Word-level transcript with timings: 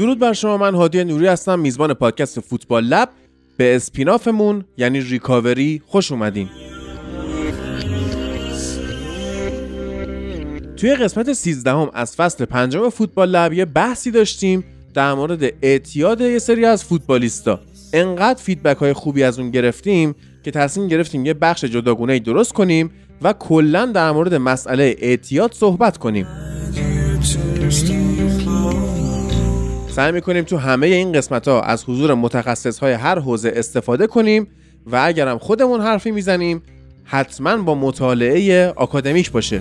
درود 0.00 0.18
بر 0.18 0.32
شما 0.32 0.56
من 0.56 0.74
هادی 0.74 1.04
نوری 1.04 1.26
هستم 1.26 1.58
میزبان 1.58 1.94
پادکست 1.94 2.40
فوتبال 2.40 2.84
لب. 2.84 3.08
به 3.56 3.76
اسپینافمون 3.76 4.64
یعنی 4.76 5.00
ریکاوری 5.00 5.82
خوش 5.86 6.12
اومدین. 6.12 6.48
توی 10.76 10.94
قسمت 10.94 11.32
13 11.32 11.70
هم 11.70 11.90
از 11.94 12.16
فصل 12.16 12.44
پنجم 12.44 12.88
فوتبال 12.88 13.28
لب 13.30 13.52
یه 13.52 13.64
بحثی 13.64 14.10
داشتیم 14.10 14.64
در 14.94 15.14
مورد 15.14 15.52
اعتیاد 15.62 16.20
یه 16.20 16.38
سری 16.38 16.64
از 16.64 16.84
فوتبالیستا. 16.84 17.60
انقدر 17.92 18.42
فیدبک 18.42 18.76
های 18.76 18.92
خوبی 18.92 19.22
از 19.22 19.38
اون 19.38 19.50
گرفتیم 19.50 20.14
که 20.42 20.50
تصمیم 20.50 20.88
گرفتیم 20.88 21.26
یه 21.26 21.34
بخش 21.34 21.64
جداگونه 21.64 22.18
درست 22.18 22.52
کنیم 22.52 22.90
و 23.22 23.32
کلا 23.32 23.86
در 23.86 24.10
مورد 24.10 24.34
مسئله 24.34 24.96
اعتیاد 24.98 25.52
صحبت 25.52 25.98
کنیم. 25.98 26.26
سعی 29.90 30.12
می‌کنیم 30.12 30.44
تو 30.44 30.56
همه 30.56 30.86
این 30.86 31.12
قسمت 31.12 31.48
ها 31.48 31.60
از 31.60 31.84
حضور 31.84 32.14
متخصص 32.14 32.78
های 32.78 32.92
هر 32.92 33.18
حوزه 33.18 33.52
استفاده 33.56 34.06
کنیم 34.06 34.46
و 34.86 35.02
اگرم 35.04 35.38
خودمون 35.38 35.80
حرفی 35.80 36.10
می‌زنیم 36.10 36.62
حتما 37.04 37.56
با 37.56 37.74
مطالعه 37.74 38.68
آکادمیک 38.68 39.32
باشه. 39.32 39.60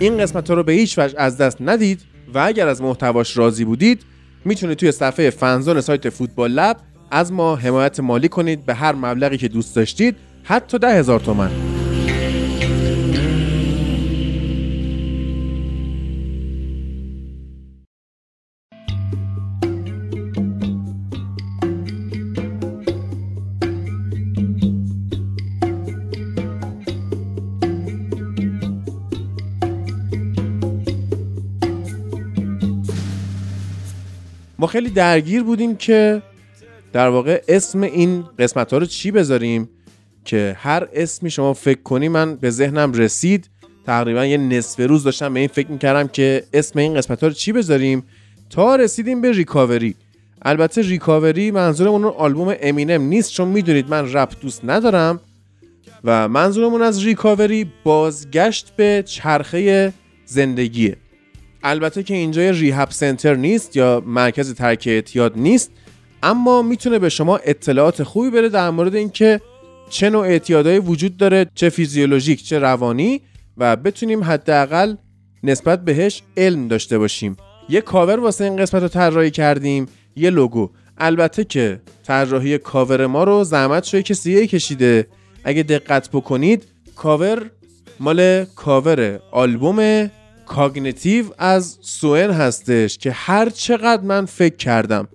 این 0.00 0.18
قسمت 0.18 0.48
ها 0.48 0.54
رو 0.54 0.62
به 0.62 0.72
هیچ 0.72 0.98
وجه 0.98 1.14
از 1.18 1.36
دست 1.36 1.56
ندید 1.60 2.00
و 2.34 2.38
اگر 2.38 2.68
از 2.68 2.82
محتواش 2.82 3.36
راضی 3.36 3.64
بودید 3.64 4.02
می‌تونید 4.44 4.78
توی 4.78 4.92
صفحه 4.92 5.30
فنزون 5.30 5.80
سایت 5.80 6.10
فوتبال 6.10 6.50
لب 6.50 6.76
از 7.10 7.32
ما 7.32 7.56
حمایت 7.56 8.00
مالی 8.00 8.28
کنید 8.28 8.66
به 8.66 8.74
هر 8.74 8.92
مبلغی 8.92 9.36
که 9.36 9.48
دوست 9.48 9.76
داشتید 9.76 10.16
حتی 10.42 10.78
ده 10.78 10.98
هزار 10.98 11.20
تومن. 11.20 11.73
خیلی 34.66 34.90
درگیر 34.90 35.42
بودیم 35.42 35.76
که 35.76 36.22
در 36.92 37.08
واقع 37.08 37.42
اسم 37.48 37.82
این 37.82 38.24
قسمت 38.38 38.72
ها 38.72 38.78
رو 38.78 38.86
چی 38.86 39.10
بذاریم 39.10 39.68
که 40.24 40.56
هر 40.58 40.88
اسمی 40.92 41.30
شما 41.30 41.52
فکر 41.52 41.82
کنی 41.82 42.08
من 42.08 42.36
به 42.36 42.50
ذهنم 42.50 42.92
رسید. 42.92 43.50
تقریبا 43.86 44.26
یه 44.26 44.36
نصف 44.36 44.80
روز 44.80 45.04
داشتم 45.04 45.34
به 45.34 45.40
این 45.40 45.48
فکر 45.48 45.70
می‌کردم 45.70 46.08
که 46.08 46.44
اسم 46.52 46.78
این 46.78 46.94
قسمت 46.94 47.20
ها 47.20 47.28
رو 47.28 47.34
چی 47.34 47.52
بذاریم 47.52 48.02
تا 48.50 48.76
رسیدیم 48.76 49.20
به 49.20 49.32
ریکاوری. 49.32 49.94
البته 50.42 50.82
ریکاوری 50.82 51.50
منظورمون 51.50 52.04
اون 52.04 52.14
آلبوم 52.16 52.54
امینم 52.60 53.02
نیست 53.02 53.32
چون 53.32 53.48
می‌دونید 53.48 53.88
من 53.88 54.12
رپ 54.12 54.32
دوست 54.40 54.64
ندارم 54.64 55.20
و 56.04 56.28
منظورمون 56.28 56.82
از 56.82 57.04
ریکاوری 57.04 57.72
بازگشت 57.84 58.72
به 58.76 59.02
چرخه 59.06 59.92
زندگیه. 60.26 60.96
البته 61.64 62.02
که 62.02 62.14
اینجا 62.14 62.42
یه 62.42 62.52
rehab 62.52 62.90
center 62.90 63.34
نیست 63.34 63.76
یا 63.76 64.02
مرکز 64.06 64.54
ترک 64.54 64.84
اعتیاد 64.86 65.32
نیست 65.36 65.70
اما 66.22 66.62
می‌تونه 66.62 66.98
به 66.98 67.08
شما 67.08 67.36
اطلاعات 67.36 68.02
خوبی 68.02 68.30
بده 68.30 68.48
در 68.48 68.70
مورد 68.70 68.94
اینکه 68.94 69.40
چه 69.90 70.10
نوع 70.10 70.26
اعتیادهایی 70.26 70.78
وجود 70.78 71.16
داره 71.16 71.46
چه 71.54 71.68
فیزیولوژیک 71.68 72.44
چه 72.44 72.58
روانی 72.58 73.20
و 73.56 73.76
بتونیم 73.76 74.24
حداقل 74.24 74.94
نسبت 75.42 75.84
بهش 75.84 76.22
علم 76.36 76.68
داشته 76.68 76.98
باشیم. 76.98 77.36
یه 77.68 77.80
کاور 77.80 78.20
واسه 78.20 78.44
این 78.44 78.56
قسمت 78.56 78.82
رو 78.82 78.88
طراحی 78.88 79.30
کردیم 79.30 79.86
یه 80.16 80.30
لوگو. 80.30 80.70
البته 80.98 81.44
که 81.44 81.80
طراحی 82.06 82.58
کاور 82.58 83.06
ما 83.06 83.24
رو 83.24 83.44
زحمت 83.44 83.84
شوی 83.84 84.02
کسی 84.02 84.46
کشیده. 84.46 85.06
اگه 85.44 85.62
دقت 85.62 86.10
بکنید 86.10 86.64
کاور 86.96 87.50
مال 88.00 88.44
کاور 88.44 89.20
آلبوم 89.32 90.10
Cognitive 90.46 91.24
از 91.38 91.78
Soen 91.80 92.30
هستش 92.30 92.98
که 92.98 93.12
هر 93.12 93.48
چقدر 93.48 94.02
من 94.02 94.24
فکر 94.24 94.56
کردم 94.56 95.08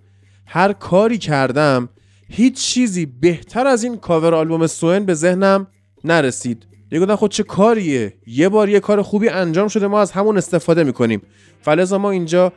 هر 0.46 0.74
کاری 0.74 1.18
کردم 1.18 1.90
هیچ 2.30 2.62
چیزی 2.62 3.06
بهتر 3.06 3.68
از 3.68 3.84
این 3.84 3.98
کاور 3.98 4.36
آلبوم 4.36 4.68
Soen 4.68 5.06
به 5.06 5.14
ذهنم 5.14 5.68
نرسید. 6.04 6.68
یه 6.92 7.00
گفتن 7.00 7.16
خود 7.16 7.32
چه 7.32 7.44
کاریه؟ 7.44 8.14
یه 8.28 8.50
بار 8.50 8.70
یه 8.70 8.80
کار 8.80 9.02
خوبی 9.02 9.30
انجام 9.30 9.68
شده 9.68 9.88
ما 9.88 10.02
از 10.02 10.12
همون 10.12 10.38
استفاده 10.38 10.84
می‌کنیم. 10.84 11.22
فلذا 11.62 11.98
ما 11.98 12.12
اینجا 12.12 12.54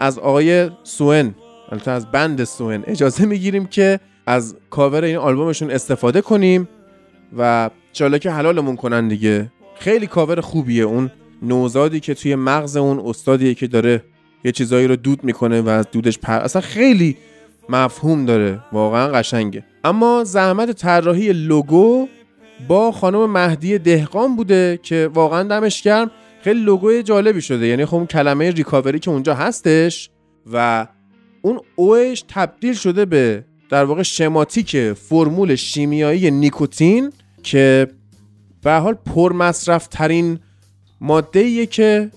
از 0.00 0.18
آقای 0.18 0.70
Soen 0.84 1.34
البته 1.72 1.90
از 1.90 2.10
band 2.10 2.44
Soen 2.44 2.84
اجازه 2.86 3.26
می‌گیریم 3.26 3.66
که 3.66 4.00
از 4.26 4.56
کاور 4.70 5.04
این 5.04 5.16
آلبومشون 5.16 5.70
استفاده 5.70 6.20
کنیم 6.20 6.68
و 7.38 7.70
چاله 7.92 8.18
که 8.18 8.30
حلالمون 8.30 8.76
کنن 8.76 9.08
دیگه. 9.08 9.52
خیلی 9.78 10.06
کاور 10.06 10.40
خوبیه 10.40 10.84
اون. 10.84 11.10
نوزادی 11.42 12.00
که 12.00 12.14
توی 12.14 12.34
مغز 12.34 12.76
اون 12.76 12.98
استادیه 13.04 13.54
که 13.54 13.66
داره 13.66 14.04
یه 14.44 14.52
چیزایی 14.52 14.86
رو 14.86 14.96
دود 14.96 15.24
می‌کنه 15.24 15.60
و 15.60 15.68
از 15.68 15.86
دودش 15.92 16.18
پر 16.18 16.32
اصلا 16.32 16.62
خیلی 16.62 17.16
مفهوم 17.68 18.26
داره. 18.26 18.60
واقعا 18.72 19.08
قشنگه. 19.08 19.64
اما 19.84 20.24
زحمت 20.24 20.70
طراحی 20.70 21.32
لوگو 21.32 22.08
با 22.68 22.92
خانم 22.92 23.30
مهدی 23.30 23.78
دهقان 23.78 24.36
بوده 24.36 24.80
که 24.82 25.10
واقعا 25.14 25.42
دمش 25.42 25.82
گرم. 25.82 26.10
خیلی 26.42 26.60
لوگوی 26.60 27.02
جالبی 27.02 27.40
شده. 27.40 27.66
یعنی 27.66 27.84
خب 27.84 28.06
کلمه 28.10 28.50
ریکاوری 28.50 28.98
که 28.98 29.10
اونجا 29.10 29.34
هستش 29.34 30.10
و 30.52 30.86
اون 31.42 31.60
اوش 31.76 32.24
تبدیل 32.28 32.74
شده 32.74 33.04
به 33.04 33.44
در 33.70 33.84
واقع 33.84 34.02
شماتیک 34.02 34.92
فرمول 34.92 35.54
شیمیایی 35.54 36.30
نیکوتین 36.30 37.12
که 37.42 37.88
به 38.62 38.72
حال 38.72 38.94
پرمصرف 38.94 39.86
ترین 39.86 40.38
ماده 41.00 41.66
که 41.66 42.10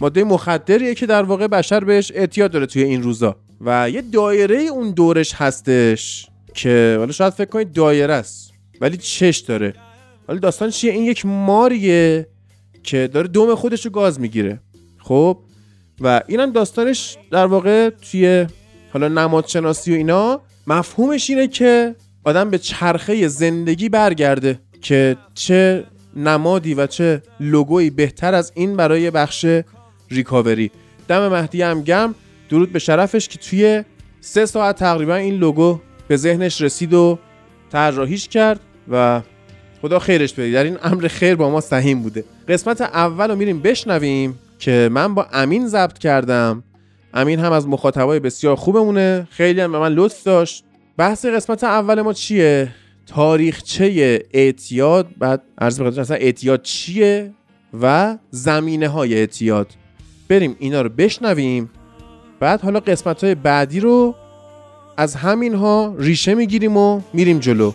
ماده 0.00 0.24
مخدریه 0.24 0.94
که 0.94 1.06
در 1.06 1.22
واقع 1.22 1.46
بشر 1.46 1.84
بهش 1.84 2.12
اعتیاد 2.14 2.50
داره 2.50 2.66
توی 2.66 2.82
این 2.82 3.02
روزا. 3.02 3.36
و 3.60 3.90
یه 3.90 4.02
دایره 4.02 4.56
اون 4.56 4.90
دورش 4.90 5.34
هستش 5.34 6.28
که 6.54 6.96
حالا 6.98 7.12
شاید 7.12 7.32
فکر 7.32 7.50
کنید 7.50 7.72
دایره 7.72 8.14
است 8.14 8.52
ولی 8.80 8.96
چش 8.96 9.38
داره. 9.38 9.74
حالا 10.28 10.38
داستان 10.38 10.70
چیه؟ 10.70 10.92
این 10.92 11.04
یک 11.04 11.26
ماریه 11.26 12.28
که 12.82 13.08
داره 13.12 13.28
دوم 13.28 13.54
خودش 13.54 13.84
رو 13.84 13.90
گاز 13.90 14.20
می‌گیره. 14.20 14.60
خب؟ 14.98 15.38
و 16.00 16.20
اینم 16.26 16.52
داستانش 16.52 17.16
در 17.30 17.46
واقع 17.46 17.90
توی 17.90 18.46
حالا 18.92 19.08
نماد 19.08 19.46
شناسی 19.46 19.92
و 19.92 19.94
اینا 19.94 20.40
مفهومش 20.66 21.30
اینه 21.30 21.48
که 21.48 21.94
آدم 22.24 22.50
به 22.50 22.58
چرخه 22.58 23.28
زندگی 23.28 23.88
برگرده 23.88 24.60
که 24.80 25.16
چه 25.34 25.84
نمادی 26.16 26.74
و 26.74 26.86
چه 26.86 27.22
لوگویی 27.40 27.90
بهتر 27.90 28.34
از 28.34 28.52
این 28.54 28.76
برای 28.76 29.10
بخش 29.10 29.46
ریکاوری. 30.10 30.70
دم 31.08 31.28
مهدی 31.28 31.62
هم 31.62 31.82
گم. 31.82 32.14
درود 32.48 32.72
به 32.72 32.78
شرفش 32.78 33.28
که 33.28 33.38
توی 33.38 33.84
سه 34.20 34.46
ساعت 34.46 34.76
تقریبا 34.76 35.14
این 35.14 35.34
لوگو 35.34 35.80
به 36.08 36.16
ذهنش 36.16 36.60
رسید 36.60 36.94
و 36.94 37.18
طراحیش 37.72 38.28
کرد 38.28 38.60
و 38.90 39.20
خدا 39.82 39.98
خیرش 39.98 40.32
بده. 40.32 40.52
در 40.52 40.64
این 40.64 40.78
امر 40.82 41.08
خیر 41.08 41.34
با 41.34 41.50
ما 41.50 41.60
سهیم 41.60 42.02
بوده. 42.02 42.24
قسمت 42.48 42.80
اول 42.80 43.30
رو 43.30 43.36
میریم 43.36 43.60
بشنویم 43.60 44.38
که 44.58 44.88
من 44.92 45.14
با 45.14 45.26
امین 45.32 45.68
ضبط 45.68 45.98
کردم. 45.98 46.62
امین 47.14 47.40
هم 47.40 47.52
از 47.52 47.68
مخاطبای 47.68 48.20
بسیار 48.20 48.56
خوبمونه. 48.56 49.28
خیلی 49.30 49.60
هم 49.60 49.72
به 49.72 49.78
من 49.78 49.92
لطف 49.92 50.22
داشت. 50.22 50.64
بحث 50.96 51.26
قسمت 51.26 51.64
اول 51.64 52.02
ما 52.02 52.12
چیه؟ 52.12 52.74
تاریخچه 53.06 54.22
اعتیاد 54.32 55.08
بعد 55.18 55.42
عرض 55.58 55.80
بخاطر 55.80 56.00
اصلا 56.00 56.16
اعتیاد 56.16 56.62
چیه 56.62 57.32
و 57.80 58.18
زمینه 58.30 58.88
های 58.88 59.14
اعتیاد. 59.14 59.72
بریم 60.28 60.56
اینا 60.58 60.82
رو 60.82 60.88
بشنویم. 60.88 61.70
بعد 62.40 62.60
حالا 62.60 62.80
قسمت 62.80 63.24
های 63.24 63.34
بعدی 63.34 63.80
رو 63.80 64.14
از 64.96 65.14
همین 65.14 65.54
ها 65.54 65.94
ریشه 65.98 66.34
می‌گیریم 66.34 66.76
و 66.76 67.00
میریم 67.12 67.38
جلو. 67.38 67.72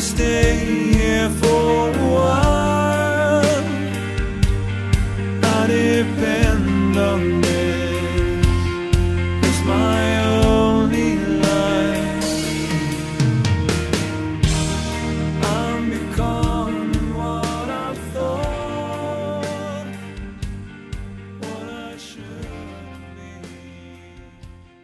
Stay 0.00 0.56
here 0.94 1.28
for 1.40 1.90
a 1.90 2.06
while. 2.14 2.69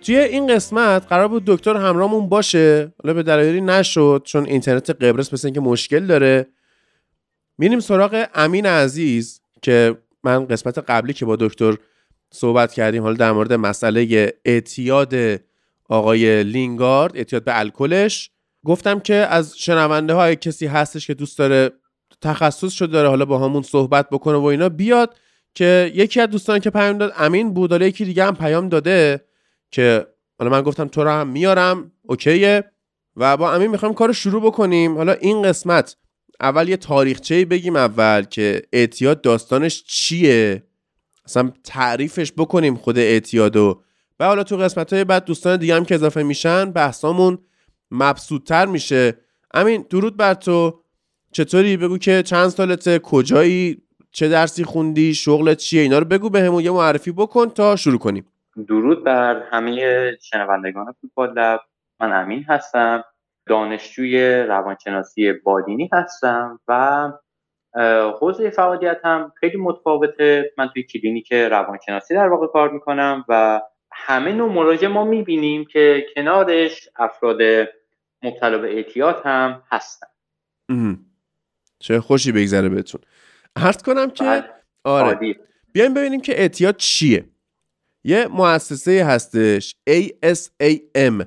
توی 0.06 0.16
این 0.16 0.46
قسمت 0.46 1.06
قرار 1.08 1.28
بود 1.28 1.44
دکتر 1.46 1.76
همرامون 1.76 2.28
باشه. 2.28 2.92
حالا 3.02 3.14
به 3.14 3.22
دلایلی 3.22 3.60
نشد 3.60 4.22
چون 4.24 4.44
اینترنت 4.44 4.90
قبرس 4.90 5.32
مثل 5.32 5.46
اینکه 5.48 5.60
مشکل 5.60 6.06
داره. 6.06 6.46
میریم 7.58 7.80
سراغ 7.80 8.26
امین 8.34 8.66
عزیز 8.66 9.40
که 9.62 9.96
من 10.26 10.46
قسمت 10.46 10.78
قبلی 10.78 11.12
که 11.12 11.24
با 11.24 11.36
دکتر 11.36 11.76
صحبت 12.32 12.72
کردیم 12.72 13.02
حالا 13.02 13.14
در 13.14 13.32
مورد 13.32 13.52
مسئله 13.52 14.32
اعتیاد 14.44 15.14
آقای 15.88 16.44
لینگارد 16.44 17.16
اعتیاد 17.16 17.44
به 17.44 17.58
الکلش 17.58 18.30
گفتم 18.64 19.00
که 19.00 19.14
از 19.14 19.58
شنونده 19.58 20.14
های 20.14 20.36
کسی 20.36 20.66
هستش 20.66 21.06
که 21.06 21.14
دوست 21.14 21.38
داره 21.38 21.70
تخصص 22.20 22.72
شده 22.72 22.92
داره 22.92 23.08
حالا 23.08 23.24
با 23.24 23.38
همون 23.38 23.62
صحبت 23.62 24.10
بکنه 24.10 24.36
و 24.36 24.44
اینا 24.44 24.68
بیاد 24.68 25.16
که 25.54 25.92
یکی 25.94 26.20
از 26.20 26.28
دوستان 26.28 26.58
که 26.58 26.70
پیام 26.70 26.98
داد 26.98 27.12
امین 27.16 27.54
بود 27.54 27.70
حالا 27.70 27.86
یکی 27.86 28.04
دیگه 28.04 28.24
هم 28.24 28.36
پیام 28.36 28.68
داده 28.68 29.24
که 29.70 30.06
حالا 30.38 30.50
من 30.50 30.62
گفتم 30.62 30.88
تو 30.88 31.04
رو 31.04 31.10
هم 31.10 31.28
میارم 31.28 31.92
اوکیه. 32.02 32.64
و 33.16 33.36
با 33.36 33.52
امین 33.52 33.70
می‌خوایم 33.70 33.94
کار 33.94 34.12
شروع 34.12 34.42
بکنیم. 34.42 34.96
حالا 34.96 35.12
این 35.12 35.42
قسمت 35.42 35.96
اول 36.40 36.68
یه 36.68 36.76
تاریخچه 36.76 37.44
بگیم 37.44 37.76
اول 37.76 38.22
که 38.22 38.62
اعتیاد 38.72 39.20
داستانش 39.20 39.84
چیه؟ 39.84 40.62
اصلا 41.24 41.52
تعریفش 41.64 42.32
بکنیم 42.32 42.74
خود 42.74 42.98
اعتیادو. 42.98 43.82
و 44.20 44.24
حالا 44.26 44.44
تو 44.44 44.56
قسمت 44.56 44.92
های 44.92 45.04
بعد 45.04 45.24
دوستان 45.24 45.56
دیگه 45.56 45.74
هم 45.74 45.84
که 45.84 45.94
اضافه 45.94 46.22
میشن 46.22 46.70
بحثامون 46.70 47.38
مبسوطتر 47.90 48.66
میشه. 48.66 49.18
امین 49.54 49.86
درود 49.90 50.16
بر 50.16 50.34
تو. 50.34 50.80
چطوری؟ 51.32 51.76
بگو 51.76 51.98
که 51.98 52.22
چند 52.22 52.48
سالته؟ 52.48 52.98
کجایی؟ 52.98 53.82
چه 54.10 54.28
درسی 54.28 54.64
خوندی؟ 54.64 55.14
شغلت 55.14 55.56
چیه؟ 55.56 55.82
اینا 55.82 55.98
رو 55.98 56.04
بگو 56.04 56.30
بهمون 56.30 56.64
یه 56.64 56.70
معرفی 56.70 57.12
بکن 57.12 57.48
تا 57.48 57.76
شروع 57.76 57.98
کنیم. 57.98 58.26
درود 58.68 59.04
بر 59.04 59.42
همه 59.50 60.16
شنوندگان 60.22 60.94
فوتبال 61.00 61.32
لب. 61.38 61.60
من 62.00 62.12
امین 62.12 62.44
هستم. 62.48 63.04
دانشجوی 63.46 64.42
روانشناسی 64.42 65.32
بادینی 65.32 65.90
هستم 65.92 66.60
و 66.68 67.12
حوزه 68.20 68.50
فعالیت 68.50 69.00
هم 69.04 69.32
خیلی 69.40 69.56
متفاوته. 69.56 70.52
من 70.58 70.68
توی 70.68 70.82
کلینیک 70.82 71.32
روانشناسی 71.32 72.14
در 72.14 72.28
واقع 72.28 72.46
کار 72.46 72.70
می‌کنم 72.70 73.24
و 73.28 73.60
همه 73.92 74.32
نوع 74.32 74.52
مراجع 74.52 74.88
ما 74.88 75.04
می‌بینیم 75.04 75.64
که 75.64 76.06
کنارش 76.14 76.88
افراد 76.96 77.38
مبتلا 78.22 78.58
به 78.58 78.76
اعتیاد 78.76 79.22
هم 79.24 79.62
هستن. 79.72 80.06
چه 81.78 82.00
خوشی 82.00 82.32
بگذره 82.32 82.68
بهتون. 82.68 83.00
عرض 83.56 83.82
کنم 83.82 84.10
که 84.10 84.24
بله. 84.24 84.44
آره. 84.84 85.36
بیایم 85.72 85.94
ببینیم 85.94 86.20
که 86.20 86.40
اعتیاد 86.40 86.76
چیه. 86.76 87.24
یه 88.04 88.26
مؤسسه 88.26 89.04
هستش 89.04 89.74
ASAM 89.90 91.24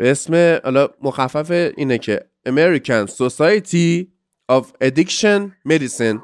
به 0.00 0.10
اسم 0.10 0.60
حالا 0.64 0.88
مخفف 1.02 1.50
اینه 1.50 1.98
که 1.98 2.26
American 2.48 3.10
Society 3.10 4.06
of 4.52 4.64
Addiction 4.84 5.50
Medicine. 5.68 6.20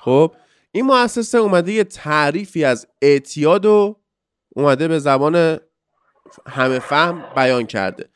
خب 0.00 0.34
این 0.72 0.86
مؤسسه 0.86 1.38
اومده 1.38 1.72
یه 1.72 1.84
تعریفی 1.84 2.64
از 2.64 2.86
اعتیاد 3.02 3.66
و 3.66 4.00
اومده 4.48 4.88
به 4.88 4.98
زبان 4.98 5.58
همه 6.46 6.78
فهم 6.78 7.24
بیان 7.36 7.66
کرده. 7.66 8.08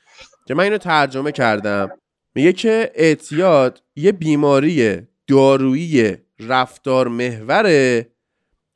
که 0.46 0.54
من 0.54 0.64
اینو 0.64 0.78
ترجمه 0.78 1.32
کردم. 1.32 1.90
میگه 2.34 2.52
که 2.52 2.92
اعتیاد 2.94 3.82
یه 3.96 4.12
بیماری 4.12 5.02
دارویی 5.26 6.16
رفتار 6.38 7.08
محوره 7.08 8.12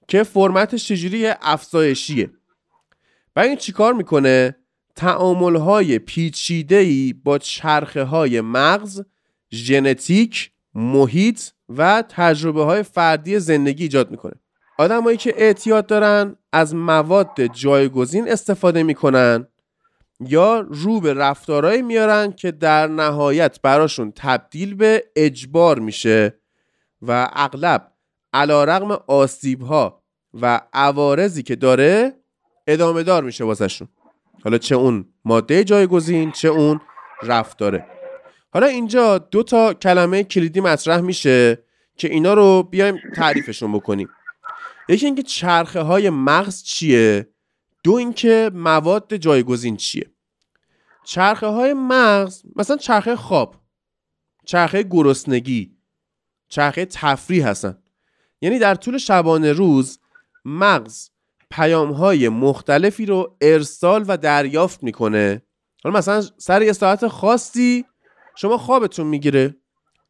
که 0.08 0.22
فرمتش 0.22 0.88
چجوری 0.88 1.26
افزایشیه. 1.26 2.30
و 3.36 3.40
این 3.40 3.56
چیکار 3.56 3.92
می‌کنه؟ 3.92 4.56
تعامل 4.96 5.56
های 5.56 5.98
پیچیده 5.98 7.12
با 7.24 7.38
چرخه 7.38 8.02
های 8.02 8.40
مغز 8.40 9.02
ژنتیک 9.52 10.50
محیط 10.74 11.40
و 11.68 12.04
تجربه 12.08 12.64
های 12.64 12.82
فردی 12.82 13.38
زندگی 13.38 13.82
ایجاد 13.82 14.10
می‌کنه. 14.10 14.34
آدمایی 14.78 15.16
که 15.16 15.34
اعتیاد 15.36 15.86
دارن 15.86 16.36
از 16.52 16.74
مواد 16.74 17.46
جایگزین 17.46 18.28
استفاده 18.28 18.82
می‌کنن 18.82 19.46
یا 20.20 20.60
رو 20.60 21.00
به 21.00 21.14
رفتارهایی 21.14 21.82
میارن 21.82 22.32
که 22.32 22.50
در 22.50 22.86
نهایت 22.86 23.60
براشون 23.62 24.12
تبدیل 24.16 24.74
به 24.74 25.04
اجبار 25.16 25.78
میشه 25.78 26.40
و 27.02 27.30
اغلب 27.32 27.92
علا 28.32 28.64
رقم 28.64 28.98
آسیب 29.06 29.62
ها 29.62 30.02
و 30.42 30.60
عوارضی 30.72 31.42
که 31.42 31.56
داره 31.56 32.12
ادامه 32.66 33.02
دار 33.02 33.22
میشه 33.22 33.44
واسهشون. 33.44 33.88
حالا 34.44 34.58
چه 34.58 34.74
اون 34.74 35.04
ماده 35.24 35.64
جایگزین 35.64 36.32
چه 36.32 36.48
اون 36.48 36.80
رفتاره. 37.22 37.86
حالا 38.52 38.66
اینجا 38.66 39.18
دو 39.18 39.42
تا 39.42 39.74
کلمه 39.74 40.24
کلیدی 40.24 40.60
مطرح 40.60 41.00
میشه 41.00 41.64
که 41.96 42.08
اینا 42.08 42.34
رو 42.34 42.62
بیایم 42.62 42.98
تعریفشون 43.14 43.72
بکنیم. 43.72 44.08
یکی 44.88 45.06
اینکه 45.06 45.22
چرخه 45.22 45.80
های 45.80 46.10
مغز 46.10 46.62
چیه؟ 46.62 47.28
دو 47.84 47.92
اینکه 47.92 48.50
مواد 48.54 49.16
جایگزین 49.16 49.76
چیه؟ 49.76 50.10
چرخه 51.04 51.46
های 51.46 51.74
مغز 51.74 52.42
مثلا 52.56 52.76
چرخه 52.76 53.16
خواب 53.16 53.56
چرخه 54.44 54.82
گرسنگی 54.82 55.76
چرخه 56.48 56.84
تفریح 56.84 57.48
هستن. 57.48 57.78
یعنی 58.40 58.58
در 58.58 58.74
طول 58.74 58.98
شبانه 58.98 59.52
روز 59.52 59.98
مغز 60.44 61.10
پیام 61.50 61.92
های 61.92 62.28
مختلفی 62.28 63.06
رو 63.06 63.36
ارسال 63.40 64.04
و 64.08 64.16
دریافت 64.16 64.82
می‌کنه. 64.82 65.42
حالا 65.84 65.98
مثلا 65.98 66.20
سر 66.38 66.62
یه 66.62 66.72
ساعت 66.72 67.08
خاصی 67.08 67.84
شما 68.36 68.58
خوابتون 68.58 69.06
می‌گیره. 69.06 69.56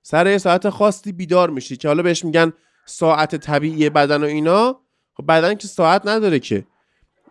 سر 0.02 0.26
یه 0.26 0.38
ساعت 0.38 0.68
خاصی 0.70 1.12
بیدار 1.12 1.50
میشی 1.50 1.76
که 1.76 1.88
حالا 1.88 2.02
بهش 2.02 2.24
میگن 2.24 2.52
ساعت 2.86 3.36
طبیعی 3.36 3.90
بدن 3.90 4.22
و 4.22 4.26
اینا. 4.26 4.80
خب 5.16 5.26
بدن 5.26 5.54
که 5.54 5.68
ساعت 5.68 6.06
نداره 6.06 6.38
که. 6.38 6.66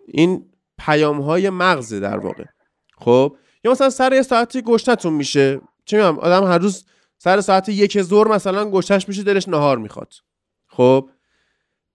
این 0.08 0.52
پیام 0.78 1.22
های 1.22 1.50
مغزه 1.50 2.00
در 2.00 2.18
واقع. 2.18 2.44
خب؟ 2.98 3.38
یا 3.64 3.72
مثلا 3.72 3.90
سر 3.90 4.14
یه 4.14 4.22
ساعتی 4.22 4.62
گشتتون 4.62 5.14
میشه. 5.14 5.62
چه 5.86 5.98
می‌دونم 5.98 6.20
آدم 6.20 6.48
هر 6.48 6.58
روز 6.58 6.86
سر 7.18 7.42
ساعت 7.42 7.70
یک 7.70 8.02
زور 8.02 8.28
مثلا 8.28 8.70
گشتش 8.72 9.08
میشه 9.08 9.24
دلش 9.24 9.48
نهار 9.48 9.78
می‌خواد. 9.78 10.14
خب؟ 10.68 11.10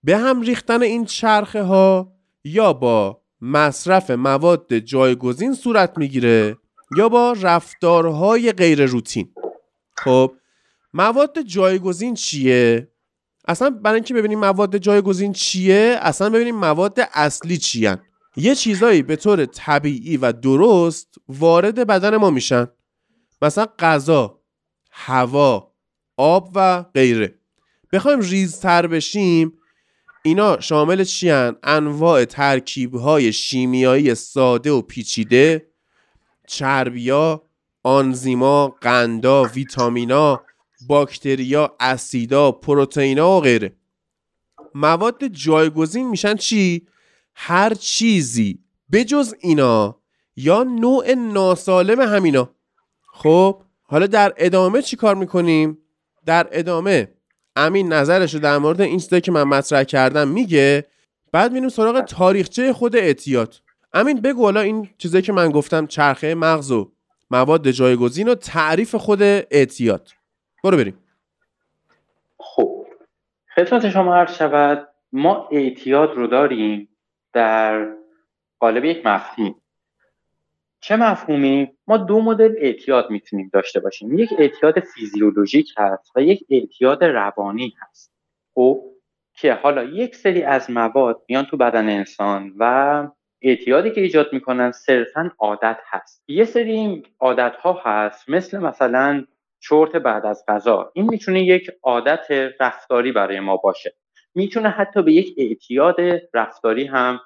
به 0.03 0.17
هم 0.17 0.41
ریختن 0.41 0.81
این 0.81 1.05
چرخه 1.05 1.63
ها 1.63 2.13
یا 2.43 2.73
با 2.73 3.21
مصرف 3.41 4.11
مواد 4.11 4.77
جایگزین 4.77 5.53
صورت 5.53 5.97
می‌گیره 5.97 6.57
یا 6.97 7.09
با 7.09 7.35
رفتارهای 7.41 8.51
غیر 8.51 8.85
روتین 8.85 9.33
خب 9.97 10.33
مواد 10.93 11.41
جایگزین 11.41 12.13
چیه؟ 12.13 12.91
اصلا 13.47 13.69
برای 13.69 13.95
اینکه 13.95 14.13
ببینیم 14.13 14.39
مواد 14.39 14.77
جایگزین 14.77 15.33
چیه 15.33 15.99
اصلا 16.01 16.29
ببینیم 16.29 16.55
مواد 16.55 16.99
اصلی 17.13 17.57
چیان. 17.57 18.01
یه 18.35 18.55
چیزایی 18.55 19.01
به 19.01 19.15
طور 19.15 19.45
طبیعی 19.45 20.17
و 20.17 20.31
درست 20.31 21.15
وارد 21.27 21.87
بدن 21.87 22.17
ما 22.17 22.29
میشن. 22.29 22.67
مثلا 23.41 23.67
غذا 23.79 24.39
هوا 24.91 25.73
آب 26.17 26.51
و 26.55 26.83
غیره. 26.83 27.35
بخوایم 27.93 28.19
ریزتر 28.19 28.87
بشیم 28.87 29.53
اینا 30.23 30.59
شامل 30.59 31.03
چیان 31.03 31.57
انواع 31.63 32.25
ترکیب 32.25 32.95
های 32.95 33.33
شیمیایی 33.33 34.15
ساده 34.15 34.71
و 34.71 34.81
پیچیده 34.81 35.67
چربیا 36.47 37.43
آنزیما 37.83 38.67
قندا 38.67 39.43
ویتامینا 39.43 40.43
باکتریا 40.87 41.75
اسیدا 41.79 42.51
پروتئینا 42.51 43.37
و 43.37 43.41
غیره. 43.41 43.75
مواد 44.75 45.27
جایگزین 45.27 46.09
میشن 46.09 46.35
چی؟ 46.35 46.87
هر 47.35 47.73
چیزی 47.73 48.59
بجز 48.91 49.33
اینا 49.39 50.01
یا 50.35 50.63
نوع 50.63 51.13
ناسالم 51.13 52.01
همینا. 52.01 52.55
خب 53.13 53.63
حالا 53.83 54.07
در 54.07 54.33
ادامه 54.37 54.81
چی 54.81 54.95
کار 54.95 55.15
می‌کنیم؟ 55.15 55.77
در 56.25 56.47
ادامه 56.51 57.13
امین 57.55 57.93
نظرش 57.93 58.33
رو 58.33 58.39
در 58.39 58.57
مورد 58.57 58.81
این 58.81 58.99
چیزایی 58.99 59.21
که 59.21 59.31
من 59.31 59.43
مطرح 59.43 59.83
کردم 59.83 60.27
میگه 60.27 60.85
بعد 61.31 61.51
میریم 61.51 61.69
سراغ 61.69 62.01
تاریخچه 62.01 62.73
خود 62.73 62.95
اعتیاد. 62.95 63.55
امین 63.93 64.21
بگو 64.21 64.43
حالا 64.43 64.59
این 64.59 64.89
چیزایی 64.97 65.21
که 65.21 65.33
من 65.33 65.51
گفتم 65.51 65.87
چرخه 65.87 66.35
مغز 66.35 66.71
و 66.71 66.91
مواد 67.31 67.71
جایگزین 67.71 68.27
و 68.27 68.35
تعریف 68.35 68.95
خود 68.95 69.21
اعتیاد. 69.21 70.09
برو 70.63 70.77
بریم. 70.77 70.97
خب 72.37 72.85
خدمت 73.55 73.89
شما 73.89 74.15
هر 74.15 74.25
شود 74.25 74.87
ما 75.11 75.49
اعتیاد 75.51 76.13
رو 76.15 76.27
داریم 76.27 76.89
در 77.33 77.87
قالب 78.59 78.85
یک 78.85 79.05
مفهوم. 79.05 79.55
چه 80.79 80.95
مفهومی؟ 80.95 81.71
ما 81.91 81.97
دو 81.97 82.21
مدل 82.21 82.55
اعتیاد 82.57 83.09
می‌تونیم 83.09 83.49
داشته 83.53 83.79
باشیم. 83.79 84.19
یک 84.19 84.29
اعتیاد 84.37 84.79
فیزیولوژیک 84.79 85.73
هست 85.77 86.11
و 86.15 86.21
یک 86.21 86.45
اعتیاد 86.49 87.03
روانی 87.03 87.73
هست. 87.81 88.11
خب 88.55 88.83
که 89.37 89.53
حالا 89.53 89.83
یک 89.83 90.15
سری 90.15 90.43
از 90.43 90.71
مواد 90.71 91.21
میان 91.29 91.45
تو 91.45 91.57
بدن 91.57 91.89
انسان 91.89 92.53
و 92.57 93.07
اعتیادی 93.41 93.91
که 93.91 94.01
ایجاد 94.01 94.33
می‌کنن 94.33 94.71
صرفا 94.71 95.31
عادت 95.39 95.77
هست. 95.85 96.23
یه 96.27 96.45
سری 96.45 97.03
عادت 97.19 97.55
ها 97.55 97.81
هست 97.83 98.29
مثل 98.29 98.57
مثلا 98.57 99.25
چرت 99.59 99.95
بعد 99.95 100.25
از 100.25 100.43
غذا. 100.47 100.91
این 100.93 101.09
می‌تونه 101.09 101.43
یک 101.43 101.71
عادت 101.83 102.25
رفتاری 102.59 103.11
برای 103.11 103.39
ما 103.39 103.57
باشه. 103.57 103.93
می‌تونه 104.35 104.69
حتی 104.69 105.01
به 105.01 105.13
یک 105.13 105.35
اعتیاد 105.37 105.97
رفتاری 106.33 106.85
هم 106.85 107.19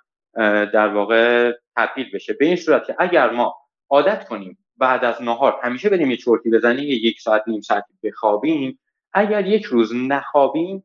در 0.74 0.88
واقع 0.88 1.52
تبدیل 1.76 2.12
بشه. 2.14 2.34
به 2.34 2.46
این 2.46 2.56
صورت 2.56 2.88
که 2.88 2.96
اگر 3.00 3.30
ما 3.30 3.56
عادت 3.90 4.28
کنیم. 4.28 4.58
بعد 4.78 5.06
از 5.06 5.22
نهار 5.22 5.60
همیشه 5.64 5.90
بریم 5.90 6.12
یه 6.12 6.18
چرتی 6.18 6.50
بزنیم 6.50 6.86
یک 6.88 7.22
ساعت 7.22 7.44
نیم 7.48 7.62
ساعت 7.62 7.86
بخوابیم. 8.04 8.80
اگر 9.14 9.48
یک 9.48 9.64
روز 9.64 9.96
نخوابیم 9.96 10.84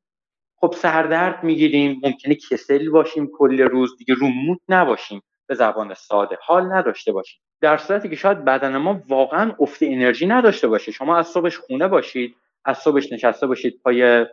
خب 0.56 0.74
سردرد 0.76 1.44
می‌گیریم 1.44 2.00
ممکنه 2.04 2.34
کسل 2.34 2.90
باشیم 2.90 3.30
کل 3.32 3.60
روز. 3.60 3.96
دیگه 3.96 4.14
رو 4.14 4.28
مود 4.28 4.60
نباشیم. 4.68 5.22
به 5.46 5.54
زبان 5.54 5.94
ساده 5.94 6.38
حال 6.42 6.72
نداشته 6.72 7.12
باشیم. 7.12 7.40
در 7.60 7.76
صورتی 7.76 8.08
که 8.08 8.16
شاید 8.16 8.44
بدن 8.44 8.76
ما 8.76 9.02
واقعا 9.08 9.52
افت 9.60 9.82
انرژی 9.82 10.26
نداشته 10.26 10.68
باشه. 10.68 10.92
شما 10.92 11.16
از 11.16 11.26
صبحش 11.26 11.58
خونه 11.58 11.88
باشید 11.88 12.36
از 12.64 12.78
صبحش 12.78 13.12
نشسته 13.12 13.46
باشید 13.46 13.80
پای 13.84 14.26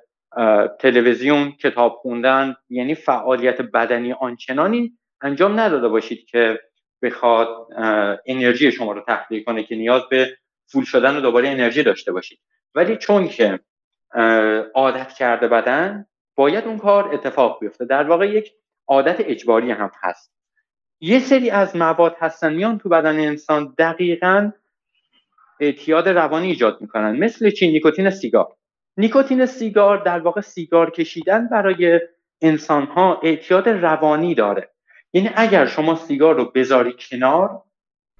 تلویزیون 0.79 1.51
کتاب 1.51 1.93
خوندن 2.01 2.55
یعنی 2.69 2.95
فعالیت 2.95 3.62
بدنی 3.62 4.13
آنچنانی 4.13 4.97
انجام 5.21 5.59
نداده 5.59 5.88
باشید 5.88 6.25
که 6.25 6.59
بخواد 7.01 7.68
انرژی 8.25 8.72
شما 8.72 8.92
رو 8.92 9.04
تخلیه 9.08 9.44
کنه 9.44 9.63
که 9.63 9.75
نیاز 9.75 10.01
به 10.10 10.38
فول 10.66 10.84
شدن 10.84 11.18
و 11.18 11.22
دوباره 11.22 11.50
انرژی 11.50 11.84
داشته 11.84 12.12
باشید. 12.12 12.39
ولی 12.75 12.98
چون 12.98 13.27
که 13.27 13.60
عادت 14.75 15.13
کرده 15.13 15.48
بدن 15.48 16.06
باید 16.36 16.66
اون 16.66 16.77
کار 16.77 17.13
اتفاق 17.13 17.60
بیفته. 17.60 17.86
در 17.86 18.04
واقع 18.04 18.27
یک 18.27 18.54
عادت 18.88 19.16
اجباری 19.20 19.72
هم 19.72 19.92
هست. 20.04 20.34
یه 21.00 21.20
سری 21.20 21.50
از 21.50 21.75
مواد 21.75 22.16
هستن 22.20 22.54
میان 22.54 22.77
تو 22.77 22.89
بدن 22.89 23.20
انسان 23.20 23.75
دقیقا 23.77 24.51
اعتیاد 25.60 26.10
روانی 26.10 26.48
ایجاد 26.48 26.82
می‌کنن. 26.82 27.18
مثل 27.18 27.50
چی 27.50 27.72
نیکوتین 27.72 28.10
سیگار. 28.10 28.56
نیکوتین 28.98 29.46
سیگار 29.46 29.98
در 29.98 30.20
واقع 30.20 30.42
سیگار 30.42 30.92
کشیدن 30.92 31.48
برای 31.48 32.00
انسان 32.42 32.84
ها 32.84 33.20
اعتیاد 33.24 33.70
روانی 33.70 34.36
داره. 34.36 34.70
یعنی 35.13 35.29
اگر 35.35 35.65
شما 35.65 35.95
سیگار 35.95 36.35
رو 36.35 36.45
بذاری 36.45 36.95
کنار 36.99 37.61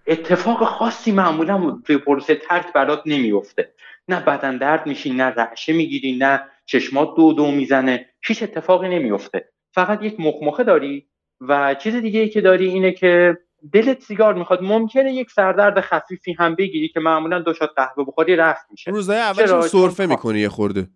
اتفاق 0.08 0.64
خاصی 0.64 1.12
معمولا 1.12 1.82
توی 1.86 1.98
پروسه 1.98 2.36
ترک 2.36 2.74
برات 2.74 3.02
نمیفته 3.06 3.74
نه 4.08 4.20
بدن 4.20 4.58
درد 4.58 4.88
میشی 4.88 5.14
نه 5.14 5.24
رعشه 5.24 5.74
می‌گیری 5.74 6.18
نه 6.18 6.44
چشمات 6.66 7.16
دو 7.16 7.34
دو 7.34 7.52
می‌زنه. 7.52 8.10
هیچ 8.28 8.44
اتفاقی 8.44 8.90
نمیفته 8.90 9.50
فقط 9.74 10.04
یک 10.04 10.20
مخمخه 10.20 10.64
داری 10.64 11.08
و 11.42 11.76
چیز 11.76 11.96
دیگه 11.96 12.20
ای 12.20 12.30
که 12.30 12.42
داری 12.42 12.68
اینه 12.68 12.92
که 12.92 13.38
دلت 13.74 14.02
سیگار 14.02 14.34
می‌خواد. 14.34 14.64
ممکنه 14.64 15.14
یک 15.14 15.32
سردرد 15.32 15.82
خفیفی 15.82 16.34
هم 16.34 16.56
بگیری 16.56 16.88
که 16.88 17.00
معمولا 17.00 17.40
دو 17.40 17.54
شات 17.54 17.70
قهوه 17.76 18.06
بخوری 18.08 18.36
رفت 18.36 18.66
میشه. 18.72 18.92
روزای 18.92 19.20
اولش 19.20 19.50
سرفه 19.62 20.06
می‌کنی 20.06 20.40
یه 20.40 20.50
خورده. 20.50 20.88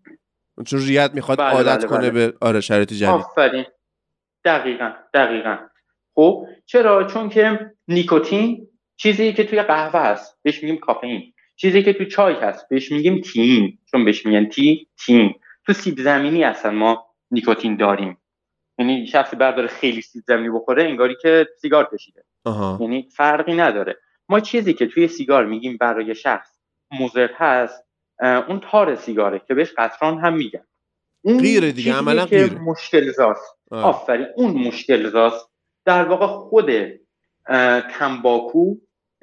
چون 0.65 0.79
ریت 0.79 1.11
می‌خواد 1.13 1.37
بله 1.37 1.51
عادت 1.51 1.77
بله 1.77 1.87
کنه 1.87 2.11
بله. 2.11 2.11
به 2.11 2.37
آره 2.41 2.61
شرایط 2.61 2.93
جدید. 2.93 3.09
آفرین. 3.09 3.65
دقیقا 4.45 4.91
دقیقا. 5.13 5.57
خب؟ 6.15 6.45
چرا؟ 6.65 7.03
چون 7.03 7.29
که 7.29 7.71
نیکوتین 7.87 8.67
چیزی 8.97 9.33
که 9.33 9.43
توی 9.43 9.61
قهوه 9.61 9.99
هست 9.99 10.37
بهش 10.43 10.63
میگیم 10.63 10.77
کافئین. 10.77 11.33
چیزی 11.55 11.83
که 11.83 11.93
توی 11.93 12.05
چای 12.05 12.33
هست 12.33 12.69
بهش 12.69 12.91
میگیم 12.91 13.21
تین. 13.21 13.77
چون 13.91 14.05
بهش 14.05 14.25
میگن 14.25 14.45
تی 14.45 14.87
تین. 15.05 15.33
تو 15.65 15.73
سیب 15.73 15.99
زمینی 15.99 16.43
اصلا 16.43 16.71
ما 16.71 17.05
نیکوتین 17.31 17.77
داریم. 17.77 18.17
یعنی 18.77 19.07
شخصی 19.07 19.35
برداره 19.35 19.67
خیلی 19.67 20.01
سیب 20.01 20.23
زمینی 20.27 20.49
بخوره 20.49 20.83
انگاری 20.83 21.15
که 21.21 21.47
سیگار 21.61 21.89
کشیده. 21.93 22.23
یعنی 22.79 23.07
فرقی 23.15 23.53
نداره. 23.53 23.97
ما 24.29 24.39
چیزی 24.39 24.73
که 24.73 24.87
توی 24.87 25.07
سیگار 25.07 25.45
میگیم 25.45 25.77
برای 25.77 26.15
شخص 26.15 26.49
مضر 26.99 27.29
هست 27.35 27.83
اون 28.21 28.59
تار 28.59 28.95
سیگاره 28.95 29.41
که 29.47 29.53
بهش 29.53 29.73
قطران 29.77 30.19
هم 30.19 30.33
میگن. 30.33 30.65
اون 31.21 31.41
غیره 31.41 31.71
دیگه 31.71 31.93
عملا 31.93 32.25
غیره. 32.25 32.59
مشکل 32.59 33.11
زاست. 33.11 33.57
آفرین 33.71 34.27
اون 34.35 34.51
مشکل 34.51 35.09
زاست. 35.09 35.50
در 35.85 36.03
واقع 36.03 36.27
خود 36.27 36.71
تنباکو 37.91 38.75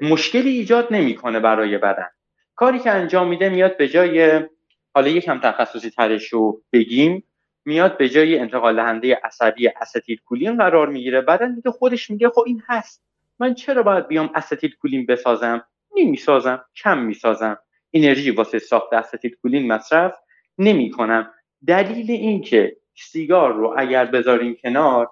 مشکلی 0.02 0.50
ایجاد 0.50 0.88
نمی‌کنه 0.90 1.40
برای 1.40 1.78
بدن. 1.78 2.08
کاری 2.54 2.78
که 2.78 2.90
انجام 2.90 3.28
میده 3.28 3.48
میاد 3.48 3.76
به 3.76 3.88
جای 3.88 4.40
حالا 4.94 5.08
یکم 5.08 5.40
تخصصی 5.40 5.90
ترش 5.90 6.28
رو 6.28 6.62
بگیم 6.72 7.24
میاد 7.64 7.98
به 7.98 8.08
جای 8.08 8.38
انتقال 8.38 8.76
دهنده 8.76 9.20
عصبی 9.24 9.68
استیل 9.68 10.20
کولین 10.24 10.56
قرار 10.56 10.88
می‌گیره. 10.88 11.20
بدن 11.20 11.54
میگه 11.54 11.70
خودش 11.70 12.10
میگه 12.10 12.28
خب 12.28 12.44
این 12.46 12.62
هست. 12.66 13.02
من 13.38 13.54
چرا 13.54 13.82
باید 13.82 14.08
بیام 14.08 14.30
استیل 14.34 14.74
کولین 14.82 15.06
بسازم؟ 15.06 15.64
نمی‌سازم 15.96 16.64
کم 16.76 16.98
می‌سازم. 16.98 17.58
انرژی 17.92 18.30
واسه 18.30 18.58
ساخت 18.58 18.92
استیل 18.92 19.36
کولین 19.42 19.72
مصرف 19.72 20.14
نمی‌کنم. 20.58 21.30
دلیل 21.66 22.10
اینکه 22.10 22.76
سیگار 22.94 23.52
رو 23.52 23.74
اگر 23.78 24.04
بذاریم 24.04 24.56
کنار 24.62 25.10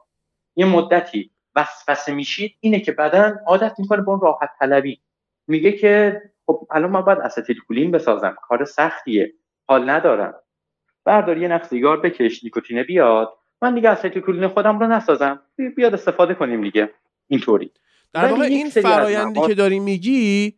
یه 0.57 0.67
مدتی 0.67 1.31
وسوسه 1.57 2.15
میشید 2.15 2.55
اینه 2.61 2.81
که 2.81 2.93
بدن 2.93 3.39
عادت 3.47 3.75
می‌کنه 3.79 4.03
به 4.03 4.11
اون 4.11 4.21
راحت 4.21 4.51
طلبی. 4.59 5.01
میگه 5.49 5.73
که 5.73 6.23
خب 6.47 6.67
الان 6.71 6.91
من 6.91 7.01
باید 7.01 7.19
استیل 7.19 7.61
کولین 7.69 7.91
بسازم 7.91 8.37
کار 8.49 8.65
سختیه 8.65 9.33
حال 9.69 9.91
ندارم. 9.91 10.35
بردار 11.05 11.39
یه 11.39 11.49
نخ 11.49 11.65
سیگار 11.65 12.01
بکش 12.01 12.45
نیکوتینه 12.45 12.85
بیاد. 12.85 13.33
من 13.63 13.75
دیگه 13.75 14.21
کولین 14.21 14.49
خودم 14.49 14.79
رو 14.79 14.87
نسازم. 14.87 15.43
بیاد 15.77 15.95
استفاده 15.95 16.35
کنیم 16.35 16.63
دیگه. 16.63 16.91
اینطوری. 17.29 17.71
در 18.13 18.27
واقع 18.27 18.45
این 18.45 18.71
فرایندی 18.71 19.41
که 19.47 19.55
داری 19.55 19.79
میگی 19.79 20.55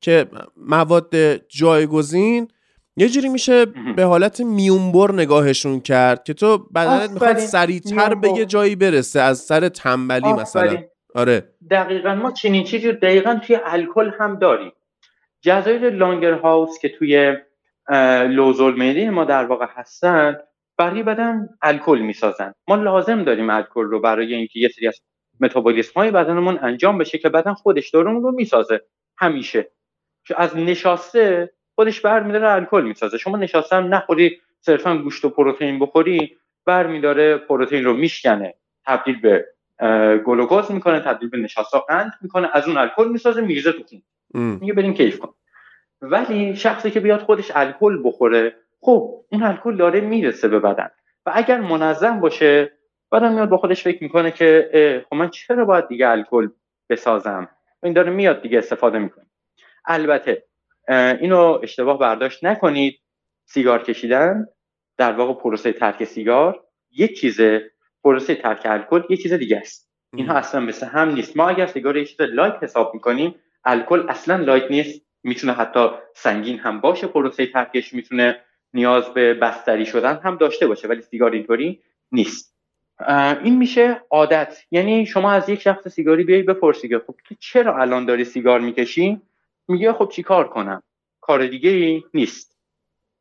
که 0.00 0.26
مواد 0.56 1.36
جایگزین 1.36 2.48
یه 2.96 3.08
جوری 3.08 3.28
میشه 3.28 3.66
به 3.96 4.04
حالت 4.04 4.40
میونبر 4.40 5.12
نگاهشون 5.12 5.80
کرد 5.80 6.24
که 6.24 6.34
تو 6.34 6.58
بدنت 6.58 7.10
می‌خواد 7.10 7.38
سریعتر 7.38 8.14
به 8.14 8.28
یه 8.28 8.44
جایی 8.44 8.76
برسه 8.76 9.20
از 9.20 9.38
سر 9.38 9.68
تنبلی 9.68 10.32
مثلا. 10.32 10.76
آره. 11.14 11.48
دقیقا 11.70 12.14
ما 12.14 12.32
چنین 12.32 12.64
چیزی 12.64 12.92
دقیقا 12.92 13.40
توی 13.46 13.58
الکل 13.64 14.10
هم 14.18 14.38
داریم. 14.38 14.72
جزایر 15.40 15.90
لانگر 15.90 16.32
هاوس 16.32 16.78
که 16.82 16.88
توی 16.88 17.36
لوزالمیدی 18.28 19.08
ما 19.08 19.24
در 19.24 19.44
واقع 19.44 19.66
هستن 19.68 20.36
برای 20.78 21.02
بدن 21.02 21.48
الکل 21.62 21.98
می‌سازن. 21.98 22.52
ما 22.68 22.76
لازم 22.76 23.24
داریم 23.24 23.50
الکل 23.50 23.84
رو 23.84 24.00
برای 24.00 24.34
اینکه 24.34 24.60
یه 24.60 24.68
سری 24.68 24.88
از 24.88 25.00
متابولیسم 25.40 25.92
های 25.96 26.10
بدنمون 26.10 26.58
انجام 26.62 26.98
بشه 26.98 27.18
که 27.18 27.28
بدن 27.28 27.54
خودش 27.54 27.90
دارون 27.90 28.22
رو 28.22 28.32
می‌سازه. 28.32 28.80
همیشه. 29.18 29.70
از 30.36 30.56
نشاسته 30.56 31.52
خودش 31.76 32.00
برمیداره 32.00 32.50
الکل 32.50 32.82
می‌سازه. 32.82 33.18
شما 33.18 33.36
نشاسته 33.36 33.76
هم 33.76 33.94
نخوری 33.94 34.40
صرفا 34.60 34.96
گوشت 34.96 35.24
و 35.24 35.30
پروتئین 35.30 35.78
بخوری 35.78 36.36
برمیداره 36.64 37.36
پروتئین 37.36 37.84
رو 37.84 37.92
میشکنه. 37.92 38.54
تبدیل 38.86 39.20
به 39.20 39.46
گلوکوز 40.24 40.70
می‌کنه 40.70 41.00
تبدیل 41.00 41.28
به 41.28 41.38
نشاسته 41.38 41.78
قند 41.88 42.12
می‌کنه 42.20 42.48
از 42.52 42.68
اون 42.68 42.76
الکل 42.76 43.08
می‌سازه 43.08 43.40
میریزه 43.40 43.72
تو 43.72 43.82
خون. 43.84 44.02
میگه 44.60 44.72
بریم 44.72 44.94
کیف 44.94 45.18
کن 45.18 45.34
ولی 46.02 46.56
شخصی 46.56 46.90
که 46.90 47.00
بیاد 47.00 47.20
خودش 47.20 47.52
الکل 47.54 48.02
بخوره 48.04 48.56
خب 48.80 49.24
اون 49.32 49.42
الکل 49.42 49.76
داره 49.76 50.00
می‌رسه 50.00 50.48
به 50.48 50.58
بدن. 50.58 50.90
و 51.26 51.32
اگر 51.34 51.60
منظم 51.60 52.20
باشه 52.20 52.72
بدن 53.12 53.32
میاد 53.32 53.48
با 53.48 53.56
خودش 53.56 53.82
فکر 53.82 54.02
می‌کنه 54.02 54.30
که 54.30 55.04
خب 55.10 55.16
من 55.16 55.30
چرا 55.30 55.64
باید 55.64 55.88
دیگه 55.88 56.08
الکل 56.08 56.48
بسازم؟ 56.90 57.48
این 57.82 57.92
داره 57.92 58.10
میاد 58.10 58.42
دیگه 58.42 58.58
استفاده 58.58 58.98
می‌کنه. 58.98 59.26
البته 59.84 60.42
اینو 60.88 61.60
اشتباه 61.62 61.98
برداشت 61.98 62.44
نکنید. 62.44 63.00
سیگار 63.44 63.82
کشیدن 63.82 64.46
در 64.98 65.12
واقع 65.12 65.42
پروسه 65.42 65.72
ترک 65.72 66.04
سیگار. 66.04 66.64
یک 66.90 67.20
چیزه 67.20 67.70
پروسه 68.04 68.34
ترک 68.34 68.60
الکل 68.64 69.02
یک 69.10 69.22
چیز 69.22 69.32
دیگه 69.32 69.56
است. 69.56 69.90
اینها 70.12 70.34
اصلا 70.34 70.60
مثل 70.60 70.86
هم 70.86 71.14
نیست. 71.14 71.36
ما 71.36 71.48
اگر 71.48 71.66
سیگار 71.66 71.96
یک 71.96 72.08
چیز 72.08 72.20
light 72.20 72.62
حساب 72.62 72.94
می‌کنیم 72.94 73.34
الکل 73.64 74.06
اصلا 74.08 74.36
light 74.36 74.70
نیست. 74.70 75.06
می‌تونه 75.22 75.52
حتی 75.52 75.88
سنگین 76.14 76.58
هم 76.58 76.80
باشه 76.80 77.06
پروسه 77.06 77.46
ترکش 77.46 77.94
می‌تونه 77.94 78.40
نیاز 78.74 79.14
به 79.14 79.34
بستری 79.34 79.86
شدن 79.86 80.20
هم 80.24 80.36
داشته 80.36 80.66
باشه 80.66 80.88
ولی 80.88 81.02
سیگار 81.02 81.30
اینطوری 81.30 81.80
نیست. 82.12 82.56
این 83.44 83.58
میشه 83.58 84.00
عادت. 84.10 84.62
یعنی 84.70 85.06
شما 85.06 85.32
از 85.32 85.48
یک 85.48 85.60
شخص 85.60 85.88
سیگاری 85.88 86.24
بیای 86.24 86.42
بپرسی 86.42 86.88
که 86.88 86.98
خب 87.06 87.14
تو 87.24 87.34
چرا 87.40 87.80
الان 87.80 88.06
داری 88.06 88.24
سیگار 88.24 88.60
می‌کشی؟ 88.60 89.20
میگه 89.68 89.92
خب 89.92 90.08
چی 90.08 90.22
کار 90.22 90.48
کنم؟ 90.48 90.82
کار 91.20 91.46
دیگه 91.46 91.70
ای 91.70 92.02
نیست. 92.14 92.56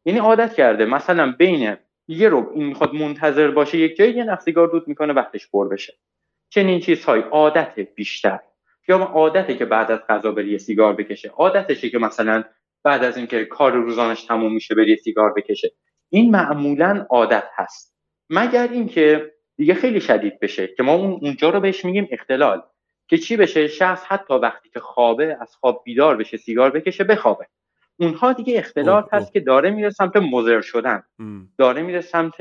یعنی 0.05 0.19
عادت 0.19 0.53
کرده 0.53 0.85
مثلا 0.85 1.31
بین 1.31 1.77
یه 2.07 2.29
رو 2.29 2.51
این 2.53 2.65
می‌خواد 2.65 2.93
منتظر 2.93 3.51
باشه 3.51 3.77
یک 3.77 3.95
جایی 3.95 4.13
یه 4.13 4.35
سیگار 4.35 4.67
دود 4.67 4.87
می‌کنه 4.87 5.13
وقتش 5.13 5.47
پر 5.51 5.69
بشه. 5.69 5.93
چنین 6.49 6.79
چیزهای 6.79 7.21
عادت 7.21 7.79
بیشتر. 7.79 8.39
یا 8.87 8.97
عادته 8.97 9.55
که 9.55 9.65
بعد 9.65 9.91
از 9.91 9.99
غذا 10.09 10.31
بری 10.31 10.59
سیگار 10.59 10.93
بکشه. 10.93 11.29
عادتشه 11.29 11.89
که 11.89 11.97
مثلا 11.97 12.43
بعد 12.83 13.03
از 13.03 13.17
اینکه 13.17 13.45
کار 13.45 13.71
روزانش 13.71 14.23
تموم 14.23 14.53
میشه 14.53 14.75
بری 14.75 14.95
سیگار 14.95 15.33
بکشه. 15.33 15.71
این 16.09 16.31
معمولا 16.31 17.05
عادت 17.09 17.43
هست. 17.55 17.95
مگر 18.29 18.67
اینکه 18.71 19.33
دیگه 19.57 19.73
خیلی 19.73 20.01
شدید 20.01 20.39
بشه 20.39 20.67
که 20.67 20.83
ما 20.83 20.93
اون 20.93 21.19
اونجا 21.21 21.49
رو 21.49 21.59
بهش 21.59 21.85
میگیم 21.85 22.07
اختلال. 22.11 22.61
که 23.07 23.17
چی 23.17 23.37
بشه؟ 23.37 23.67
شخص 23.67 24.03
حتی 24.07 24.33
وقتی 24.33 24.69
که 24.69 24.79
خوابه 24.79 25.37
از 25.41 25.55
خواب 25.55 25.81
بیدار 25.85 26.17
بشه 26.17 26.37
سیگار 26.37 26.69
بکشه 26.69 27.03
بخوابه. 27.03 27.47
اونها 27.97 28.33
دیگه 28.33 28.57
اختلاط 28.57 29.13
هست 29.13 29.33
که 29.33 29.39
داره 29.39 29.71
میره 29.71 29.89
سمت 29.89 30.15
مزر 30.15 30.61
شدن. 30.61 31.03
داره 31.57 31.81
میره 31.81 32.01
سمت 32.01 32.35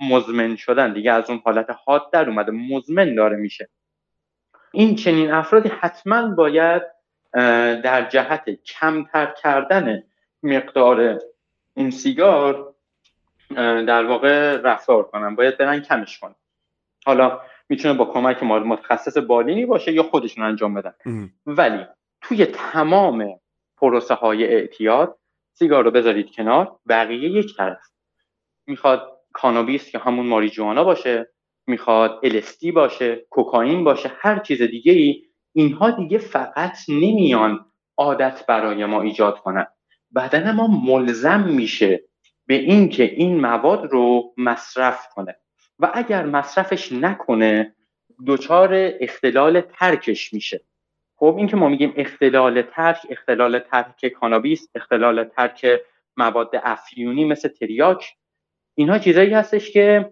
مزمن 0.00 0.56
شدن. 0.56 0.92
دیگه 0.92 1.12
از 1.12 1.30
اون 1.30 1.42
حالت 1.44 1.66
حاد 1.84 2.10
در 2.12 2.28
اومده. 2.28 2.52
مزمن 2.52 3.14
داره 3.14 3.36
میشه. 3.36 3.68
این 4.72 4.94
چنین 4.94 5.30
افرادی 5.30 5.68
حتما 5.68 6.34
باید 6.34 6.82
در 7.82 8.08
جهت 8.08 8.50
کمتر 8.50 9.34
کردن 9.42 10.02
مقدار 10.42 11.18
این 11.74 11.90
سیگار 11.90 12.74
در 13.86 14.04
واقع 14.04 14.56
رفتار 14.56 15.02
کنن. 15.02 15.34
باید 15.34 15.58
برن 15.58 15.80
کمش 15.80 16.18
کنن. 16.18 16.34
حالا 17.06 17.40
می‌تونه 17.68 17.94
با 17.94 18.04
کمک 18.04 18.42
متخصص 18.42 19.18
بالینی 19.18 19.66
باشه 19.66 19.92
یا 19.92 20.02
خودشون 20.02 20.44
انجام 20.44 20.74
بدن. 20.74 20.92
ولی 21.46 21.84
توی 22.20 22.46
تمام 22.46 23.40
پروسه 23.76 24.14
های 24.14 24.44
اعتیاد 24.44 25.18
سیگار 25.52 25.84
رو 25.84 25.90
بذارید 25.90 26.30
کنار 26.34 26.78
بقیه 26.88 27.30
یک 27.30 27.56
طرف. 27.56 27.80
می‌خواد 28.66 29.12
کانابیس 29.32 29.90
که 29.90 29.98
همون 29.98 30.26
ماریجوانا 30.26 30.84
باشه 30.84 31.32
می‌خواد 31.66 32.20
الستی 32.22 32.72
باشه 32.72 33.26
کوکائین 33.30 33.84
باشه 33.84 34.12
هر 34.18 34.38
چیز 34.38 34.62
دیگه 34.62 34.92
ای 34.92 35.22
اینها 35.52 35.90
دیگه 35.90 36.18
فقط 36.18 36.76
نمیان 36.88 37.66
عادت 37.96 38.46
برای 38.46 38.84
ما 38.84 39.02
ایجاد 39.02 39.38
کنن. 39.38 39.66
بدن 40.14 40.52
ما 40.52 40.66
ملزم 40.66 41.40
میشه 41.48 42.04
به 42.46 42.54
اینکه 42.54 43.04
این 43.04 43.40
مواد 43.40 43.84
رو 43.84 44.34
مصرف 44.36 45.08
کنه. 45.14 45.36
و 45.78 45.90
اگر 45.94 46.26
مصرفش 46.26 46.92
نکنه 46.92 47.74
دچار 48.26 48.70
اختلال 49.00 49.60
ترکش 49.60 50.34
میشه. 50.34 50.60
خب 51.16 51.34
این 51.38 51.46
که 51.46 51.56
ما 51.56 51.68
میگیم 51.68 51.92
اختلال 51.96 52.62
ترک 52.62 52.98
اختلال 53.10 53.58
ترک 53.58 54.06
کانابیس 54.06 54.68
اختلال 54.74 55.24
ترک 55.24 55.66
مواد 56.16 56.50
افیونی 56.62 57.24
مثل 57.24 57.48
تریاک 57.48 58.16
اینها 58.74 58.98
چیزایی 58.98 59.34
هستش 59.34 59.70
که 59.70 60.10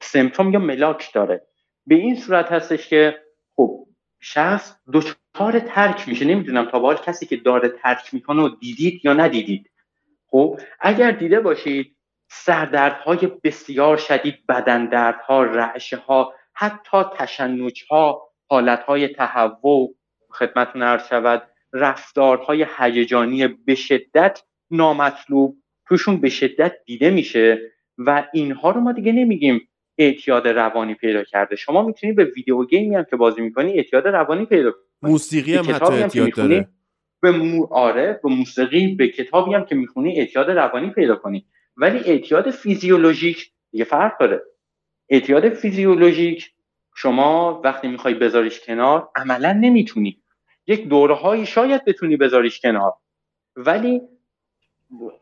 symptom 0.00 0.52
یا 0.52 0.58
ملاک 0.58 1.12
داره. 1.12 1.46
به 1.86 1.94
این 1.94 2.16
صورت 2.16 2.52
هستش 2.52 2.88
که 2.88 3.18
خب 3.56 3.86
شخص 4.20 4.76
دچار 4.92 5.60
ترک 5.60 6.08
میشه. 6.08 6.24
نمی‌دونم 6.24 6.64
تا 6.64 6.78
به 6.78 6.94
کسی 6.94 7.26
که 7.26 7.36
داره 7.36 7.68
ترک 7.68 8.14
می‌کنه 8.14 8.42
و 8.42 8.48
دیدید 8.48 9.04
یا 9.04 9.12
ندیدید. 9.12 9.70
خب 10.26 10.60
اگر 10.80 11.10
دیده 11.10 11.40
باشید 11.40 11.93
سردردهای 12.28 13.30
بسیار 13.44 13.96
شدید 13.96 14.46
بدن 14.48 14.86
دردها 14.86 15.42
رعشه 15.42 15.96
ها 15.96 16.34
حتی 16.54 16.98
تشنج 17.18 17.84
ها 17.90 18.22
حالت 18.48 18.82
های 18.82 19.08
تهوع 19.08 19.94
خدمتتون 20.30 20.82
عرض 20.82 21.08
شود 21.08 21.42
رفتارهای 21.72 22.66
هیجانی 22.78 23.48
به 23.48 23.74
شدت 23.74 24.42
نامطلوب 24.70 25.56
توشون 25.88 26.20
به 26.20 26.28
شدت 26.28 26.72
دیده 26.86 27.10
میشه 27.10 27.58
و 27.98 28.28
اینها 28.32 28.70
رو 28.70 28.80
ما 28.80 28.92
دیگه 28.92 29.12
نمیگیم 29.12 29.68
اعتیاد 29.98 30.48
روانی 30.48 30.94
پیدا 30.94 31.24
کرده. 31.24 31.56
شما 31.56 31.82
می‌تونید 31.82 32.16
به 32.16 32.24
ویدیو 32.24 32.64
گیمی 32.64 32.94
هم 32.94 33.04
که 33.10 33.16
بازی 33.16 33.40
می‌کنی 33.40 33.72
اعتیاد 33.72 34.08
روانی 34.08 34.46
پیدا 34.46 34.70
کنی 34.70 35.12
موسیقی 35.12 35.54
هم 35.54 35.74
حتی 35.74 35.94
اعتیاد 35.94 36.32
داره. 36.32 36.68
به 37.22 37.30
مو... 37.30 37.66
آره 37.70 38.20
به 38.22 38.28
موسیقی 38.28 38.94
به 38.94 39.08
کتابی 39.08 39.54
هم 39.54 39.64
که 39.64 39.74
می‌خونی 39.74 40.18
اعتیاد 40.18 40.50
روانی 40.50 40.90
پیدا 40.90 41.16
کنی. 41.16 41.46
ولی 41.76 41.98
اعتیاد 41.98 42.50
فیزیولوژیک 42.50 43.52
یه 43.72 43.84
فرق 43.84 44.20
داره. 44.20 44.42
اعتیاد 45.08 45.48
فیزیولوژیک 45.48 46.50
شما 46.96 47.60
وقتی 47.64 47.88
می‌خوای 47.88 48.14
بذاریش 48.14 48.60
کنار 48.60 49.08
عملا 49.16 49.52
نمی‌تونی. 49.52 50.22
یک 50.66 50.88
دورهایی 50.88 51.46
شاید 51.46 51.84
بتونی 51.84 52.16
بذاریش 52.16 52.60
کنار 52.60 52.92
ولی 53.56 54.00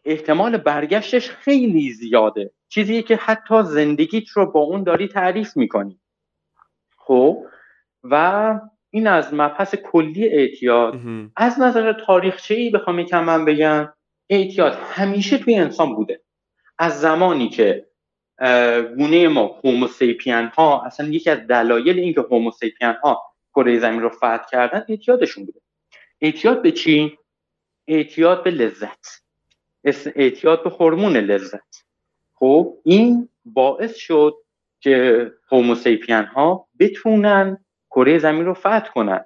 احتمال 0.05 0.57
برگشتش 0.57 1.31
خیلی 1.31 1.91
زیاده. 1.93 2.51
چیزی 2.69 3.03
که 3.03 3.17
حتی 3.17 3.63
زندگیت 3.63 4.29
رو 4.29 4.53
با 4.53 4.61
اون 4.61 4.83
داری 4.83 5.09
تعریف 5.09 5.57
می‌کنی. 5.57 6.01
خب؟ 6.97 7.45
و 8.05 8.61
این 8.91 9.07
از 9.07 9.35
مبحث 9.35 9.75
کلی 9.75 10.29
اعتیاد. 10.29 10.95
از 11.37 11.61
نظر 11.61 11.93
تاریخچه 11.93 12.55
ای 12.55 12.71
بخوام 12.71 12.99
یکم 12.99 13.25
من 13.25 13.45
بگم 13.45 13.93
اعتیاد 14.31 14.73
همیشه 14.73 15.39
توی 15.39 15.55
انسان 15.55 15.95
بوده. 15.95 16.22
از 16.83 17.01
زمانی 17.01 17.49
که 17.49 17.87
گونه 18.97 19.29
ما 19.29 19.61
هوموسیپین 19.65 20.47
ها 20.47 20.83
اصلا 20.87 21.09
یکی 21.09 21.31
از 21.31 21.47
دلایل 21.47 21.99
اینکه 21.99 22.21
هوموسیپین 22.21 22.95
ها 23.03 23.23
کره 23.55 23.79
زمین 23.79 24.01
رو 24.01 24.09
فتح 24.09 24.45
کردن 24.51 24.85
اعتیادشون 24.89 25.45
بوده. 25.45 25.61
اعتیاد 26.21 26.63
به 26.63 26.73
چی؟ 26.73 27.19
اعتیاد 27.89 28.45
به 28.45 28.51
لذت. 28.51 29.23
اعتیاد 30.17 30.65
به 30.65 30.71
هورمون 30.71 31.17
لذت. 31.17 31.85
خب 32.35 32.79
این 32.85 33.29
باعث 33.45 33.97
شد 33.97 34.35
که 34.81 35.27
هوموسیپین 35.53 36.25
ها 36.25 36.69
بتونن 36.79 37.65
کره 37.91 38.19
زمین 38.19 38.45
رو 38.45 38.55
فتح 38.55 38.89
کنن. 38.95 39.25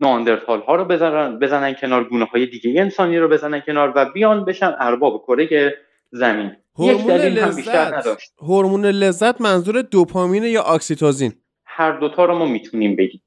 ناندرتال 0.00 0.60
ها 0.60 0.74
رو 0.74 0.84
بزنن, 0.84 1.38
بزنن 1.38 1.74
کنار 1.74 2.04
گونه 2.04 2.24
های 2.24 2.46
دیگه 2.46 2.80
انسانی 2.80 3.18
رو 3.18 3.28
بزنن 3.28 3.60
کنار 3.60 3.92
و 3.94 4.04
بیان 4.04 4.44
بشن 4.44 4.74
ارباب 4.78 5.24
کره 5.26 5.74
زمین. 6.10 6.56
هورمون 6.78 7.10
لذت. 7.10 8.06
هورمون 8.38 8.86
لذت 8.86 9.40
منظور 9.40 9.82
دوپامین 9.82 10.44
یا 10.44 10.62
اکسیتوزین؟ 10.62 11.32
هر 11.64 11.92
دوتا 11.92 12.24
رو 12.24 12.38
ما 12.38 12.46
می‌تونیم 12.46 12.96
بگیم. 12.96 13.22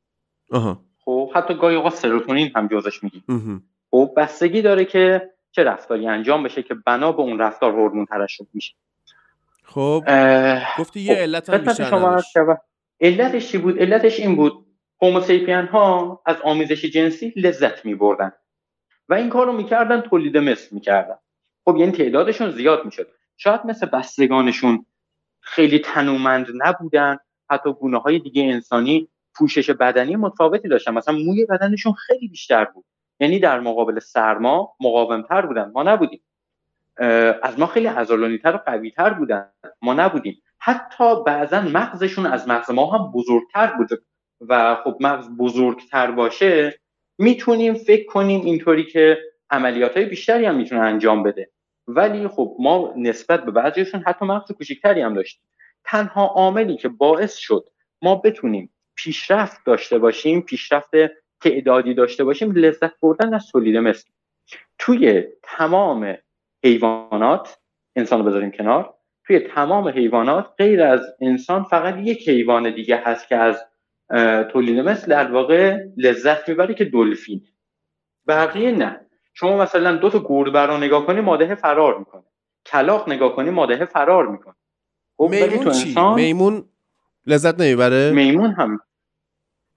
خب 1.06 1.32
حتی 1.36 1.54
گاهی 1.54 1.76
اوقات 1.76 1.96
سروتونین 1.96 2.52
هم 2.56 2.68
جزش 2.68 3.04
میگیم. 3.04 3.24
خب 3.92 4.14
بستگی 4.18 4.62
داره 4.62 4.86
که 4.86 5.30
چه 5.52 5.64
رفتاری 5.64 6.08
انجام 6.08 6.44
بشه 6.44 6.64
که 6.64 6.74
بنا 6.74 7.12
به 7.12 7.22
اون 7.22 7.40
رفتار 7.40 7.72
هورمون 7.72 8.06
ترشح 8.06 8.44
میشه. 8.54 8.74
خب. 9.64 10.04
گفتی 10.80 11.00
یه 11.00 11.16
خب، 11.16 11.22
علت 11.22 11.50
هم 11.50 11.74
شما 11.74 12.22
علتش 13.02 13.52
چی 13.52 13.58
بود؟ 13.58 13.80
علتش 13.80 14.20
این 14.20 14.36
بود 14.36 14.66
هوموسیپین 15.02 15.66
ها 15.66 16.22
از 16.26 16.36
آمیزش 16.44 16.86
جنسی 16.86 17.34
لذت 17.36 17.86
می 17.86 17.96
بردن 17.96 18.32
و 19.10 19.14
این 19.14 19.30
کار 19.30 19.46
رو 19.46 19.54
می‌کردن 19.54 20.02
تولید 20.02 20.38
مثل 20.38 20.76
می‌کردن. 20.76 21.16
خب 21.66 21.76
یعنی 21.78 21.92
تعدادشون 21.92 22.52
زیاد 22.52 22.86
می‌شد. 22.86 23.08
شاید 23.44 23.62
مثل 23.66 23.86
بستگانشون 23.86 24.86
خیلی 25.42 25.80
تنومند 25.80 26.48
نبودن 26.56 27.18
حتی 27.50 27.74
گونه 27.74 27.98
های 27.98 28.20
دیگه 28.20 28.44
انسانی 28.44 29.08
پوشش 29.36 29.70
بدنی 29.70 30.16
متفاوتی 30.16 30.68
داشتن. 30.68 30.94
مثلا 30.94 31.16
موی 31.16 31.46
بدنشون 31.46 31.94
خیلی 31.94 32.28
بیشتر 32.28 32.66
بود. 32.66 32.86
یعنی 33.20 33.40
در 33.40 33.60
مقابل 33.60 34.00
سرما 34.00 34.74
مقاومتر 34.80 35.46
بودن. 35.46 35.72
ما 35.76 35.84
نبودیم. 35.84 36.22
از 37.44 37.60
ما 37.60 37.68
خیلی 37.68 38.38
تر 38.38 38.56
و 38.56 38.58
قویتر 38.58 39.14
بودن. 39.14 39.50
ما 39.82 39.94
نبودیم. 39.94 40.42
حتی 40.58 41.24
بعضا 41.24 41.62
مغزشون 41.62 42.26
از 42.26 42.48
مغز 42.48 42.72
ما 42.72 42.92
هم 42.92 43.12
بزرگتر 43.12 43.68
بود. 43.68 43.90
و 44.42 44.76
خب 44.84 44.98
مغز 45.00 45.30
بزرگتر 45.30 46.12
باشه 46.12 46.80
می‌تونیم 47.18 47.74
فکر 47.74 48.06
کنیم 48.06 48.46
اینطوری 48.46 48.84
که 48.84 49.18
عملیات 49.50 49.98
های 49.98 50.06
بیشتری 50.06 50.46
هم 50.46 50.56
می‌تونه 50.56 50.82
انجام 50.82 51.24
بده. 51.24 51.50
ولی 51.96 52.28
خب 52.28 52.56
ما 52.60 52.94
نسبت 52.98 53.46
به 53.46 53.52
بعضیشون 53.52 54.04
حتی 54.08 54.26
مغز 54.26 54.52
کوچکتری 54.52 55.02
هم 55.02 55.14
داشتیم. 55.14 55.44
تنها 55.84 56.26
عاملی 56.26 56.78
که 56.78 56.90
باعث 56.90 57.36
شد 57.36 57.70
ما 58.02 58.16
بتونیم 58.16 58.74
پیشرفت 58.96 59.66
داشته 59.66 60.00
باشیم 60.00 60.42
پیشرفت 60.42 60.92
تعدادی 61.42 61.94
داشته 61.94 62.24
باشیم 62.24 62.52
لذت 62.52 63.00
بردن 63.02 63.34
از 63.34 63.48
تولید 63.48 63.78
مثل. 63.78 64.10
توی 64.78 65.24
تمام 65.44 66.18
حیوانات 66.64 67.60
انسان 67.96 68.26
بذاریم 68.26 68.52
کنار 68.52 68.94
توی 69.26 69.40
تمام 69.40 69.88
حیوانات 69.88 70.54
غیر 70.58 70.84
از 70.84 71.02
انسان 71.22 71.64
فقط 71.64 71.98
یک 71.98 72.30
حیوان 72.30 72.76
دیگه 72.76 73.02
هست 73.06 73.28
که 73.28 73.36
از 73.36 73.66
تولید 74.52 74.80
مثل 74.80 75.12
در 75.12 75.32
واقع 75.32 75.78
لذت 75.98 76.50
می‌بره 76.50 76.74
که 76.74 76.86
دلفین 76.86 77.42
بقیه 78.28 78.72
نه. 78.72 79.06
شما 79.34 79.58
مثلا 79.58 79.96
دو 79.96 80.10
تا 80.10 80.20
گربه 80.26 80.60
رو 80.60 80.78
نگاه 80.78 81.06
کنی 81.06 81.22
ماده 81.22 81.56
فرار 81.56 81.98
می‌کنه. 81.98 82.24
کلاق 82.66 83.10
نگاه 83.10 83.36
کنی 83.36 83.50
ماده 83.50 83.86
فرار 83.86 84.28
می‌کنه. 84.28 84.56
خب 85.18 85.30
میمون 85.30 85.72
چی؟ 85.72 85.96
میمون 86.16 86.66
لذت 87.28 87.60
نمی‌بره؟ 87.60 88.12
میمون 88.12 88.52
هم. 88.52 88.80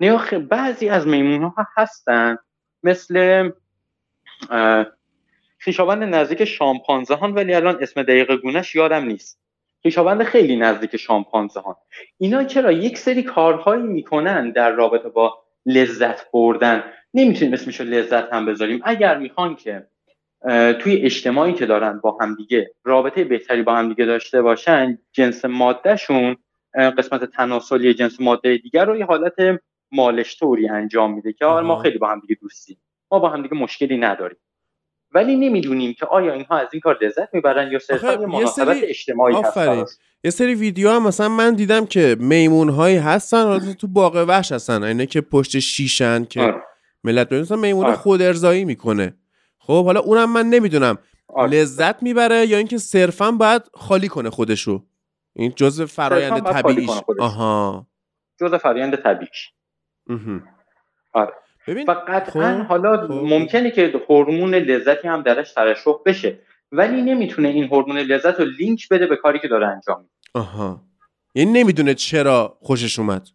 نه 0.01 0.39
بعضی 0.39 0.89
از 0.89 1.07
میمون 1.07 1.43
ها 1.43 1.67
هستن 1.77 2.37
مثل 2.83 3.51
خیشاوند 5.59 6.03
نزدیک 6.03 6.45
شامپانزه 6.45 7.15
هان 7.15 7.33
ولی 7.33 7.55
الان 7.55 7.79
اسم 7.83 8.03
دقیق 8.03 8.37
گونش 8.37 8.75
یادم 8.75 9.05
نیست. 9.05 9.41
خیشاوند 9.83 10.23
خیلی 10.23 10.57
نزدیک 10.57 10.97
شامپانزه 10.97 11.61
هان 11.61 11.75
اینا 12.19 12.45
چرا 12.45 12.73
یک 12.73 12.99
سری 12.99 13.23
کارهایی 13.23 13.83
می‌کنن 13.83 14.51
در 14.51 14.71
رابطه 14.71 15.09
با 15.09 15.39
لذت 15.67 16.31
بردن؟ 16.33 16.85
نمی‌تونیم 17.15 17.55
اسمش 17.55 17.81
رو 17.81 17.87
لذت 17.87 18.33
هم 18.33 18.47
بذاریم. 18.47 18.81
اگر 18.85 19.19
می‌خوان 19.19 19.57
که 19.57 19.87
توی 20.81 20.97
اجتماعی 20.97 21.53
که 21.53 21.67
دارن 21.67 22.01
با 22.01 22.19
همدیگه 22.21 22.71
رابطه 22.85 23.25
بهتری 23.25 23.63
با 23.63 23.75
همدیگه 23.75 24.05
داشته 24.05 24.43
باشن 24.43 24.99
جنس 25.13 25.45
مادهشون 25.45 26.37
قسمت 26.75 27.25
تناسلی 27.25 27.95
جنس 27.95 28.21
ماده 28.21 28.57
دیگر 28.57 28.85
رو 28.85 28.97
یه 28.97 29.05
حالت 29.05 29.35
مالش 29.93 30.39
طوری 30.39 30.69
انجام 30.69 31.15
میده 31.15 31.33
که 31.33 31.45
ما 31.45 31.79
خیلی 31.83 31.99
با 31.99 32.09
هم 32.09 32.21
دیگه 32.21 32.37
دوستیم. 32.41 32.77
ما 33.11 33.19
با 33.19 33.29
هم 33.29 33.43
دیگه 33.43 33.55
مشکلی 33.55 33.97
نداریم. 33.97 34.39
ولی 35.13 35.37
نمی‌دونیم 35.37 35.93
که 35.93 36.07
آیا 36.07 36.33
اینها 36.33 36.59
از 36.59 36.69
این 36.73 36.81
کار 36.81 36.99
لذت 37.03 37.35
می‌برن 37.35 37.73
یا 37.73 37.79
صرفا 37.79 38.13
یه 38.13 38.19
مناسبت 38.19 38.77
اجتماعی 38.83 39.35
هست 39.35 40.01
یه 40.25 40.31
سری 40.31 40.55
ویدیو 40.55 40.91
هم 40.91 41.03
مثلا 41.07 41.29
من 41.29 41.55
دیدم 41.55 41.87
که 41.87 42.17
میمون 42.21 42.69
هایی 42.69 42.97
هستن 42.97 43.73
تو 43.73 43.87
باغ 43.87 44.25
وحش 44.29 44.53
هستن. 44.53 44.83
اینه 44.83 45.07
که 45.07 45.21
پشت 45.21 45.59
شیشن 45.59 46.25
که 46.25 46.41
آره. 46.41 46.63
ملت 47.05 47.33
مثلا 47.33 47.57
میمون 47.57 47.87
آره. 47.87 47.97
خود 47.97 48.23
ارزایی 48.23 48.65
می‌کنه. 48.65 49.15
خب 49.59 49.85
حالا 49.85 50.01
اونم 50.01 50.33
من 50.33 50.47
نمی‌دونم. 50.47 50.99
آره. 51.29 51.51
لذت 51.51 52.03
می‌بره 52.03 52.47
یا 52.47 52.59
اینکه 52.59 52.79
صرفا 52.79 53.31
باید 53.31 53.63
خالی 53.75 54.09
کنه 54.09 54.31
خودشو؟ 54.31 54.85
این 55.33 55.53
جزء 55.57 55.87
فرایند 55.87 56.43
طبیعیش. 56.53 56.91
آها. 57.21 57.87
جزء 58.41 58.59
فرایند 58.59 58.97
طبیعیش. 58.97 59.53
آره. 61.13 61.33
ببین 61.69 61.87
فقط 61.87 62.31
خب، 62.31 62.41
حالا 62.41 63.07
خب. 63.07 63.13
ممکنه 63.13 63.71
که 63.71 63.93
هورمون 64.09 64.55
لذتی 64.55 65.09
هم 65.09 65.23
درش 65.23 65.53
ترشح 65.53 65.93
بشه 66.07 66.39
ولی 66.73 67.03
نمی‌تونه 67.03 67.49
این 67.49 67.65
هورمون 67.65 67.97
لذت 67.97 68.41
رو 68.41 68.45
لینک 68.45 68.89
بده 68.89 69.07
به 69.07 69.17
کاری 69.17 69.39
که 69.39 69.49
داره 69.49 69.67
انجام 69.67 70.01
میده. 70.01 70.11
آها. 70.35 70.83
یعنی 71.35 71.53
نمی‌دونه 71.53 71.95
چرا 71.95 72.59
خوشش 72.61 72.99
اومد. 72.99 73.29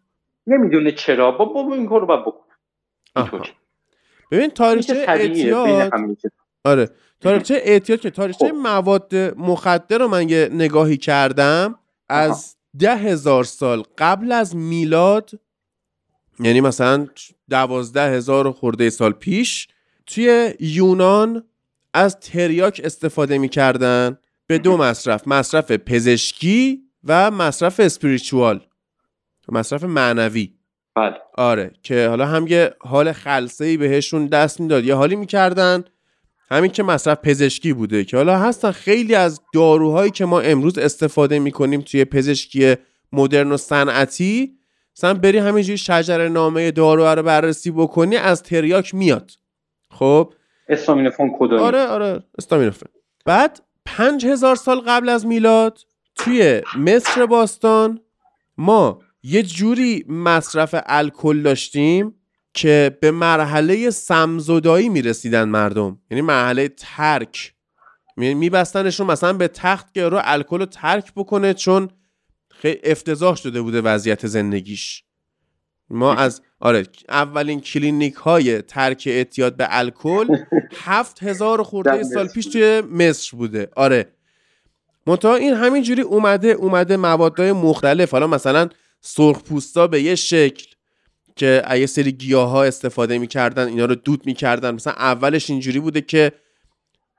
نمی‌دونه 0.47 0.91
چرا. 0.91 1.31
با 1.31 1.45
بابا 1.45 1.73
این 1.75 1.89
کارو 1.89 2.05
باید 2.05 2.21
بکنه 2.21 2.48
ببین 4.31 4.49
تاریخچه 4.49 5.05
اعتیاد. 5.07 5.91
آره. 6.63 6.89
تاریخچه 7.19 7.61
اعتیاد 7.63 7.99
که 7.99 8.09
تاریخچه 8.09 8.47
خب. 8.47 8.53
مواد 8.53 9.15
مخدر 9.15 9.97
رو 9.97 10.07
من 10.07 10.29
یه 10.29 10.49
نگاهی 10.51 10.97
کردم 10.97 11.75
از 12.09 12.55
ده 12.79 12.95
هزار 12.95 13.43
سال 13.43 13.83
قبل 13.97 14.31
از 14.31 14.55
میلاد 14.55 15.31
یعنی 16.39 16.61
مثلا 16.61 17.07
دوازده 17.49 18.11
هزار 18.11 18.51
خورده 18.51 18.89
سال 18.89 19.11
پیش 19.11 19.67
توی 20.05 20.53
یونان 20.59 21.43
از 21.93 22.19
تریاک 22.19 22.81
استفاده 22.83 23.37
می‌کردن 23.37 24.17
به 24.47 24.57
دو 24.57 24.77
مصرف 24.77 25.27
مصرف 25.27 25.71
پزشکی 25.71 26.83
و 27.03 27.31
مصرف 27.31 27.79
اسپریچوال 27.79 28.65
مصرف 29.49 29.83
معنوی. 29.83 30.58
بله. 30.99 31.15
آره 31.37 31.71
که 31.83 32.07
حالا 32.07 32.25
هم 32.25 32.47
یه 32.47 32.73
حال 32.79 33.11
خلصه 33.11 33.65
ای 33.65 33.77
بهشون 33.77 34.25
دست 34.25 34.59
می‌داد. 34.59 34.83
یه 34.83 34.95
حالی 34.95 35.15
می‌کردن 35.15 35.83
همین 36.51 36.71
که 36.71 36.83
مصرف 36.83 37.17
پزشکی 37.23 37.73
بوده 37.73 38.03
که 38.03 38.17
حالا 38.17 38.37
هستن 38.37 38.71
خیلی 38.71 39.15
از 39.15 39.41
داروهایی 39.53 40.11
که 40.11 40.25
ما 40.25 40.39
امروز 40.39 40.77
استفاده 40.77 41.39
می‌کنیم 41.39 41.81
توی 41.81 42.05
پزشکی 42.05 42.75
مدرن 43.13 43.51
و 43.51 43.57
صنعتی. 43.57 44.55
مثلا 44.97 45.13
بری 45.13 45.37
همینجوری 45.37 45.77
شجر 45.77 46.27
نامه 46.27 46.71
دارو 46.71 47.05
رو 47.05 47.23
بررسی 47.23 47.71
بکنی 47.71 48.15
از 48.15 48.43
تریاک 48.43 48.95
میاد. 48.95 49.31
خب؟ 49.91 50.33
استامینوفون 50.69 51.31
کدومی؟ 51.39 51.61
آره 51.61 51.85
آره 51.85 52.23
استامینوفون. 52.37 52.89
بعد 53.25 53.61
پنج 53.85 54.25
هزار 54.25 54.55
سال 54.55 54.79
قبل 54.79 55.09
از 55.09 55.25
میلاد 55.25 55.79
توی 56.15 56.61
مصر 56.77 57.25
باستان 57.25 57.99
ما 58.57 59.01
یه 59.23 59.43
جوری 59.43 60.05
مصرف 60.07 60.75
الکل 60.85 61.41
داشتیم 61.41 62.15
که 62.53 62.97
به 63.01 63.11
مرحله 63.11 63.89
سمزدایی 63.89 64.89
می‌رسیدن 64.89 65.43
مردم. 65.43 65.99
یعنی 66.11 66.21
مرحله 66.21 66.67
ترک. 66.67 67.53
میبستنشون 68.17 69.07
مثلا 69.07 69.33
به 69.33 69.47
تخت 69.47 69.93
که 69.93 70.09
رو 70.09 70.19
الکل 70.23 70.59
رو 70.59 70.65
ترک 70.65 71.13
بکنه 71.15 71.53
چون 71.53 71.89
خیلی 72.49 72.79
افتضاح 72.83 73.35
شده 73.35 73.61
بوده 73.61 73.81
وضعیت 73.81 74.27
زندگیش. 74.27 75.03
ما 75.89 76.15
از 76.15 76.41
آره 76.59 76.83
اولین 77.09 77.61
کلینیک 77.61 78.13
های 78.13 78.61
ترک 78.61 79.03
اعتیاد 79.11 79.55
به 79.57 79.67
الکل 79.69 80.27
هفت 80.85 81.23
هزار 81.23 81.63
خورده 81.63 82.03
سال 82.03 82.27
پیش 82.27 82.45
توی 82.45 82.81
مصر 82.81 83.37
بوده. 83.37 83.69
آره. 83.75 84.11
منتها 85.07 85.35
این 85.35 85.53
همینجوری 85.53 86.01
اومده 86.01 86.47
اومده 86.47 86.97
موادهای 86.97 87.51
مختلف. 87.51 88.11
حالا 88.11 88.27
مثلا 88.27 88.69
سرخ 89.01 89.43
پوستا 89.43 89.87
به 89.87 90.01
یه 90.01 90.15
شکل 90.15 90.65
که 91.35 91.63
یه 91.71 91.85
سری 91.85 92.11
گیاه 92.11 92.49
ها 92.49 92.63
استفاده 92.63 93.17
می‌کردن 93.17 93.67
اینا 93.67 93.85
رو 93.85 93.95
دود 93.95 94.25
می‌کردن. 94.25 94.75
مثلا 94.75 94.93
اولش 94.93 95.49
اینجوری 95.49 95.79
بوده 95.79 96.01
که 96.01 96.31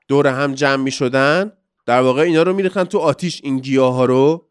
دور 0.07 0.27
هم 0.27 0.53
جمع 0.53 0.83
می‌شدن 0.83 1.51
در 1.85 2.01
واقع 2.01 2.21
اینا 2.21 2.43
رو 2.43 2.53
میریختن 2.53 2.83
تو 2.83 2.97
آتیش 2.97 3.41
این 3.43 3.59
گیاه 3.59 3.93
ها 3.93 4.05
رو 4.05 4.47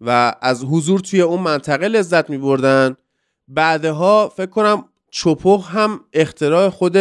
و 0.00 0.34
از 0.42 0.64
حضور 0.64 1.00
توی 1.00 1.20
اون 1.20 1.40
منطقه 1.40 1.88
لذت 1.88 2.30
میبردن. 2.30 2.96
بعدها 3.48 4.32
فکر 4.36 4.50
کنم 4.50 4.84
چپخ 5.10 5.70
هم 5.70 6.00
اختراع 6.12 6.68
خود 6.68 6.96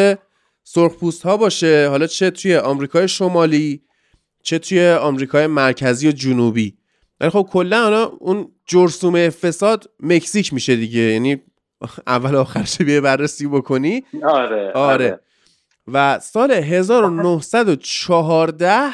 سرخپوست 0.64 1.24
ها 1.24 1.38
باشه. 1.38 1.90
حالا 1.90 2.08
چه 2.08 2.32
توی 2.32 2.56
آمریکای 2.56 3.08
شمالی 3.08 3.82
چه 4.44 4.60
توی 4.60 4.90
آمریکای 4.90 5.48
مرکزی 5.48 6.08
و 6.08 6.12
جنوبی. 6.12 6.78
ولی 7.20 7.30
خب 7.30 7.50
کلا 7.52 8.06
اون 8.06 8.52
جرسومه 8.66 9.30
فساد 9.30 9.90
مکزیک 10.00 10.54
میشه 10.54 10.76
دیگه. 10.76 11.02
یعنی 11.02 11.42
اول 12.08 12.36
آخرش 12.36 12.82
بیه 12.82 13.02
بررسی 13.02 13.48
بکنی. 13.48 14.04
آره, 14.24 14.72
آره. 14.72 14.72
آره. 14.72 15.20
و 15.94 16.20
سال 16.20 16.52
1914 16.52 18.94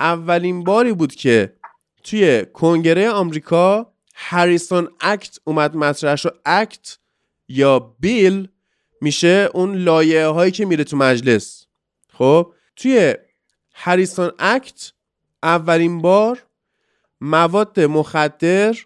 اولین 0.00 0.64
باری 0.64 0.92
بود 0.92 1.14
که 1.14 1.56
توی 2.04 2.46
کنگره 2.52 3.10
آمریکا 3.10 3.92
هریسون 4.14 4.88
اکت 5.00 5.38
اومد 5.44 5.76
مطرح 5.76 6.16
شد 6.16 6.40
اکت 6.46 6.98
یا 7.48 7.78
بیل 8.00 8.48
میشه 9.00 9.50
اون 9.54 9.74
لایه 9.74 10.26
هایی 10.26 10.52
که 10.52 10.64
میره 10.64 10.84
تو 10.84 10.96
مجلس. 10.96 11.66
خب 12.12 12.52
توی 12.76 13.14
هریسون 13.74 14.30
اکت 14.38 14.92
اولین 15.42 16.02
بار 16.02 16.42
مواد 17.24 17.80
مخدر 17.80 18.76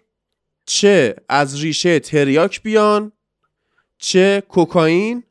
چه 0.65 1.15
از 1.29 1.61
ریشه 1.61 1.99
تریاک 1.99 2.63
بیان 2.63 3.11
چه 3.97 4.43
کوکائین 4.49 5.23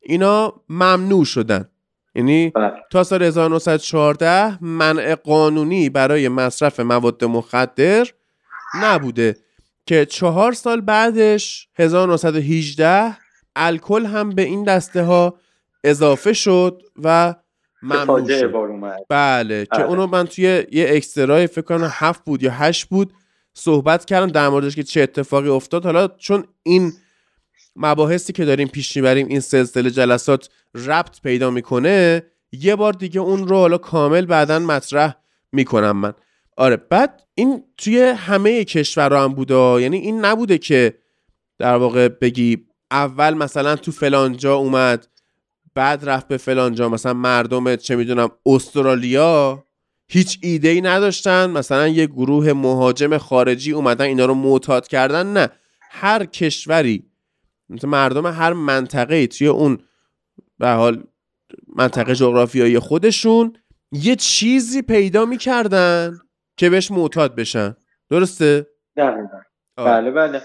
اینا 0.00 0.54
ممنوع 0.68 1.24
شدن 1.24 1.68
یعنی 2.14 2.50
بله. 2.50 2.72
تا 2.90 3.04
سال 3.04 3.22
1914 3.22 4.64
منع 4.64 5.14
قانونی 5.14 5.88
برای 5.88 6.28
مصرف 6.28 6.80
مواد 6.80 7.24
مخدر 7.24 8.06
نبوده 8.82 9.36
که 9.86 10.06
چهار 10.06 10.52
سال 10.52 10.80
بعدش 10.80 11.68
1918 11.76 13.16
الکل 13.56 14.06
هم 14.06 14.30
به 14.30 14.42
این 14.42 14.64
دسته 14.64 15.02
ها 15.02 15.38
اضافه 15.84 16.32
شد 16.32 16.82
و 17.02 17.34
ممنوع 17.82 18.28
شد 18.28 18.52
بله 19.08 19.64
که 19.64 19.70
بله. 19.70 19.84
اونو 19.84 20.06
من 20.06 20.26
توی 20.26 20.44
یه 20.72 20.86
اکسترای 20.90 21.46
فکر 21.46 21.60
کنم 21.60 21.90
هفت 21.92 22.24
بود 22.24 22.42
یا 22.42 22.50
هشت 22.50 22.84
بود 22.84 23.12
صحبت 23.54 24.04
کردم 24.04 24.26
در 24.26 24.48
موردش 24.48 24.76
که 24.76 24.82
چه 24.82 25.00
اتفاقی 25.00 25.48
افتاد. 25.48 25.84
حالا 25.84 26.08
چون 26.08 26.44
این 26.62 26.92
مباحثی 27.76 28.32
که 28.32 28.44
داریم 28.44 28.68
پیش 28.68 28.96
می‌بریم 28.96 29.26
این 29.26 29.40
سلسله 29.40 29.90
جلسات 29.90 30.48
ربط 30.74 31.20
پیدا 31.20 31.50
می‌کنه 31.50 32.22
یه 32.52 32.76
بار 32.76 32.92
دیگه 32.92 33.20
اون 33.20 33.48
رو 33.48 33.56
حالا 33.56 33.78
کامل 33.78 34.26
بعدا 34.26 34.58
مطرح 34.58 35.14
می‌کنم 35.52 35.96
من. 35.96 36.12
آره 36.56 36.76
بعد 36.76 37.22
این 37.34 37.64
توی 37.76 38.00
همه 38.00 38.64
کشورها 38.64 39.24
هم 39.24 39.34
بوده 39.34 39.82
یعنی 39.82 39.96
این 39.96 40.24
نبوده 40.24 40.58
که 40.58 40.94
در 41.58 41.76
واقع 41.76 42.08
بگی 42.08 42.66
اول 42.90 43.34
مثلا 43.34 43.76
تو 43.76 43.92
فلانجا 43.92 44.54
اومد 44.54 45.06
بعد 45.78 46.08
رفت 46.08 46.28
به 46.28 46.36
فلانجا 46.36 46.88
مثلا 46.88 47.12
مردم 47.12 47.76
چه 47.76 47.96
می‌دونم 47.96 48.30
استرالیا 48.46 49.64
هیچ 50.08 50.38
ایده 50.42 50.68
ای 50.68 50.80
نداشتن. 50.80 51.50
مثلا 51.50 51.88
یه 51.88 52.06
گروه 52.06 52.52
مهاجم 52.52 53.18
خارجی 53.18 53.72
اومدن 53.72 54.04
اینا 54.04 54.24
رو 54.24 54.34
معتاد 54.34 54.88
کردن. 54.88 55.32
نه. 55.32 55.48
هر 55.80 56.24
کشوری 56.24 57.10
مثل 57.68 57.88
مردم 57.88 58.26
هر 58.26 58.52
منطقه 58.52 59.26
توی 59.26 59.46
اون 59.46 59.78
به 60.58 60.68
حال 60.68 61.04
منطقه 61.76 62.14
جغرافیایی 62.14 62.78
خودشون 62.78 63.52
یه 63.92 64.16
چیزی 64.16 64.82
پیدا 64.82 65.24
می‌کردن 65.24 66.18
که 66.56 66.70
بهش 66.70 66.90
معتاد 66.90 67.34
بشن. 67.34 67.76
درسته؟ 68.10 68.66
بله 69.76 70.10
بله. 70.10 70.42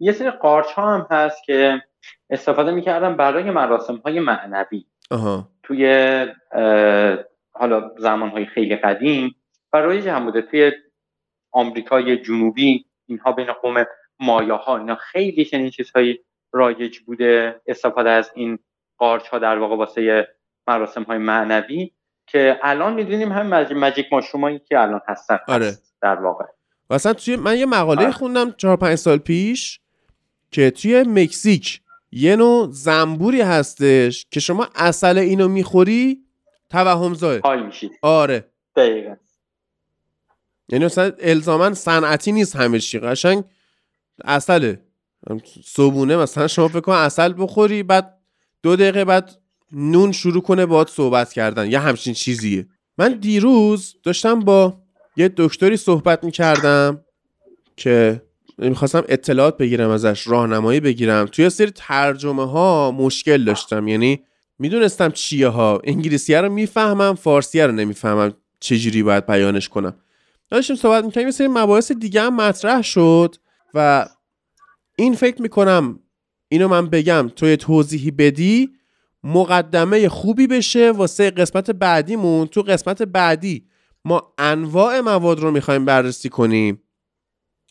یه 0.00 0.12
سری 0.12 0.30
قارچ 0.30 0.66
ها 0.66 0.94
هم 0.94 1.06
هست 1.10 1.44
که 1.46 1.82
استفاده 2.32 2.70
می‌کردن 2.70 3.16
برای 3.16 3.50
مراسم 3.50 3.96
های 3.96 4.20
معنوی 4.20 4.84
آها. 5.10 5.48
توی 5.62 5.86
حالا 7.52 7.90
زمان 7.98 8.28
های 8.28 8.46
خیلی 8.46 8.76
قدیم 8.76 9.34
برای 9.72 10.08
هم 10.08 10.24
بوده 10.24 10.42
توی 10.42 10.72
آمریکای 11.52 12.16
جنوبی 12.16 12.84
اینها 13.06 13.32
بین 13.32 13.52
قوم 13.52 13.84
مایا 14.20 14.56
ها 14.56 14.78
اینا 14.78 14.94
خیلی 14.94 15.44
چنین 15.44 15.70
چیزهایی 15.70 16.20
رایج 16.52 16.98
بوده 16.98 17.60
استفاده 17.66 18.10
از 18.10 18.30
این 18.34 18.58
قارچ 18.98 19.28
ها 19.28 19.38
در 19.38 19.58
واقع 19.58 19.76
واسه 19.76 20.28
مراسم 20.66 21.02
های 21.02 21.18
معنوی 21.18 21.90
که 22.26 22.58
الان 22.62 22.94
می‌دونیم 22.94 23.32
هم 23.32 23.46
مجیک 23.78 24.12
ماشومایی 24.12 24.58
که 24.58 24.80
الان 24.80 25.00
هستن 25.08 25.38
آره. 25.48 25.72
در 26.02 26.20
واقع 26.20 26.44
مثلا 26.90 27.12
توی 27.12 27.36
من 27.36 27.58
یه 27.58 27.66
مقاله 27.66 28.02
آره. 28.02 28.12
خوندم 28.12 28.52
چهار 28.52 28.76
پنج 28.76 28.94
سال 28.94 29.18
پیش 29.18 29.80
که 30.50 30.70
توی 30.70 31.02
مکزیک 31.02 31.80
یه 32.12 32.36
نوع 32.36 32.68
زنبوری 32.70 33.40
هستش 33.40 34.26
که 34.30 34.40
شما 34.40 34.68
اصل 34.74 35.18
اینو 35.18 35.48
می‌خوری 35.48 36.18
توهم 36.70 37.14
زای 37.14 37.40
حال 37.44 37.66
میشید 37.66 37.92
آره. 38.02 38.50
دقیقا. 38.76 39.16
یعنی 40.68 40.84
مثلا 40.84 41.12
الزاما 41.18 41.74
صنعتی 41.74 42.32
نیست 42.32 42.56
همه 42.56 42.78
چی 42.78 42.98
قشنگ 42.98 43.44
اصله. 44.24 44.82
صبونه 45.64 46.16
مثلا 46.16 46.46
شما 46.46 46.68
فکر 46.68 46.80
کن 46.80 46.92
اصل 46.92 47.34
بخوری 47.38 47.82
بعد 47.82 48.18
دو 48.62 48.76
دقیقه 48.76 49.04
بعد 49.04 49.30
نون 49.72 50.12
شروع 50.12 50.42
کنه 50.42 50.66
باهات 50.66 50.90
صحبت 50.90 51.32
کردن. 51.32 51.70
یا 51.70 51.80
همچین 51.80 52.14
چیزیه. 52.14 52.66
من 52.98 53.12
دیروز 53.12 53.96
داشتم 54.02 54.40
با 54.40 54.78
یه 55.16 55.32
دکتری 55.36 55.76
صحبت 55.76 56.24
می‌کردم 56.24 57.04
که 57.76 58.22
می‌خواستم 58.58 59.04
اطلاعات 59.08 59.56
بگیرم 59.56 59.90
ازش 59.90 60.26
راهنمایی 60.26 60.80
بگیرم. 60.80 61.26
توی 61.26 61.50
سری 61.50 61.70
ترجمه 61.70 62.50
ها 62.50 62.90
مشکل 62.90 63.44
داشتم. 63.44 63.88
یعنی 63.88 64.24
می‌دونستم 64.58 65.10
چیه 65.10 65.48
ها. 65.48 65.80
انگلیسیه 65.84 66.40
رو 66.40 66.48
می‌فهمم 66.48 67.14
فارسیه 67.14 67.66
رو 67.66 67.72
نمی‌فهمم 67.72 68.34
چجوری 68.60 69.02
باید 69.02 69.26
بیانش 69.26 69.68
کنم. 69.68 69.94
داشتیم 70.50 70.76
صحبت 70.76 71.04
می‌کنیم 71.04 71.26
یه 71.26 71.32
سری 71.32 71.48
مباحث 71.48 71.92
دیگه 71.92 72.20
هم 72.22 72.36
مطرح 72.36 72.82
شد 72.82 73.36
و 73.74 74.08
این 74.96 75.14
فکر 75.14 75.42
می‌کنم 75.42 75.98
اینو 76.48 76.68
من 76.68 76.86
بگم 76.86 77.30
توی 77.36 77.56
توضیحی 77.56 78.10
بدی 78.10 78.70
مقدمه 79.24 80.08
خوبی 80.08 80.46
بشه 80.46 80.90
واسه 80.90 81.30
قسمت 81.30 81.70
بعدیمون. 81.70 82.46
تو 82.46 82.62
قسمت 82.62 83.02
بعدی 83.02 83.66
ما 84.04 84.34
انواع 84.38 85.00
مواد 85.00 85.40
رو 85.40 85.50
می‌خوایم 85.50 85.84
بررسی 85.84 86.28
کنیم 86.28 86.82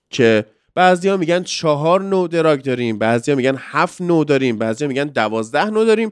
که 0.09 0.45
بعضیا 0.75 1.17
میگن 1.17 1.43
چهار 1.43 2.01
نوع 2.01 2.27
دراگ 2.27 2.61
داریم 2.61 2.97
بعضیا 2.97 3.35
میگن 3.35 3.55
هفت 3.59 4.01
نوع 4.01 4.25
داریم 4.25 4.57
بعضیا 4.57 4.87
میگن 4.87 5.05
دوازده 5.05 5.69
نوع 5.69 5.85
داریم. 5.85 6.11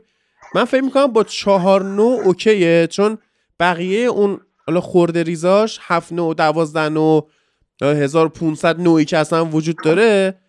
من 0.56 0.65
فکر 0.65 0.82
می‌کنم 0.82 1.08
با 1.08 1.24
چهار 1.24 1.84
نوع 1.84 2.22
اوکیه 2.22 2.88
چون 2.88 3.17
بقیه 3.60 4.08
اون 4.08 4.41
حالا 4.67 4.82
خورده 4.82 5.24
ریزاش 5.24 5.80
هفت 5.82 6.13
نوع 6.13 6.34
دوازده 6.34 6.89
نوع 6.89 7.30
1500 7.82 8.80
نوعی 8.80 9.06
که 9.06 9.17
اصلا 9.17 9.45
وجود 9.45 9.78
داره. 9.84 10.39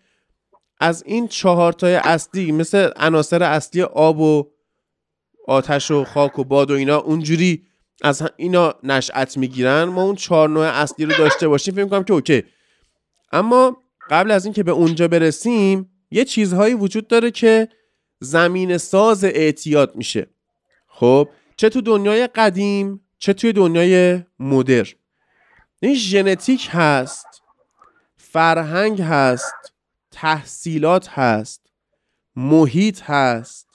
از 0.79 1.03
این 1.05 1.27
چهار 1.27 1.73
تای 1.73 1.95
اصلی 1.95 2.51
مثل 2.51 2.89
عناصر 2.95 3.43
اصلی 3.43 3.81
آب 3.81 4.19
و 4.19 4.47
آتش 5.47 5.91
و 5.91 6.03
خاک 6.03 6.39
و 6.39 6.43
باد 6.43 6.71
و 6.71 6.73
اینا 6.73 6.97
اونجوری 6.97 7.63
از 8.01 8.23
اینا 8.37 8.75
نشأت 8.83 9.37
می‌گیرن. 9.37 9.83
ما 9.83 10.03
اون 10.03 10.15
چهار 10.15 10.49
نوع 10.49 10.65
اصلی 10.65 11.05
رو 11.05 11.17
داشته 11.17 11.47
باشیم 11.47 11.73
فکر 11.73 11.83
می‌کنم 11.83 12.03
که 12.03 12.13
اوکی. 12.13 12.43
اما 13.31 13.77
قبل 14.11 14.31
از 14.31 14.45
اینکه 14.45 14.63
به 14.63 14.71
اونجا 14.71 15.07
برسیم 15.07 15.89
یه 16.11 16.25
چیزهایی 16.25 16.73
وجود 16.73 17.07
داره 17.07 17.31
که 17.31 17.69
زمین 18.19 18.77
ساز 18.77 19.23
اعتیاد 19.23 19.95
میشه. 19.95 20.27
خب 20.87 21.29
چه 21.55 21.69
تو 21.69 21.81
دنیای 21.81 22.27
قدیم 22.27 23.01
چه 23.17 23.33
توی 23.33 23.53
دنیای 23.53 24.23
مدر. 24.39 24.87
این 25.79 25.95
ژنتیک 25.95 26.69
هست 26.71 27.41
فرهنگ 28.17 29.01
هست 29.01 29.73
تحصیلات 30.11 31.09
هست 31.09 31.61
محیط 32.35 33.01
هست 33.01 33.67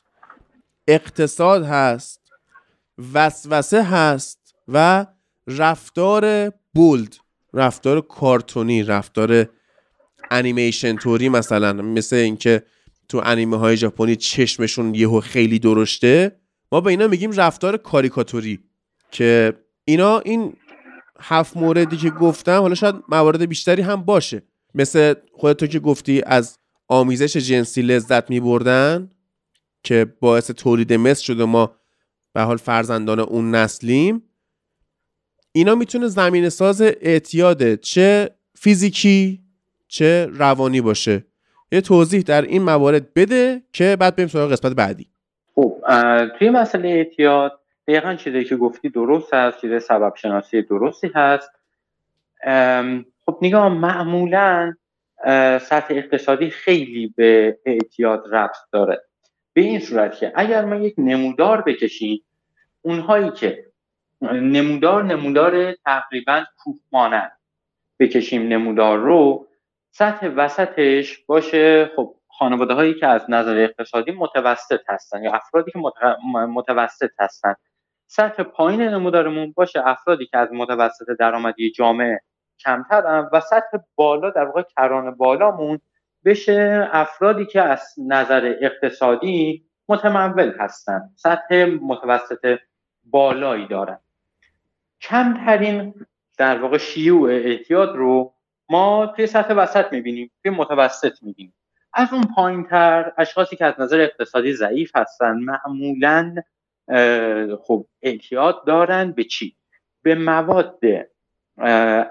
اقتصاد 0.89 1.65
هست 1.65 2.21
وسوسه 3.15 3.83
هست 3.83 4.55
و 4.69 5.07
رفتار 5.47 6.53
بولد 6.75 7.17
رفتار 7.55 8.01
کارتونی 8.01 8.83
رفتار 8.83 9.49
انیمیشن 10.31 10.97
توری 10.97 11.29
مثلا 11.29 11.73
مثل 11.73 12.17
اینکه 12.17 12.63
تو 13.09 13.23
انیمه 13.25 13.57
های 13.57 13.77
ژاپنی 13.77 14.17
چشمشون 14.17 14.95
یهو 14.95 15.21
خیلی 15.21 15.59
درشته 15.59 16.41
ما 16.73 16.81
به 16.81 16.91
اینا 16.91 17.07
میگیم 17.07 17.31
رفتار 17.31 17.77
کاریکاتوری 17.77 18.61
که 19.11 19.53
اینا 19.85 20.19
این 20.19 20.57
هفت 21.21 21.57
موردی 21.57 21.97
که 21.97 22.11
گفتم 22.11 22.61
حالا 22.61 22.75
شاید 22.75 22.95
موارد 23.09 23.45
بیشتری 23.45 23.83
هم 23.83 24.03
باشه. 24.03 24.43
مثل 24.75 25.15
خودتو 25.33 25.67
که 25.67 25.79
گفتی 25.79 26.23
از 26.27 26.59
آمیزش 26.89 27.37
جنسی 27.37 27.83
لذت 27.83 28.31
می 28.31 28.41
بردن 28.41 29.11
که 29.83 30.07
باعث 30.21 30.51
تولید 30.51 30.93
مثل 30.93 31.23
شده 31.23 31.45
ما 31.45 31.77
به 32.33 32.43
حال 32.43 32.57
فرزندان 32.57 33.21
اون 33.21 33.55
نسلیم. 33.55 34.23
اینا 35.53 35.75
می‌تونه 35.75 36.09
زمین 36.09 36.49
ساز 36.49 36.83
اعتیاده 36.83 37.77
چه 37.77 38.31
فیزیکی 38.55 39.46
چه 39.89 40.27
روانی 40.33 40.81
باشه. 40.81 41.25
یه 41.73 41.81
توضیح 41.81 42.23
در 42.23 42.43
این 42.43 42.63
موارد 42.63 43.15
بده 43.15 43.63
که 43.73 43.97
بعد 44.01 44.17
بریم 44.17 44.29
سراغ 44.29 44.53
قسمت 44.53 44.73
بعدی. 44.73 45.07
خب 45.55 45.83
توی 46.39 46.51
مسئله 46.51 46.89
اعتیاد 46.89 47.61
دقیقا 47.89 48.15
چیزی 48.15 48.45
که 48.45 48.57
گفتی 48.57 48.89
درست 48.89 49.35
هست 49.35 49.61
چیز 49.61 49.83
سبب 49.83 50.13
شناسی 50.17 50.63
درستی 50.63 51.11
هست. 51.15 51.51
خب 53.27 53.39
نگاه 53.43 53.69
معمولا 53.69 54.75
سطح 55.59 55.87
اقتصادی 55.91 56.51
خیلی 56.51 57.15
به 57.17 57.59
اعتیاد 57.67 58.35
ربط 58.35 58.57
داره. 58.73 59.03
به 59.53 59.61
این 59.61 59.81
صورت 59.81 60.17
که 60.19 60.33
اگر 60.35 60.65
ما 60.65 60.77
یک 60.77 60.95
نمودار 60.99 61.63
بکشیم 61.63 62.23
اونهایی 62.83 63.31
که 63.31 63.65
نمودار 64.23 65.05
نمودار 65.05 65.73
تقریبا 65.73 66.45
کوه 66.59 66.77
مانند 66.93 67.33
بکشیم 67.99 68.49
نمودار 68.49 68.99
رو 68.99 69.46
سطح 69.99 70.27
وسطش 70.37 71.19
باشه. 71.19 71.91
خب 71.97 72.15
خانواده 72.29 72.75
هایی 72.75 72.95
که 72.95 73.07
از 73.07 73.25
نظر 73.29 73.59
اقتصادی 73.59 74.13
متوسط 74.13 74.81
هستن 74.89 75.23
یا 75.23 75.33
افرادی 75.33 75.71
که 75.71 75.79
متوسط 76.49 77.11
هستن. 77.19 77.55
سطح 78.07 78.43
پایین 78.43 78.83
نمودارمون 78.83 79.53
باشه 79.53 79.89
افرادی 79.89 80.27
که 80.27 80.39
از 80.39 80.49
متوسط 80.53 81.07
درآمدی 81.19 81.71
جامعه 81.71 82.21
کمترن 82.59 83.29
و 83.33 83.41
سطح 83.41 83.79
بالا 83.95 84.31
در 84.31 84.45
واقع 84.45 84.63
کران 84.63 85.11
بالامون 85.15 85.81
بشه 86.25 86.89
افرادی 86.93 87.47
که 87.47 87.63
از 87.63 87.95
نظر 88.07 88.55
اقتصادی 88.61 89.65
متمول 89.89 90.57
هستن. 90.59 91.11
سطح 91.15 91.65
متوسط 91.65 92.59
بالایی 93.05 93.67
دارن. 93.67 93.99
کمترین 95.01 95.95
در 96.39 96.59
واقع 96.59 96.79
شیوع 96.79 97.31
اعتیاد 97.31 97.97
رو 97.97 98.36
ما 98.69 99.07
توی 99.17 99.27
سطح 99.27 99.55
وسط 99.55 99.93
می‌بینیم 99.93 100.31
توی 100.43 100.51
متوسط 100.53 101.23
می‌بینیم. 101.23 101.55
از 101.93 102.13
اون 102.13 102.23
پایین 102.35 102.65
تر 102.65 103.13
اشخاصی 103.19 103.57
که 103.57 103.65
از 103.65 103.75
نظر 103.79 104.01
اقتصادی 104.01 104.53
ضعیف 104.53 104.97
هستن 104.97 105.39
معمولا 105.39 106.35
خب 107.63 107.87
اعتیاد 108.03 108.65
دارن 108.67 109.13
به 109.13 109.25
چی؟ 109.25 109.57
به 110.03 110.15
مواد 110.15 110.79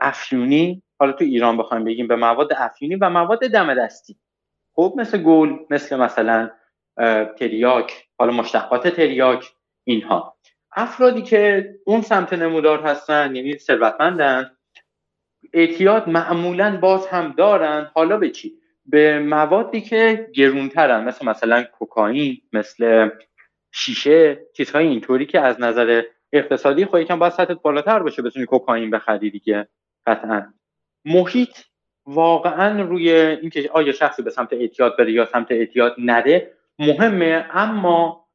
افیونی. 0.02 0.82
حالا 1.00 1.12
تو 1.12 1.24
ایران 1.24 1.58
بخوایم 1.58 1.84
بگیم 1.84 2.08
به 2.08 2.16
مواد 2.16 2.54
افیونی 2.58 2.96
و 2.96 3.10
مواد 3.10 3.40
دم 3.40 3.74
دستی. 3.74 4.18
خب 4.74 4.94
مثل 4.98 5.18
گل 5.18 5.56
مثل 5.70 5.96
مثلا 5.96 6.50
تریاک 7.40 8.08
حالا 8.18 8.32
مشتقات 8.32 8.88
تریاک 8.88 9.52
اینها. 9.84 10.36
افرادی 10.72 11.22
که 11.22 11.70
اون 11.86 12.02
سمت 12.02 12.34
نمودار 12.34 12.82
هستن 12.82 13.36
یعنی 13.36 13.58
ثروتمندن 13.58 14.52
اعتیاد 15.54 16.10
معمولا 16.10 16.78
باز 16.78 17.08
هم 17.08 17.34
دارن. 17.38 17.92
حالا 17.94 18.18
به 18.18 18.30
چی؟ 18.30 18.54
به 18.86 19.20
موادی 19.20 19.82
که 19.82 20.28
گرونترن 20.36 21.04
مثل 21.04 21.26
مثلا 21.26 21.64
کوکائین 21.64 22.42
مثل 22.54 23.10
شیشه 23.72 24.40
چیزهای 24.58 24.88
اینطوری 24.88 25.26
که 25.26 25.40
از 25.40 25.62
نظر 25.62 26.02
اقتصادی 26.34 26.86
خب 26.86 26.98
یکم 26.98 27.20
باید 27.20 27.34
سطحت 27.34 27.62
بالاتر 27.62 28.00
باشه 28.00 28.22
بتونی 28.22 28.46
کوکائین 28.46 28.90
بخری 28.90 29.30
دیگه 29.30 29.68
قطعا. 30.08 30.54
محیط 31.06 31.58
واقعا 32.06 32.82
روی 32.82 33.12
اینکه 33.12 33.70
آیا 33.74 33.92
شخصی 33.92 34.22
به 34.22 34.30
سمت 34.30 34.54
اعتیاد 34.54 34.98
بره 34.98 35.12
یا 35.12 35.26
سمت 35.26 35.52
اعتیاد 35.52 35.96
نده 35.98 36.52
مهمه 36.80 37.46
اما 37.54 38.26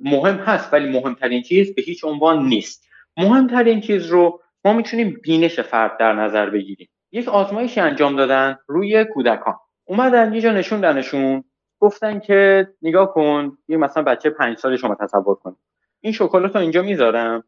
مهم 0.00 0.36
هست 0.36 0.72
ولی 0.72 0.88
مهمترین 0.88 1.42
چیز 1.42 1.74
به 1.74 1.82
هیچ 1.82 2.04
عنوان 2.04 2.46
نیست. 2.46 2.88
مهمترین 3.16 3.80
چیز 3.80 4.06
رو 4.06 4.40
ما 4.64 4.72
می‌تونیم 4.72 5.20
بینش 5.22 5.60
فرد 5.60 5.96
در 5.96 6.12
نظر 6.12 6.50
بگیریم. 6.50 6.88
یک 7.12 7.28
آزمایشی 7.28 7.80
انجام 7.80 8.16
دادن 8.16 8.58
روی 8.66 9.04
کودکان. 9.04 9.56
اومدن 9.84 10.32
یه 10.34 10.40
جا 10.40 10.52
نشوندنشون 10.52 11.44
گفتن 11.80 12.20
که 12.20 12.68
نگاه 12.82 13.12
کن 13.12 13.58
یه 13.68 13.76
مثلا 13.76 14.02
بچه 14.02 14.30
پنج 14.30 14.58
سال 14.58 14.76
شما 14.76 14.94
تصور 14.94 15.34
کن 15.34 15.56
این 16.00 16.12
شکلات 16.12 16.56
رو 16.56 16.60
اینجا 16.60 16.82
می‌ذارم. 16.82 17.44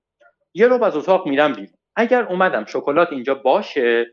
یه 0.55 0.66
رو 0.66 0.85
از 0.85 0.96
اتاق 0.96 1.27
میرم 1.27 1.53
بیرون. 1.53 1.75
اگر 1.96 2.23
اومدم 2.23 2.64
شکلات 2.64 3.12
اینجا 3.12 3.35
باشه 3.35 4.07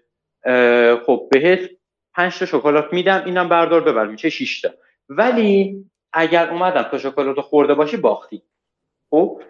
خب 1.05 1.27
بهت 1.31 1.59
پنج 2.13 2.39
تا 2.39 2.45
شکلات 2.45 2.93
میدم 2.93 3.23
اینم 3.25 3.49
بردار 3.49 3.81
ببر 3.81 4.07
میشه 4.07 4.29
6 4.29 4.61
تا. 4.61 4.69
ولی 5.09 5.85
اگر 6.13 6.49
اومدم 6.49 6.81
تا 6.81 6.97
شکلات 6.97 7.41
خورده 7.41 7.73
باشی 7.73 7.97
باختی. 7.97 8.41
خب؟ 9.09 9.41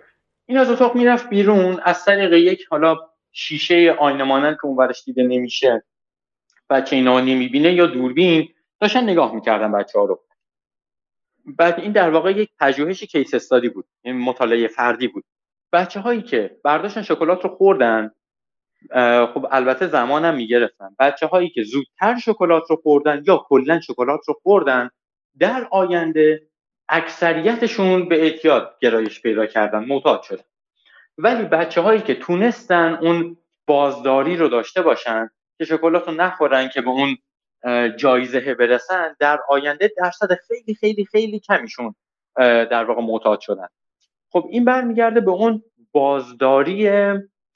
این 0.45 0.57
از 0.57 0.71
اتاق 0.71 0.95
می‌رفت 0.95 1.29
بیرون 1.29 1.79
از 1.83 2.05
طریق 2.05 2.33
یک 2.33 2.67
حالا 2.69 2.97
شیشه 3.39 3.95
آینه 3.99 4.23
مانند 4.23 4.55
که 4.55 4.65
اونورش 4.65 5.03
دیده 5.03 5.23
نمیشه 5.23 5.83
بچه 6.69 6.95
اینا 6.95 7.19
نمی‌بینه 7.19 7.73
یا 7.73 7.85
دوربین. 7.85 8.49
داشتن 8.79 9.03
نگاه 9.03 9.35
می‌کردن 9.35 9.71
بچه 9.71 9.99
ها 9.99 10.05
رو. 10.05 10.23
بعد 11.45 11.79
این 11.79 11.91
در 11.91 12.09
واقع 12.09 12.31
یک 12.31 12.49
پژوهش 12.59 13.03
کیس 13.03 13.33
استادی 13.33 13.69
بود 13.69 13.85
این 14.01 14.17
مطالعه 14.17 14.67
فردی 14.67 15.07
بود. 15.07 15.23
بچه 15.73 15.99
هایی 15.99 16.21
که 16.21 16.57
برداشتن 16.63 17.01
شکلات 17.01 17.43
رو 17.43 17.49
خوردن 17.49 18.11
خب 19.33 19.47
البته 19.51 19.87
زمانم 19.87 20.35
می‌گرفتن. 20.35 20.95
بچه 20.99 21.27
هایی 21.27 21.49
که 21.49 21.63
زودتر 21.63 22.17
شکلات 22.17 22.63
رو 22.69 22.75
خوردن 22.75 23.23
یا 23.27 23.37
کلا 23.37 23.79
شکلات 23.81 24.19
رو 24.27 24.33
خوردن 24.43 24.89
در 25.39 25.67
آینده 25.71 26.47
اکثریتشون 26.89 28.09
به 28.09 28.21
اعتیاد 28.21 28.77
گرایش 28.81 29.21
پیدا 29.21 29.45
کردن 29.45 29.85
معتاد 29.85 30.21
شدن. 30.21 30.43
ولی 31.17 31.43
بچه 31.43 31.81
هایی 31.81 32.01
که 32.01 32.15
تونستن 32.15 32.97
اون 33.01 33.37
بازداری 33.67 34.37
رو 34.37 34.47
داشته 34.47 34.81
باشن 34.81 35.29
که 35.57 35.65
شکلات 35.65 36.07
رو 36.07 36.13
نخورن 36.13 36.69
که 36.69 36.81
به 36.81 36.89
اون 36.89 37.17
جایزه 37.95 38.53
برسن 38.53 39.15
در 39.19 39.39
آینده 39.49 39.93
درصد 39.97 40.33
خیلی 40.47 40.75
خیلی 40.75 41.05
خیلی 41.05 41.39
کمیشون 41.39 41.95
در 42.71 42.83
واقع 42.83 43.01
معتاد 43.01 43.39
شدن. 43.39 43.67
خب 44.31 44.47
این 44.51 44.65
برمیگرده 44.65 45.21
به 45.21 45.31
اون 45.31 45.63
بازداری 45.91 46.89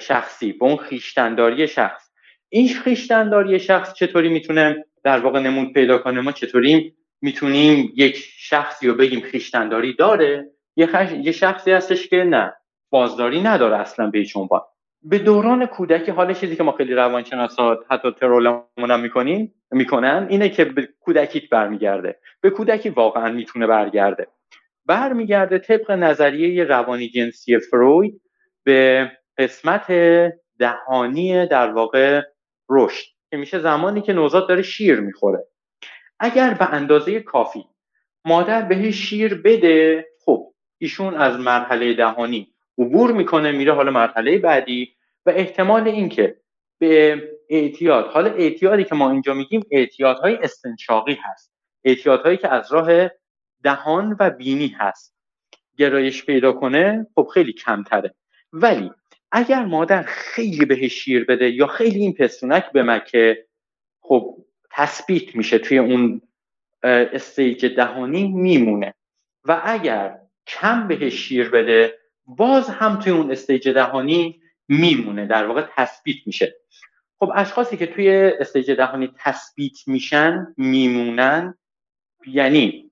شخصی 0.01 0.53
به 0.53 0.65
اون 0.65 0.77
خیشتنداری 0.77 1.67
شخص. 1.67 2.09
این 2.49 2.67
خیشتنداری 2.67 3.59
شخص 3.59 3.93
چطوری 3.93 4.29
می‌تونه 4.29 4.85
در 5.03 5.19
واقع 5.19 5.39
نمود 5.39 5.73
پیدا 5.73 5.97
کنه؟ 5.97 6.21
ما 6.21 6.31
چطوری 6.31 6.95
می‌تونیم 7.21 7.93
یک 7.95 8.15
شخصی 8.37 8.87
رو 8.87 8.95
بگیم 8.95 9.21
خیشتنداری 9.21 9.95
داره؟ 9.95 10.51
یه, 10.75 11.19
یه 11.19 11.31
شخصی 11.31 11.71
هستش 11.71 12.07
که 12.07 12.23
نه. 12.23 12.53
بازداری 12.91 13.41
نداره 13.41 13.77
اصلا 13.77 14.07
به 14.07 14.19
هیچ 14.19 14.37
عنوان. 14.37 14.61
به 15.03 15.19
دوران 15.19 15.65
کودکی 15.65 16.11
حال 16.11 16.33
چیزی 16.33 16.55
که 16.55 16.63
ما 16.63 16.71
خیلی 16.71 16.93
روانشناسا 16.93 17.79
حتی 17.89 18.11
ترولمون 18.11 18.63
هم 18.77 18.99
می‌کنیم 18.99 19.53
می‌کنن 19.71 20.27
اینه 20.29 20.49
که 20.49 20.65
به 20.65 20.89
کودکیت 20.99 21.49
برمیگرده. 21.49 22.19
به 22.41 22.49
کودکی 22.49 22.89
واقعا 22.89 23.31
می‌تونه 23.31 23.67
برگرده. 23.67 24.27
برمیگرده 24.85 25.59
طبق 25.59 25.91
نظریه 25.91 26.63
روانی 26.63 27.09
جنسی 27.09 27.59
فروید 27.59 28.21
به 28.63 29.11
قسمت 29.37 29.91
دهانی 30.59 31.45
در 31.45 31.71
واقع 31.71 32.21
رشد 32.69 33.05
که 33.31 33.37
میشه 33.37 33.59
زمانی 33.59 34.01
که 34.01 34.13
نوزاد 34.13 34.47
داره 34.47 34.61
شیر 34.61 34.99
می‌خوره. 34.99 35.47
اگر 36.19 36.53
به 36.53 36.73
اندازه 36.73 37.19
کافی 37.19 37.65
مادر 38.25 38.61
به 38.61 38.91
شیر 38.91 39.41
بده 39.41 40.05
خب 40.25 40.53
ایشون 40.77 41.13
از 41.15 41.39
مرحله 41.39 41.93
دهانی 41.93 42.50
عبور 42.77 43.11
می‌کنه 43.11 43.51
میره 43.51 43.73
حالا 43.73 43.91
مرحله 43.91 44.37
بعدی 44.37 44.95
و 45.25 45.29
احتمال 45.29 45.87
اینکه 45.87 46.37
به 46.79 47.21
اعتیاد 47.49 48.05
حالا 48.05 48.31
اعتیادی 48.33 48.83
که 48.83 48.95
ما 48.95 49.11
اینجا 49.11 49.33
میگیم 49.33 49.61
اعتیادهای 49.71 50.35
استنشاقی 50.35 51.17
هست. 51.23 51.53
اعتیادهایی 51.83 52.37
که 52.37 52.53
از 52.53 52.73
راه 52.73 53.09
دهان 53.63 54.17
و 54.19 54.29
بینی 54.29 54.67
هست. 54.67 55.15
گرایش 55.77 56.25
پیدا 56.25 56.51
کنه 56.53 57.07
خب 57.15 57.27
خیلی 57.33 57.53
کمتره. 57.53 58.15
ولی 58.53 58.91
اگر 59.31 59.65
مادر 59.65 60.03
خیلی 60.03 60.65
بهش 60.65 60.93
شیر 60.93 61.25
بده 61.25 61.49
یا 61.49 61.67
خیلی 61.67 61.99
این 61.99 62.13
پستونک 62.13 62.71
بمکه 62.71 63.45
خب 64.01 64.37
تثبیت 64.71 65.35
میشه 65.35 65.59
توی 65.59 65.77
اون 65.77 66.21
stage 66.83 67.65
دهانی 67.65 68.27
میمونه. 68.27 68.93
و 69.45 69.61
اگر 69.63 70.19
کم 70.47 70.87
بهش 70.87 71.13
شیر 71.13 71.49
بده 71.49 72.00
باز 72.25 72.69
هم 72.69 72.99
توی 72.99 73.11
اون 73.11 73.31
stage 73.31 73.69
دهانی 73.69 74.41
میمونه 74.67 75.25
در 75.25 75.45
واقع 75.47 75.65
تثبیت 75.75 76.17
میشه. 76.25 76.55
خب 77.19 77.31
اشخاصی 77.35 77.77
که 77.77 77.87
توی 77.87 78.09
stage 78.39 78.71
دهانی 78.71 79.11
تثبیت 79.17 79.87
میشن 79.87 80.53
میمونن 80.57 81.57
یعنی 82.27 82.91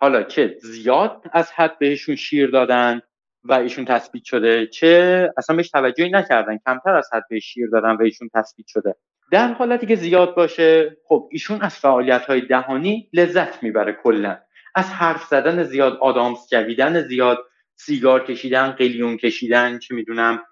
حالا 0.00 0.22
چه 0.22 0.56
زیاد 0.62 1.22
از 1.32 1.52
حد 1.52 1.78
بهشون 1.78 2.16
شیر 2.16 2.50
دادن 2.50 3.00
و 3.44 3.52
ایشون 3.52 3.84
تثبیت 3.84 4.24
شده 4.24 4.66
چه 4.66 5.32
اصلا 5.36 5.56
بهش 5.56 5.70
توجهی 5.70 6.10
نکردن 6.10 6.58
کمتر 6.66 6.94
از 6.94 7.08
حد 7.12 7.22
بهش 7.30 7.44
شیر 7.44 7.68
دادن 7.70 7.90
و 7.90 8.02
ایشون 8.02 8.30
تثبیت 8.34 8.66
شده. 8.66 8.94
در 9.32 9.52
حالتی 9.52 9.86
که 9.86 9.96
زیاد 9.96 10.34
باشه 10.34 10.96
خب 11.04 11.28
ایشون 11.32 11.62
از 11.62 11.74
فعالیت 11.76 12.26
های 12.26 12.40
دهانی 12.40 13.08
لذت 13.12 13.62
می‌بره 13.62 13.92
کلا. 14.02 14.38
از 14.74 14.90
حرف 14.90 15.24
زدن 15.24 15.62
زیاد 15.62 15.98
آدامس 16.00 16.48
جویدن 16.50 17.02
زیاد 17.02 17.38
سیگار 17.84 18.24
کشیدن 18.24 18.70
قلیون 18.70 19.16
کشیدن 19.16 19.78
چه 19.78 19.94
می‌دونم 19.94 20.42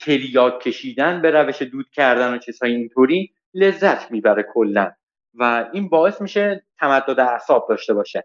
تریاک 0.00 0.60
کشیدن 0.60 1.22
به 1.22 1.30
روش 1.30 1.62
دود 1.62 1.90
کردن 1.90 2.34
و 2.34 2.38
چیزهای 2.38 2.74
اینطوری 2.74 3.32
لذت 3.54 4.10
می‌بره 4.10 4.46
کلا. 4.54 4.92
و 5.34 5.70
این 5.72 5.88
باعث 5.88 6.20
میشه 6.20 6.64
تمدد 6.78 7.20
اعصاب 7.20 7.66
داشته 7.68 7.94
باشه. 7.94 8.24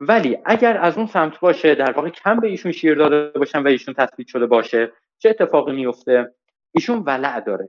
ولی 0.00 0.38
اگر 0.44 0.78
از 0.78 0.96
اون 0.96 1.06
سمت 1.06 1.40
باشه 1.40 1.74
در 1.74 1.92
واقع 1.92 2.08
کم 2.08 2.40
به 2.40 2.48
ایشون 2.48 2.72
شیر 2.72 2.94
داده 2.94 3.38
باشن 3.38 3.62
و 3.62 3.66
ایشون 3.66 3.94
تثبیت 3.94 4.28
شده 4.28 4.46
باشه 4.46 4.92
چه 5.18 5.28
اتفاقی 5.28 5.72
میفته 5.72 6.34
ایشون 6.72 6.98
ولع 6.98 7.40
داره. 7.40 7.68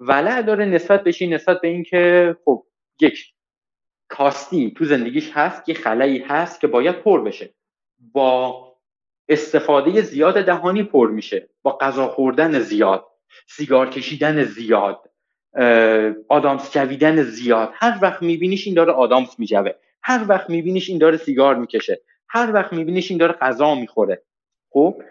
ولع 0.00 0.42
داره 0.42 0.64
نسبت 0.64 1.04
بهش 1.04 1.22
نسبت 1.22 1.60
به 1.60 1.68
اینکه 1.68 2.36
خب 2.44 2.64
یک 3.00 3.34
کاستی 4.08 4.74
تو 4.76 4.84
زندگیش 4.84 5.30
هست 5.34 5.64
که 5.64 5.74
خلایی 5.74 6.18
هست 6.18 6.60
که 6.60 6.66
باید 6.66 7.02
پر 7.02 7.22
بشه. 7.22 7.54
با 8.12 8.73
استفاده 9.28 10.02
زیاد 10.02 10.44
دهانی 10.44 10.82
پر 10.82 11.10
میشه. 11.10 11.48
با 11.62 11.78
غذا 11.78 12.08
خوردن 12.08 12.58
زیاد 12.58 13.06
سیگار 13.46 13.90
کشیدن 13.90 14.44
زیاد 14.44 15.10
آدامس 16.28 16.72
جویدن 16.72 17.22
زیاد. 17.22 17.70
هر 17.74 17.98
وقت 18.02 18.22
میبینیش 18.22 18.66
این 18.66 18.74
داره 18.74 18.92
آدامس 18.92 19.38
میجوه. 19.38 19.70
هر 20.02 20.24
وقت 20.28 20.50
میبینیش 20.50 20.88
این 20.88 20.98
داره 20.98 21.16
سیگار 21.16 21.54
می‌کشه. 21.54 22.00
هر 22.28 22.52
وقت 22.52 22.72
میبینیش 22.72 23.10
این 23.10 23.18
داره 23.18 23.32
غذا 23.32 23.74
می‌خوره. 23.74 24.22
خب 24.70 25.02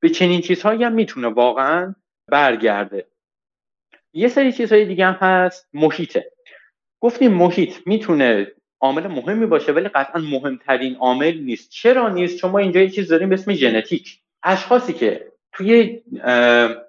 به 0.00 0.08
چنین 0.08 0.40
چیزهایی 0.40 0.84
هم 0.84 0.92
می‌تونه 0.92 1.28
واقعا 1.28 1.94
برگرده. 2.28 3.06
یه 4.12 4.28
سری 4.28 4.52
چیزهای 4.52 4.84
دیگه 4.84 5.06
هم 5.06 5.18
هست. 5.20 5.68
محیطه. 5.72 6.32
گفتیم 7.00 7.32
محیط 7.34 7.74
می‌تونه 7.86 8.52
عامل 8.82 9.06
مهمی 9.06 9.46
باشه 9.46 9.72
ولی 9.72 9.88
قطعا 9.88 10.20
مهمترین 10.20 10.96
عامل 10.96 11.38
نیست. 11.38 11.70
چرا 11.70 12.08
نیست؟ 12.08 12.38
چون 12.38 12.50
ما 12.50 12.58
اینجا 12.58 12.80
یه 12.80 12.90
چیز 12.90 13.08
داریم 13.08 13.28
به 13.28 13.34
اسم 13.34 13.52
ژنتیک. 13.52 14.18
اشخاصی 14.42 14.92
که 14.92 15.32
توی 15.52 16.02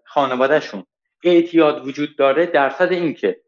خانوادهشون 0.05 0.85
اعتیاد 1.23 1.87
وجود 1.87 2.15
داره 2.15 2.45
درصد 2.45 2.91
اینکه 2.91 3.39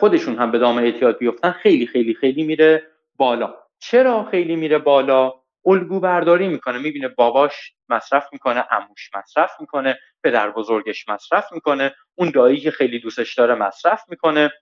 خودشون 0.00 0.38
هم 0.38 0.50
به 0.50 0.58
دام 0.58 0.78
اعتیاد 0.78 1.18
بیفتن 1.18 1.50
خیلی 1.50 1.86
خیلی 1.86 2.14
خیلی 2.14 2.42
میره 2.42 2.82
بالا. 3.16 3.54
چرا 3.78 4.24
خیلی 4.30 4.56
میره 4.56 4.78
بالا؟ 4.78 5.34
الگو 5.66 6.00
برداری 6.00 6.48
می‌کنه. 6.48 6.78
می‌بینه 6.78 7.08
باباش 7.08 7.72
مصرف 7.88 8.28
می‌کنه 8.32 8.64
عموش 8.70 9.10
مصرف 9.14 9.50
می‌کنه 9.60 9.98
پدر 10.24 10.50
بزرگش 10.50 11.08
مصرف 11.08 11.52
می‌کنه 11.52 11.94
اون 12.14 12.30
دایی 12.30 12.60
که 12.60 12.70
خیلی 12.70 12.98
دوستش 12.98 13.34
داره 13.34 13.54
مصرف 13.54 14.02
می‌کنه. 14.08 14.52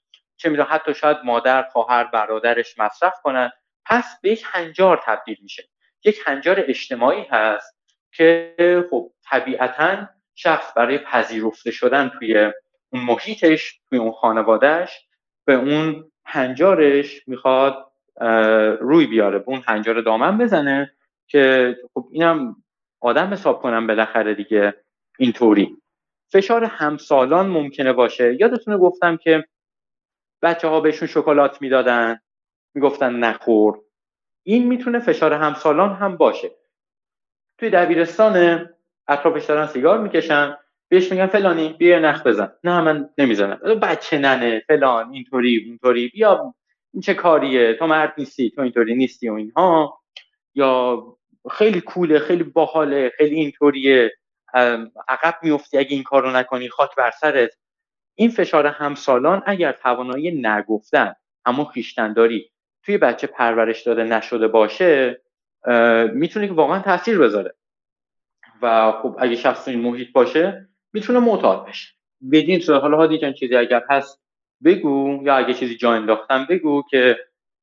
چه 0.43 0.49
می‌دونم 0.49 0.69
حتی 0.71 0.95
شاید 0.95 1.17
مادر 1.25 1.63
خواهر 1.63 2.05
برادرش 2.05 2.79
مصرف 2.79 3.15
کنن. 3.23 3.51
پس 3.87 4.21
به 4.23 4.31
یک 4.31 4.45
هنجار 4.47 5.01
تبدیل 5.05 5.37
میشه. 5.43 5.69
یک 6.05 6.21
هنجار 6.27 6.65
اجتماعی 6.69 7.27
هست 7.31 7.79
که 8.13 8.55
خب 8.91 9.13
طبیعتا 9.31 10.09
شخص 10.35 10.73
برای 10.77 10.99
پذیرفته 10.99 11.71
شدن 11.71 12.09
توی 12.19 12.53
اون 12.93 13.03
محیطش 13.03 13.81
توی 13.89 13.99
اون 13.99 14.13
خانوادهش 14.13 15.09
به 15.45 15.55
اون 15.55 16.11
هنجارش 16.27 17.29
می‌خواد 17.29 17.93
روی 18.81 19.07
بیاره 19.07 19.39
به 19.39 19.49
اون 19.49 19.63
هنجار 19.67 20.01
دامن 20.01 20.39
بزنه 20.39 20.93
که 21.27 21.77
خب 21.95 22.09
اینم 22.13 22.57
آدم 23.01 23.33
حساب 23.33 23.63
کنم 23.63 23.87
بالاخره 23.87 24.35
دیگه 24.35 24.75
اینطوری. 25.19 25.77
فشار 26.33 26.65
همسالان 26.65 27.47
ممکنه 27.47 27.93
باشه. 27.93 28.37
یادتونه 28.41 28.79
گفتم 28.79 29.17
که 29.17 29.45
بچه 30.43 30.69
ها 30.69 30.81
بهشون 30.81 31.09
شکلات 31.09 31.63
می‌دادن. 31.63 32.21
می‌گفتن 32.75 33.15
نخور. 33.15 33.79
این 34.43 34.67
می‌تونه 34.67 34.99
فشار 34.99 35.33
همسالان 35.33 35.95
هم 35.95 36.17
باشه. 36.17 36.51
توی 37.59 37.71
دبیرستان 37.71 38.69
اطرافش 39.09 39.45
دارن 39.45 39.67
سیگار 39.67 39.99
می‌کشن. 39.99 40.57
بهش 40.89 41.13
میگن 41.13 41.27
فلانی 41.27 41.69
بیا 41.73 41.99
نخ 41.99 42.27
بزن. 42.27 42.53
نه 42.65 42.81
من 42.81 43.11
نمی‌زنم. 43.19 43.57
بچه 43.83 44.19
ننه. 44.19 44.63
فلان 44.69 45.13
اینطوری 45.13 45.65
اونطوری. 45.69 46.09
بیا 46.09 46.55
این 46.95 47.01
چه 47.03 47.15
کاریه؟ 47.15 47.75
تو 47.75 47.87
مرد 47.87 48.15
نیستی 48.19 48.51
تو 48.51 48.61
اینطوری 48.63 48.95
نیستی 48.95 49.29
و 49.29 49.35
اینها. 49.35 50.01
یا 50.55 51.03
خیلی 51.51 51.81
کوله 51.81 52.19
خیلی 52.19 52.43
باحاله 52.43 53.13
خیلی 53.19 53.35
اینطوریه. 53.35 54.13
عقب 55.09 55.35
میفتی 55.43 55.79
اگه 55.79 55.91
این 55.95 56.03
کارو 56.03 56.31
نکنی 56.31 56.69
خاک 56.69 56.91
بر 56.97 57.11
سرت. 57.11 57.51
این 58.15 58.31
فشار 58.31 58.67
همسالان 58.67 59.43
اگر 59.47 59.73
توانایی 59.73 60.31
نگفتن 60.31 61.15
اما 61.45 61.65
خیشتنداری 61.65 62.51
توی 62.83 62.99
بچه 62.99 63.27
پرورش 63.27 63.83
داده 63.83 64.05
نشده 64.05 64.49
باشه 64.49 65.23
می‌تونه 66.13 66.47
که 66.47 66.53
واقعا 66.53 66.79
تاثیر 66.79 67.19
بذاره. 67.19 67.55
و 68.63 68.93
خب 69.03 69.17
اگه 69.19 69.37
شخص 69.37 69.69
این 69.69 69.81
محیط 69.81 70.13
باشه 70.13 70.69
می‌تونه 70.93 71.19
معتاد 71.19 71.67
بشه. 71.67 71.89
بدین 72.33 72.61
صورت 72.61 72.83
حالا 72.83 72.97
هادی 72.97 73.19
جان 73.19 73.33
چیزی 73.33 73.57
اگر 73.57 73.83
هست 73.91 74.23
بگو 74.65 75.21
یا 75.23 75.37
اگه 75.37 75.55
چیزی 75.55 75.77
جا 75.77 75.93
انداختم 75.93 76.47
بگو 76.51 76.83
که 76.91 77.17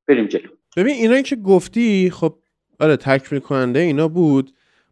بریم 0.08 0.26
جلو. 0.26 0.48
ببین 0.76 0.94
اینایی 0.94 1.22
که 1.22 1.36
گفتی 1.36 2.10
خب 2.10 2.38
آره 2.80 2.96
تکمیل 2.96 3.40
کننده 3.40 3.78
اینا 3.78 4.08
بود. 4.08 4.50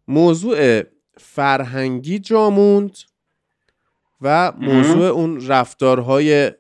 موضوع 0.09 0.83
فرهنگی 1.19 2.19
جاموند 2.19 2.97
و 4.21 4.53
موضوع 4.59 5.05
اون 5.05 5.47
رفتارهای 5.47 6.53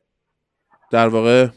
در 0.90 1.08
واقع 1.08 1.48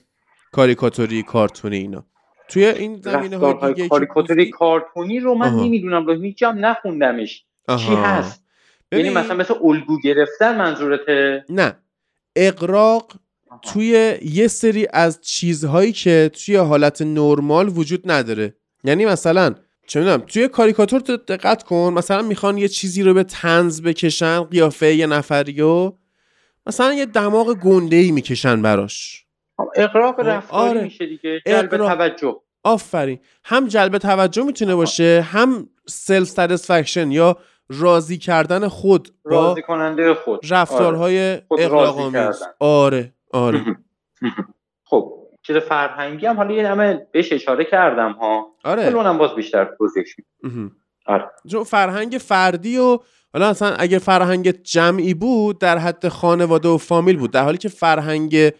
کاریکاتوری 0.52 1.24
کارتونی 1.24 1.78
اینا. 1.78 2.06
توی 2.50 2.66
این 2.66 3.02
زمینه 3.02 3.38
های 3.38 3.74
دیگه 3.74 3.88
کاریکاتوری 3.88 4.50
کارتونی 4.50 5.20
رو 5.20 5.36
من 5.36 5.54
نمی‌دونم 5.56 6.06
رو 6.06 6.22
هیچ 6.22 6.44
هم 6.44 6.66
نخوندمش. 6.66 7.46
چی 7.68 7.94
هست؟ 7.96 8.44
یعنی 8.92 9.10
مثلا 9.10 9.36
مثل 9.36 9.54
الگو 9.64 9.98
گرفتن 10.04 10.58
منظورته؟ 10.58 11.46
نه. 11.50 11.78
اقراق 12.36 13.12
توی 13.62 14.18
یه 14.22 14.48
سری 14.48 14.88
از 14.94 15.22
چیزهایی 15.22 15.92
که 15.92 16.32
توی 16.34 16.56
حالت 16.56 17.02
نرمال 17.02 17.70
وجود 17.70 18.12
نداره. 18.12 18.56
یعنی 18.84 19.06
مثلا 19.06 19.56
چه 19.92 20.00
می‌دونم 20.00 20.20
توی 20.20 20.48
کاریکاتور 20.48 21.00
دقت 21.02 21.64
کن 21.64 21.94
مثلا 21.96 22.22
می‌خوان 22.22 22.58
یه 22.58 22.68
چیزی 22.68 23.04
رو 23.04 23.14
به 23.14 23.24
تنز 23.24 23.82
بکشن 23.82 24.44
قیافه 24.44 24.94
یه 24.96 25.08
نفریو 25.08 25.94
مثلا 26.66 26.94
یه 26.94 27.06
دماغ 27.06 27.54
گنده 27.54 27.96
ای 27.96 28.12
می‌کشن 28.12 28.62
براش. 28.62 29.26
اغراق 29.76 30.16
خب، 30.16 30.28
رفتاری 30.28 30.70
آره. 30.70 30.84
میشه 30.84 31.06
دیگه 31.06 31.42
جلب 31.48 31.78
توجه. 31.78 32.36
آفرین. 32.64 33.20
هم 33.44 33.68
جلب 33.68 33.98
توجه 33.98 34.44
می‌تونه 34.44 34.76
باشه 34.76 35.26
هم 35.32 35.70
self 35.88 36.28
satisfaction 36.28 37.12
یا 37.12 37.38
راضی 37.70 38.18
کردن 38.18 38.68
خود 38.68 39.10
راضی 39.24 39.62
کننده 39.62 40.14
خود. 40.14 40.40
رفتارهای 40.50 41.32
آره. 41.32 41.46
اغراق 41.60 42.34
آره 42.60 43.14
آره. 43.34 43.60
خب 43.60 43.76
چیز 45.44 45.56
فرهنگی 45.56 46.26
هم 46.26 46.38
حالا 46.38 46.54
یه 46.54 46.68
همه 46.68 47.08
بهش 47.12 47.34
اشاره 47.34 47.66
کردم 47.66 48.12
ها. 48.12 48.48
آره. 48.64 48.84
اونم 48.84 49.18
باز 49.18 49.36
بیشتر 49.36 49.66
توضیح 49.78 50.04
آره. 51.06 51.32
جو 51.46 51.64
فرهنگ 51.64 52.12
فردی 52.12 52.78
و 52.78 53.00
حالا 53.34 53.48
اصلا 53.50 53.76
اگه 53.80 54.00
فرهنگ 54.00 54.52
جمعی 54.52 55.14
بود 55.14 55.60
در 55.60 55.78
حد 55.78 56.08
خانواده 56.08 56.70
و 56.70 56.78
فامیل 56.78 57.18
بود. 57.18 57.32
در 57.32 57.44
حالی 57.44 57.58
که 57.58 57.70
فرهنگ 57.70 58.52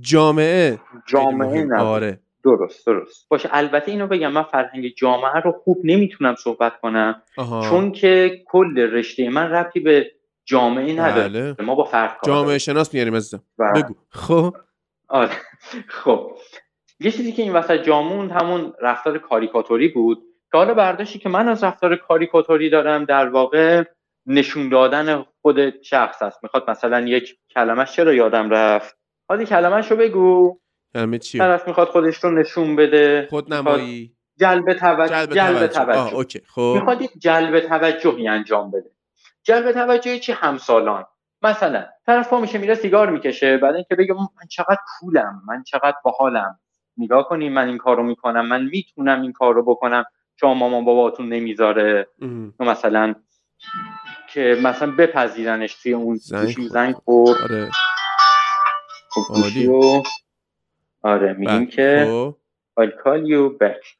جامعه 0.00 0.78
جامعه 1.06 1.64
نه 1.64 1.82
آره. 1.82 2.20
درست 2.44 2.86
درست. 2.86 3.28
باشه 3.28 3.48
البته 3.52 3.90
اینو 3.90 4.06
بگم 4.06 4.32
من 4.32 4.42
فرهنگ 4.42 4.94
جامعه 4.96 5.40
رو 5.44 5.52
خوب 5.52 5.80
نمی‌تونم 5.84 6.34
صحبت 6.34 6.80
کنم. 6.80 7.22
چون 7.70 7.92
که 7.92 8.42
کل 8.46 8.78
رشته 8.78 9.30
من 9.30 9.50
ربطی 9.50 9.80
به 9.80 10.10
جامعه 10.44 11.00
نداره. 11.00 11.52
بله. 11.52 11.66
ما 11.66 11.74
با 11.74 11.84
فرق 11.84 12.16
جامعه 12.26 12.58
شناس 12.58 12.94
میاریم 12.94 13.14
عزیزم. 13.14 13.42
بله. 13.58 13.82
بگو. 13.82 13.94
خب؟ 14.08 14.56
آره. 15.08 15.32
خب. 15.88 16.36
یه 17.00 17.10
چیزی 17.10 17.32
که 17.32 17.42
این 17.42 17.52
وسط 17.52 17.82
جامون 17.82 18.30
همون 18.30 18.72
رفتار 18.80 19.18
کاریکاتوری 19.18 19.88
بود 19.88 20.18
که 20.52 20.58
حالا 20.58 20.74
برداشتی 20.74 21.18
که 21.18 21.28
من 21.28 21.48
از 21.48 21.64
رفتار 21.64 21.96
کاریکاتوری 21.96 22.70
دارم 22.70 23.04
در 23.04 23.28
واقع 23.28 23.84
نشون 24.26 24.68
دادن 24.68 25.24
خود 25.42 25.82
شخص 25.82 26.22
است. 26.22 26.38
می‌خواد 26.42 26.70
مثلا 26.70 27.00
یک 27.00 27.36
کلمه 27.54 27.84
چرا 27.84 28.14
یادم 28.14 28.50
رفت؟ 28.50 28.96
حالا 29.28 29.44
کلمش 29.44 29.90
رو 29.90 29.96
بگو. 29.96 30.60
کلمه 30.94 31.18
چی 31.18 31.38
طرف 31.38 31.68
می‌خواد 31.68 31.88
خودش 31.88 32.24
رو 32.24 32.30
نشون 32.30 32.76
بده. 32.76 33.26
خود 33.30 33.54
نمایی. 33.54 34.16
جلب 34.40 34.72
توجه 34.72 35.26
جلب, 35.26 35.34
جلب 35.34 35.66
توجه, 35.66 35.98
آه، 35.98 36.14
اوکی. 36.14 36.40
خب. 36.46 36.72
می‌خواد 36.74 37.02
یک 37.02 37.10
جلب 37.18 37.60
توجهی 37.60 38.28
انجام 38.28 38.70
بده. 38.70 38.90
جلب 39.42 39.72
توجه 39.72 40.18
چی؟ 40.18 40.32
همسالان. 40.32 41.04
مثلا 41.44 41.86
طرف 42.06 42.28
پا 42.28 42.40
میشه 42.40 42.58
میره 42.58 42.74
سیگار 42.74 43.10
می‌کشه 43.10 43.58
بعد 43.58 43.74
اینکه 43.74 43.94
بگه 43.94 44.14
من 44.14 44.46
چقدر 44.50 44.78
کولم 44.98 45.42
من 45.46 45.62
چقدر 45.62 45.96
باحالم. 46.04 46.60
نگاه 46.96 47.28
کنیم 47.28 47.52
من 47.52 47.68
این 47.68 47.78
کارو 47.78 48.02
می‌کنم 48.02 48.46
من 48.46 48.64
می‌تونم 48.64 49.22
این 49.22 49.32
کارو 49.32 49.62
بکنم. 49.64 50.04
شما 50.36 50.54
مامان 50.54 50.84
باباتون 50.84 51.28
نمی‌ذاره. 51.28 52.08
مثلا 52.60 53.14
که 54.28 54.58
مثلا 54.62 54.90
بپذیرنش 54.90 55.82
توی 55.82 55.92
اون 55.92 56.16
زنگ 56.16 56.68
زنگ 56.68 56.94
خورد. 56.94 57.40
آره. 57.42 57.70
خب 59.10 60.02
آره 61.02 61.32
میگیم 61.32 61.58
بله. 61.58 61.66
که 61.66 62.06
خب. 62.08 62.36
I'll 62.80 62.90
call 62.90 63.28
you 63.28 63.58
back. 63.62 63.94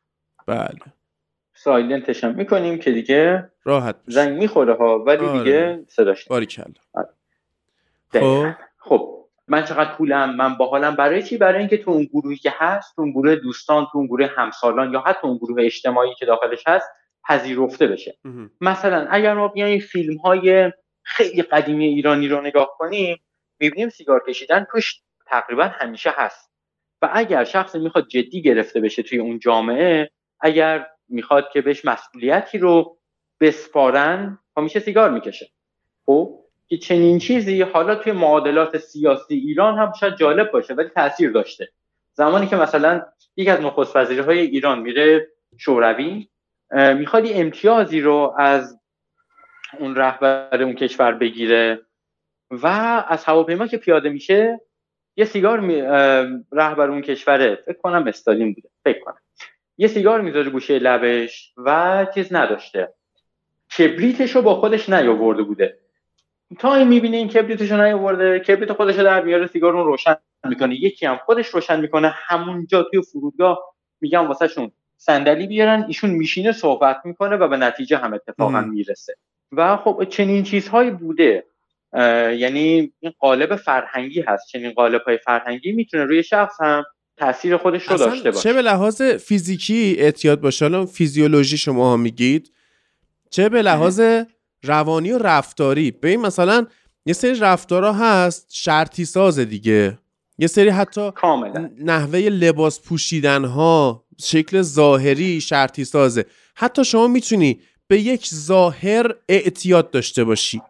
بله. 0.46 0.78
سایلنتش 1.54 2.24
هم 2.24 2.34
می‌کنیم 2.34 2.78
که 2.78 2.90
دیگه 2.90 3.50
راحت 3.64 3.96
زنگ 4.06 4.38
می‌خوره 4.38 4.74
ها 4.74 4.98
ولی 4.98 5.26
آره. 5.26 5.38
دیگه 5.38 5.84
صداش 5.88 6.28
باریکلا. 6.28 6.64
آره. 6.94 7.08
خب. 8.20 8.54
خب 8.78 9.14
من 9.48 9.64
چقدر 9.64 9.94
پولم 9.94 10.36
من 10.36 10.54
باحالم 10.54 10.96
برای 10.96 11.22
چی؟ 11.22 11.36
برای 11.36 11.58
اینکه 11.58 11.78
تو 11.78 11.90
اون 11.90 12.04
گروهی 12.04 12.36
که 12.36 12.52
هست 12.54 12.96
تو 12.96 13.02
اون 13.02 13.10
گروه 13.10 13.36
دوستان 13.36 13.86
تو 13.92 13.98
اون 13.98 14.06
گروه 14.06 14.26
همسالان 14.36 14.92
یا 14.92 15.00
حتی 15.00 15.26
اون 15.28 15.36
گروه 15.36 15.62
اجتماعی 15.64 16.14
که 16.18 16.26
داخلش 16.26 16.64
هست 16.66 16.88
پذیرفته 17.28 17.86
بشه. 17.86 18.18
مثلا 18.60 19.06
اگر 19.10 19.34
ما 19.34 19.48
بیایم 19.48 19.80
فیلم 19.80 20.16
های 20.16 20.72
خیلی 21.02 21.42
قدیمی 21.42 21.86
ایرانی 21.86 22.28
رو 22.28 22.40
نگاه 22.40 22.68
کنیم 22.78 23.16
می‌بینیم 23.58 23.88
سیگار 23.88 24.22
کشیدن 24.28 24.66
توش 24.70 25.00
تقریبا 25.26 25.64
همیشه 25.64 26.12
هست. 26.16 26.50
و 27.02 27.10
اگر 27.12 27.44
شخص 27.44 27.76
می‌خواد 27.76 28.08
جدی 28.08 28.42
گرفته 28.42 28.80
بشه 28.80 29.02
توی 29.02 29.18
اون 29.18 29.38
جامعه 29.38 30.10
اگر 30.40 30.86
می‌خواد 31.08 31.48
که 31.52 31.60
بهش 31.60 31.84
مسئولیتی 31.84 32.58
رو 32.58 32.98
بسپارن 33.40 34.38
همیشه 34.56 34.78
خب 34.78 34.84
سیگار 34.84 35.10
می‌کشه. 35.10 35.46
خب؟ 36.06 36.43
که 36.68 36.76
چنین 36.76 37.18
چیزی 37.18 37.62
حالا 37.62 37.94
توی 37.94 38.12
معادلات 38.12 38.78
سیاسی 38.78 39.34
ایران 39.34 39.78
هم 39.78 39.92
شاید 40.00 40.16
جالب 40.16 40.50
باشه 40.50 40.74
ولی 40.74 40.88
تاثیر 40.88 41.30
داشته. 41.30 41.68
زمانی 42.12 42.46
که 42.46 42.56
مثلا 42.56 43.02
یک 43.36 43.48
از 43.48 43.60
نخست 43.60 43.96
های 43.96 44.38
ایران 44.38 44.78
میره 44.78 45.28
شوروی 45.58 46.28
می‌خواد 46.70 47.24
امتیازی 47.26 48.00
رو 48.00 48.34
از 48.38 48.80
اون 49.78 49.96
رهبر 49.96 50.62
اون 50.62 50.74
کشور 50.74 51.12
بگیره 51.12 51.80
و 52.50 52.66
از 53.08 53.24
هواپیما 53.24 53.66
که 53.66 53.76
پیاده 53.76 54.08
میشه 54.08 54.60
یه 55.16 55.24
سیگار 55.24 55.60
می... 55.60 55.80
رهبر 56.52 56.90
اون 56.90 57.02
کشوره 57.02 57.54
فکر 57.66 57.78
کنم 57.78 58.06
استالین 58.06 58.54
بوده 58.54 58.68
فکر 58.84 59.00
کنم. 59.00 59.18
یه 59.78 59.88
سیگار 59.88 60.20
می‌ذاره 60.20 60.50
گوشه 60.50 60.78
لبش 60.78 61.52
و 61.56 62.06
چیز 62.14 62.32
نداشته. 62.32 62.94
کبریتش 63.78 64.36
رو 64.36 64.42
با 64.42 64.54
خودش 64.54 64.88
نیاورده 64.88 65.42
بوده. 65.42 65.78
تا 66.58 66.74
این 66.74 66.88
می‌بینه 66.88 67.16
این 67.16 67.28
کبریتش 67.28 67.70
رو 67.70 67.82
نیاورده 67.82 68.40
کبریت 68.40 68.72
خودش 68.72 68.94
در 68.94 69.22
میاره 69.22 69.46
سیگار 69.46 69.72
رو 69.72 69.84
روشن 69.84 70.16
می‌کنه. 70.44 70.74
یکی 70.74 71.06
هم 71.06 71.16
خودش 71.16 71.46
روشن 71.46 71.80
می‌کنه 71.80 72.14
همونجا 72.26 72.82
توی 72.82 73.02
فرودگاه 73.02 73.58
میگم 74.00 74.28
واسه 74.28 74.48
شون 74.48 74.72
صندلی 74.96 75.46
بیارن 75.46 75.84
ایشون 75.88 76.10
میشینه 76.10 76.52
صحبت 76.52 77.00
می‌کنه 77.04 77.36
و 77.36 77.48
به 77.48 77.56
نتیجه 77.56 77.96
هم 77.96 78.14
اتفاقا 78.14 78.60
می‌رسه. 78.60 79.16
و 79.52 79.76
خب 79.76 80.04
چنین 80.10 80.42
چیزهایی 80.42 80.90
بوده. 80.90 81.44
یعنی 82.38 82.92
این 83.00 83.12
قالب 83.18 83.56
فرهنگی 83.56 84.20
هست. 84.20 84.48
چنین 84.52 84.72
قالب 84.72 85.02
های 85.06 85.18
فرهنگی 85.18 85.72
می‌تونه 85.72 86.04
روی 86.04 86.22
شخص 86.22 86.60
هم 86.60 86.84
تاثیر 87.16 87.56
خودش 87.56 87.82
رو 87.88 87.96
داشته 87.96 88.30
باشه. 88.30 88.42
چه 88.42 88.52
به 88.52 88.62
لحاظ 88.62 89.02
فیزیکی 89.02 89.96
اعتیاد 89.98 90.40
باشه؟ 90.40 90.64
حالا 90.64 90.86
فیزیولوژی 90.86 91.56
شما 91.56 91.90
ها 91.90 91.96
میگید. 91.96 92.52
چه 93.30 93.48
به 93.48 93.62
لحاظ 93.62 94.00
روانی 94.64 95.12
و 95.12 95.18
رفتاری. 95.18 95.90
ببین 95.90 96.20
مثلا 96.20 96.66
یه 97.06 97.12
سری 97.12 97.34
رفتارها 97.34 97.92
هست 97.92 98.46
شرطی 98.50 99.04
سازه 99.04 99.44
دیگه. 99.44 99.98
یه 100.38 100.46
سری 100.46 100.68
حتی 100.68 101.10
کاملا. 101.10 101.70
نحوه 101.78 102.18
لباس 102.18 102.80
پوشیدن 102.80 103.44
ها 103.44 104.04
شکل 104.20 104.62
ظاهری 104.62 105.40
شرطی 105.40 105.84
سازه 105.84 106.24
حتی 106.54 106.84
شما 106.84 107.06
می‌تونی 107.06 107.60
به 107.86 108.00
یک 108.00 108.28
ظاهر 108.34 109.14
اعتیاد 109.28 109.90
داشته 109.90 110.24
باشی. 110.24 110.62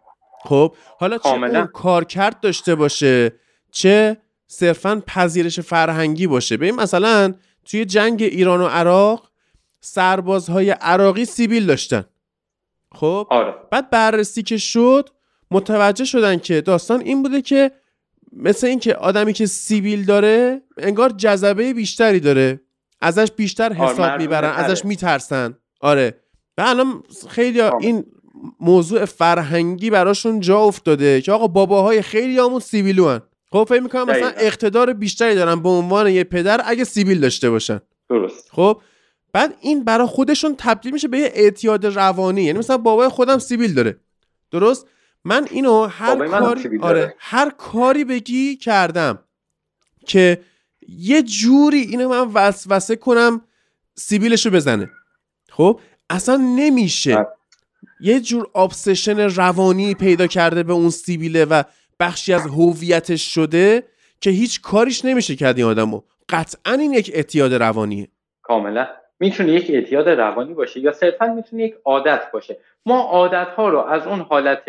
خب؟ 0.43 0.75
حالا 0.99 1.17
چه 1.17 1.29
اون 1.29 1.65
کارکرد 1.65 2.39
داشته 2.39 2.75
باشه 2.75 3.31
چه 3.71 4.17
صرفا 4.47 5.03
پذیرش 5.07 5.59
فرهنگی 5.59 6.27
باشه. 6.27 6.57
ببین 6.57 6.75
مثلا 6.75 7.33
توی 7.65 7.85
جنگ 7.85 8.23
ایران 8.23 8.61
و 8.61 8.65
عراق 8.65 9.29
سربازهای 9.81 10.69
عراقی 10.69 11.25
سیبیل 11.25 11.65
داشتن. 11.65 12.05
خب؟ 12.95 13.27
آره. 13.29 13.53
بعد 13.71 13.89
بررسی 13.89 14.43
که 14.43 14.57
شد 14.57 15.09
متوجه 15.51 16.05
شدن 16.05 16.37
که 16.37 16.61
داستان 16.61 17.01
این 17.01 17.23
بوده 17.23 17.41
که 17.41 17.71
مثل 18.33 18.67
اینکه 18.67 18.95
آدمی 18.95 19.33
که 19.33 19.45
سیبیل 19.45 20.05
داره 20.05 20.61
انگار 20.77 21.09
جذبه 21.09 21.73
بیشتری 21.73 22.19
داره. 22.19 22.59
ازش 23.01 23.31
بیشتر 23.35 23.65
آره، 23.65 23.75
حساب 23.75 23.99
آره 23.99 24.17
می‌برن 24.17 24.49
ازش 24.49 24.85
میترسن. 24.85 25.57
آره. 25.81 26.15
و 26.57 26.63
الان 26.67 27.03
خیلی 27.29 27.61
این 27.61 28.05
موضوع 28.59 29.05
فرهنگی 29.05 29.89
براشون 29.89 30.39
جا 30.39 30.59
افتاده 30.59 31.21
که 31.21 31.31
آقا 31.31 31.47
باباهای 31.47 32.01
خیلی 32.01 32.39
همون 32.39 32.59
سیبیلو 32.59 33.07
هن. 33.07 33.21
خب 33.51 33.65
فکر 33.69 33.79
می‌کنم 33.79 34.09
مثلا 34.09 34.31
اقتدار 34.37 34.93
بیشتری 34.93 35.35
دارن 35.35 35.63
به 35.63 35.69
عنوان 35.69 36.07
یه 36.07 36.23
پدر 36.23 36.61
اگه 36.65 36.83
سیبیل 36.83 37.19
داشته 37.19 37.49
باشن. 37.49 37.81
درست. 38.09 38.49
خب؟ 38.51 38.81
بعد 39.35 39.57
این 39.61 39.83
برای 39.83 40.07
خودشون 40.07 40.55
تبدیل 40.57 40.93
میشه 40.93 41.07
به 41.07 41.17
یه 41.17 41.31
اعتیاد 41.33 41.85
روانی. 41.85 42.43
یعنی 42.43 42.59
مثلا 42.59 42.77
بابای 42.77 43.07
خودم 43.07 43.37
سیبیل 43.39 43.73
داره. 43.73 43.99
درست؟ 44.51 44.87
من 45.23 45.47
اینو 45.51 45.85
هر 45.85 46.27
کاری 46.27 46.79
آره 46.81 47.15
هر 47.19 47.49
کاری 47.49 48.03
بگی 48.03 48.55
کردم 48.55 49.19
که 50.05 50.41
یه 50.87 51.23
جوری 51.23 51.77
اینو 51.77 52.09
من 52.09 52.31
وسوسه 52.33 52.95
کنم 52.95 53.41
سیبیلشو 53.95 54.49
بزنه. 54.49 54.89
خب؟ 55.49 55.79
اصلا 56.09 56.35
نمیشه. 56.35 57.27
یه 57.99 58.19
جور 58.19 58.47
ابسشن 58.55 59.19
روانی 59.19 59.95
پیدا 59.95 60.27
کرده 60.27 60.63
به 60.63 60.73
اون 60.73 60.89
سیبیله 60.89 61.45
و 61.45 61.63
بخشی 61.99 62.33
از 62.33 62.41
هویتش 62.41 63.33
شده 63.33 63.83
که 64.21 64.29
هیچ 64.29 64.61
کاریش 64.61 65.05
نمیشه 65.05 65.35
کرد 65.35 65.57
این 65.57 65.65
آدمو. 65.65 66.01
قطعا 66.29 66.73
این 66.73 66.93
یک 66.93 67.11
اعتیاد 67.13 67.53
روانیه. 67.53 68.07
کاملا. 68.41 68.87
می‌تونه 69.19 69.51
یک 69.51 69.69
اعتیاد 69.69 70.09
روانی 70.09 70.53
باشه 70.53 70.79
یا 70.79 70.91
صرفا 70.91 71.27
می‌تونه 71.27 71.63
یک 71.63 71.75
عادت 71.85 72.31
باشه 72.33 72.57
ما 72.85 73.01
عادت 73.01 73.47
ها 73.47 73.69
رو 73.69 73.79
از 73.79 74.07
اون 74.07 74.19
حالت 74.19 74.63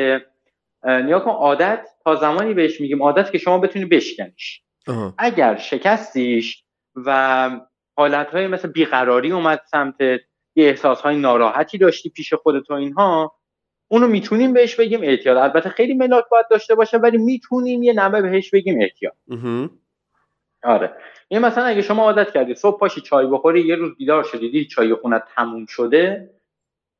اه، 0.82 1.02
نیا 1.02 1.20
کن 1.20 1.30
عادت 1.30 1.88
تا 2.04 2.14
زمانی 2.14 2.54
بهش 2.54 2.80
میگیم 2.80 3.02
عادت 3.02 3.32
که 3.32 3.38
شما 3.38 3.58
بتونی 3.58 3.84
بشکنیش 3.84 4.62
آها. 4.88 5.14
اگر 5.18 5.56
شکستیش 5.56 6.64
و 7.06 7.50
حالتهای 7.96 8.46
مثل 8.46 8.68
بیقراری 8.68 9.32
اومد 9.32 9.60
سمتت 9.70 10.20
یه 10.56 10.68
احساسهای 10.68 11.16
ناراحتی 11.16 11.78
داشتی 11.78 12.10
پیش 12.10 12.34
خودت 12.34 12.70
و 12.70 12.74
اینها 12.74 13.36
اونو 13.88 14.06
می‌تونیم 14.08 14.52
بهش 14.52 14.74
بگیم 14.74 15.02
اعتیاد 15.02 15.36
البته 15.36 15.68
خیلی 15.68 15.94
ملاک 15.94 16.24
باید 16.30 16.46
داشته 16.50 16.74
باشه 16.74 16.96
ولی 16.96 17.18
می‌تونیم 17.18 17.82
یه 17.82 17.92
نمه 17.92 18.22
بهش 18.22 18.50
بگیم 18.50 18.80
اعتیاد. 18.80 19.16
آره. 20.64 20.96
یه 21.30 21.38
مثلا 21.38 21.64
اگه 21.64 21.82
شما 21.82 22.02
عادت 22.02 22.30
کردی 22.30 22.54
صبح 22.54 22.78
پاشی 22.78 23.00
چای 23.00 23.26
بخوری 23.26 23.60
یه 23.60 23.74
روز 23.74 23.96
بیدار 23.96 24.22
شدی 24.22 24.50
دیدی 24.50 24.66
چای 24.66 24.94
خونت 24.94 25.22
تموم 25.36 25.66
شده 25.66 26.30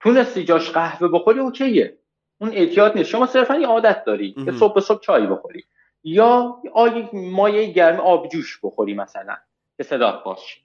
تونستی 0.01 0.45
جاش 0.45 0.71
قهوه 0.71 1.09
بخوری 1.09 1.41
اوکیه. 1.41 1.99
اون 2.39 2.53
اعتیاد 2.53 2.97
نیست. 2.97 3.11
شما 3.11 3.27
صرفا 3.27 3.55
یه 3.55 3.67
عادت 3.67 4.05
داری 4.05 4.35
که. 4.45 4.53
صبح 4.53 4.75
به 4.75 4.81
صبح 4.81 5.01
چای 5.01 5.27
بخوری. 5.27 5.65
یا 6.05 6.63
آی 6.75 7.09
مایه 7.13 7.73
گرم 7.73 8.01
آبجوش 8.01 8.61
بخوری 8.63 8.95
مثلا 8.95 9.37
که 9.77 9.83
صدات 9.83 10.25
باشه 10.25 10.61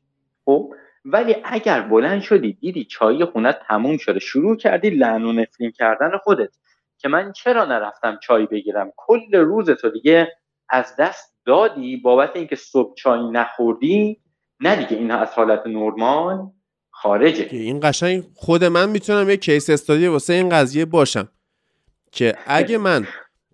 خب؟ 0.46 0.74
ولی 1.06 1.36
اگر 1.44 1.82
بلند 1.82 2.22
شدی 2.22 2.54
دیدی 2.54 2.86
چای 2.86 3.26
خونت 3.26 3.60
تموم 3.68 3.98
شده 3.98 4.20
شروع 4.20 4.58
کردی 4.58 4.90
لعن 4.90 5.24
و 5.24 5.32
نفرین 5.32 5.72
کردن 5.72 6.18
خودت 6.18 6.50
که 6.98 7.08
من 7.10 7.32
چرا 7.32 7.66
نرفتم 7.66 8.20
چای 8.24 8.46
بگیرم؟ 8.46 8.94
کل 8.98 9.36
روز 9.36 9.70
تو 9.70 9.90
دیگه 9.90 10.32
از 10.70 10.96
دست 10.96 11.31
دادی 11.46 11.98
بابت 11.98 12.36
اینکه 12.36 12.56
صبح 12.56 12.96
چای 12.96 13.32
نخوردی 13.32 14.22
نه 14.60 14.76
دیگه 14.76 15.02
اینها 15.02 15.18
از 15.18 15.30
حالت 15.34 15.68
نرمال 15.68 16.52
خارجه. 16.92 17.46
که 17.46 17.58
این 17.58 17.80
قشنگ 17.84 18.24
خود 18.34 18.64
من 18.64 18.90
می‌تونم 18.90 19.30
یه 19.30 19.38
کیس 19.38 19.70
استادی 19.70 20.08
واسه 20.08 20.34
این 20.34 20.50
قضیه 20.50 20.86
باشم 20.86 21.30
که 22.12 22.38
اگه 22.46 22.78
من 22.78 23.08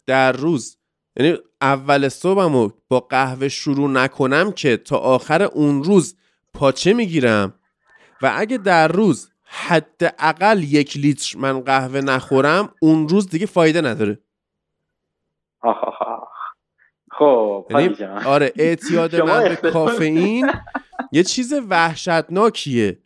در 0.05 0.31
روز 0.31 0.77
یعنی 1.15 1.37
اول 1.61 2.09
صبحمو 2.09 2.69
با 2.89 2.99
قهوه 2.99 3.47
شروع 3.47 3.89
نکنم 3.89 4.51
که 4.51 4.77
تا 4.77 4.97
آخر 4.97 5.41
اون 5.43 5.83
روز 5.83 6.17
پاچه 6.53 6.93
می‌گیرم 6.93 7.53
و 8.21 8.33
اگه 8.35 8.57
در 8.57 8.87
روز 8.87 9.31
حداقل 9.43 10.63
یک 10.63 10.97
لیتر 10.97 11.37
من 11.37 11.61
قهوه 11.61 12.01
نخورم 12.01 12.73
اون 12.81 13.09
روز 13.09 13.29
دیگه 13.29 13.45
فایده 13.45 13.81
نداره. 13.81 14.19
خب 17.17 17.65
یعنی. 17.69 17.95
آره 18.25 18.51
اعتیاد 18.55 19.15
من 19.15 19.57
به 19.61 19.71
کافئین 19.71 20.51
یه 21.11 21.23
چیز 21.23 21.53
وحشتناکیه. 21.69 22.97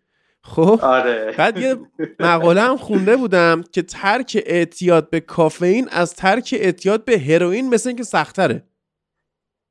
خب؟ 0.43 0.79
آره. 0.83 1.35
بعد 1.37 1.57
یه 1.57 1.75
مقاله 2.19 2.61
هم 2.61 2.77
خونده 2.77 3.15
بودم 3.15 3.63
که 3.71 3.81
ترک 3.81 4.43
اعتیاد 4.45 5.09
به 5.09 5.19
کافئین 5.19 5.89
از 5.91 6.15
ترک 6.15 6.55
اعتیاد 6.57 7.05
به 7.05 7.19
هروئین 7.19 7.69
مثل 7.69 7.89
اینکه 7.89 8.03
سختره. 8.03 8.63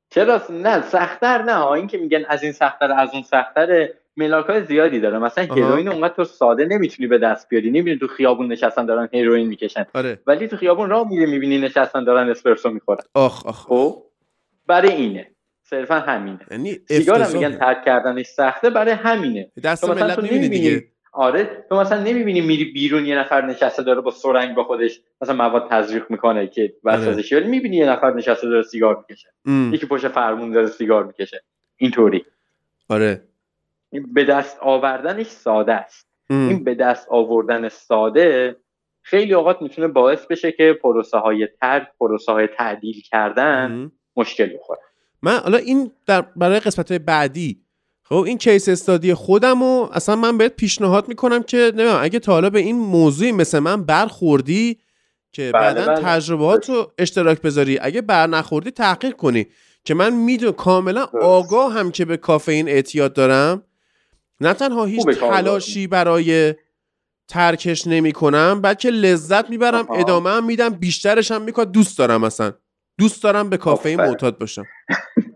چرا 0.09 0.41
نه 0.49 0.81
سختتر 0.81 1.41
نه. 1.41 1.53
ها 1.53 1.73
این 1.73 1.87
که 1.87 1.97
میگن 1.97 2.25
از 2.29 2.43
این 2.43 2.51
سختتر 2.51 2.91
از 2.91 3.09
اون 3.13 3.23
سختتر 3.23 3.89
ملاک 4.17 4.45
های 4.45 4.65
زیادی 4.65 4.99
داره 4.99 5.19
مثلا. 5.19 5.43
هروئین 5.43 5.87
اونقدر 5.87 6.13
تو 6.13 6.23
ساده 6.23 6.65
نمی‌تونی 6.65 7.07
به 7.07 7.17
دست 7.17 7.49
بیاری. 7.49 7.69
نمی‌بینی 7.69 7.97
تو 7.97 8.07
خیابون 8.07 8.51
نشستن 8.51 8.85
دارن 8.85 9.09
هروئین 9.13 9.47
می‌کشن. 9.47 9.85
آره. 9.93 10.19
ولی 10.27 10.47
تو 10.47 10.57
خیابون 10.57 10.89
راه 10.89 11.07
میری 11.09 11.25
می‌بینی 11.25 11.57
نشستن 11.57 12.03
دارن 12.03 12.29
اسپرسو 12.29 12.69
می‌خورن. 12.69 13.03
آخ 13.13 13.45
آخ. 13.45 13.67
خب؟ 13.67 14.03
برای 14.67 14.91
اینه. 14.91 15.31
صرفا 15.63 15.95
همینه. 15.99 16.39
یعنی 16.51 16.79
سیگار 16.87 17.21
هم. 17.21 17.33
میگن 17.33 17.51
ترک 17.51 17.85
کردنش 17.85 18.25
سخته 18.25 18.69
برای 18.69 18.93
همینه. 18.93 19.51
دست 19.63 19.85
تو 19.85 19.93
ملت 19.93 20.19
نمی‌بینی. 20.19 20.49
دیگه. 20.49 20.83
آره. 21.13 21.65
تو 21.69 21.75
مثلا 21.75 22.03
نمی‌بینی 22.03 22.41
میری 22.41 22.65
بیرون 22.65 23.05
یه 23.05 23.17
نفر 23.17 23.45
نشسته 23.45 23.83
داره 23.83 24.01
با 24.01 24.11
سرنگ 24.11 24.55
با 24.55 24.63
خودش 24.63 25.01
مثلا 25.21 25.35
مواد 25.35 25.69
تزریق 25.69 26.05
می‌کنه 26.09 26.47
که 26.47 26.73
وسوسه 26.83 27.35
ولی 27.37 27.47
می‌بینی 27.47 27.77
یه 27.77 27.89
نفر 27.89 28.13
نشسته 28.13 28.49
داره 28.49 28.63
سیگار 28.63 29.05
می‌کشه. 29.09 29.29
یکی 29.75 29.85
پشت 29.85 30.07
فرمون 30.07 30.51
داره 30.51 30.67
سیگار 30.67 31.03
می‌کشه. 31.03 31.43
اینطوری. 31.77 32.25
آره. 32.89 33.21
این 33.91 34.13
به 34.13 34.23
دست 34.23 34.57
آوردنش 34.59 35.27
ساده 35.27 35.73
است. 35.73 36.07
ام. 36.29 36.47
این 36.47 36.63
به 36.63 36.75
دست 36.75 37.07
آوردن 37.09 37.69
ساده 37.69 38.55
خیلی 39.01 39.33
اوقات 39.33 39.61
می‌تونه 39.61 39.87
باعث 39.87 40.25
بشه 40.25 40.51
که 40.51 40.73
پروسه 40.73 41.17
های 41.17 41.47
ترک 41.61 41.87
پروسه 41.99 42.31
های 42.31 42.47
تعدیل 42.47 43.01
کردن 43.01 43.71
ام. 43.71 43.91
مشکل 44.15 44.57
بخوره 44.57 44.79
من 45.21 45.37
حالا 45.37 45.57
این 45.57 45.91
در 46.05 46.21
برای 46.21 46.59
قسمت 46.59 46.93
بعدی 46.93 47.61
خب 48.03 48.15
این 48.15 48.37
کیس 48.37 48.69
استادی 48.69 49.13
خودم 49.13 49.63
و 49.63 49.89
اصلا 49.91 50.15
من 50.15 50.37
بهت 50.37 50.55
پیشنهاد 50.55 51.07
می‌کنم 51.07 51.43
که 51.43 51.57
نمی‌دونم 51.57 51.99
اگه 52.01 52.19
تا 52.19 52.31
حالا 52.31 52.49
به 52.49 52.59
این 52.59 52.75
موضوعی 52.75 53.31
مثل 53.31 53.59
من 53.59 53.83
برخوردی 53.83 54.77
که 55.31 55.51
بله، 55.53 55.73
بعدا 55.73 55.85
بله. 55.93 56.03
تجربهات 56.03 56.69
رو 56.69 56.91
اشتراک 56.97 57.41
بذاری 57.41 57.79
اگه 57.81 58.01
بر 58.01 58.27
نخوردی 58.27 58.71
تحقیق 58.71 59.15
کنی 59.15 59.47
که 59.83 59.93
من 59.93 60.13
می‌دونم 60.13 60.53
کاملا. 60.53 61.03
آگاه 61.21 61.73
هم 61.73 61.91
که 61.91 62.05
به 62.05 62.17
کافئین 62.17 62.69
اعتیاد 62.69 63.13
دارم 63.13 63.63
نه 64.41 64.53
تنها 64.53 64.85
هیچ. 64.85 65.07
تلاشی 65.07 65.87
برای 65.87 66.55
ترکش 67.27 67.87
نمی 67.87 68.11
کنم 68.11 68.61
بلکه 68.61 68.89
لذت 68.89 69.49
می‌برم. 69.49 69.87
ادامه 69.91 70.29
هم 70.29 70.45
میدم 70.45 70.69
بیشترش 70.69 71.31
هم 71.31 71.41
می‌کنم 71.41 71.65
دوست 71.65 71.97
دارم 71.97 72.23
اصلا 72.23 72.53
دوست 73.01 73.23
دارم 73.23 73.49
به 73.49 73.57
کافئین. 73.57 74.01
معتاد 74.01 74.37
باشم. 74.37 74.63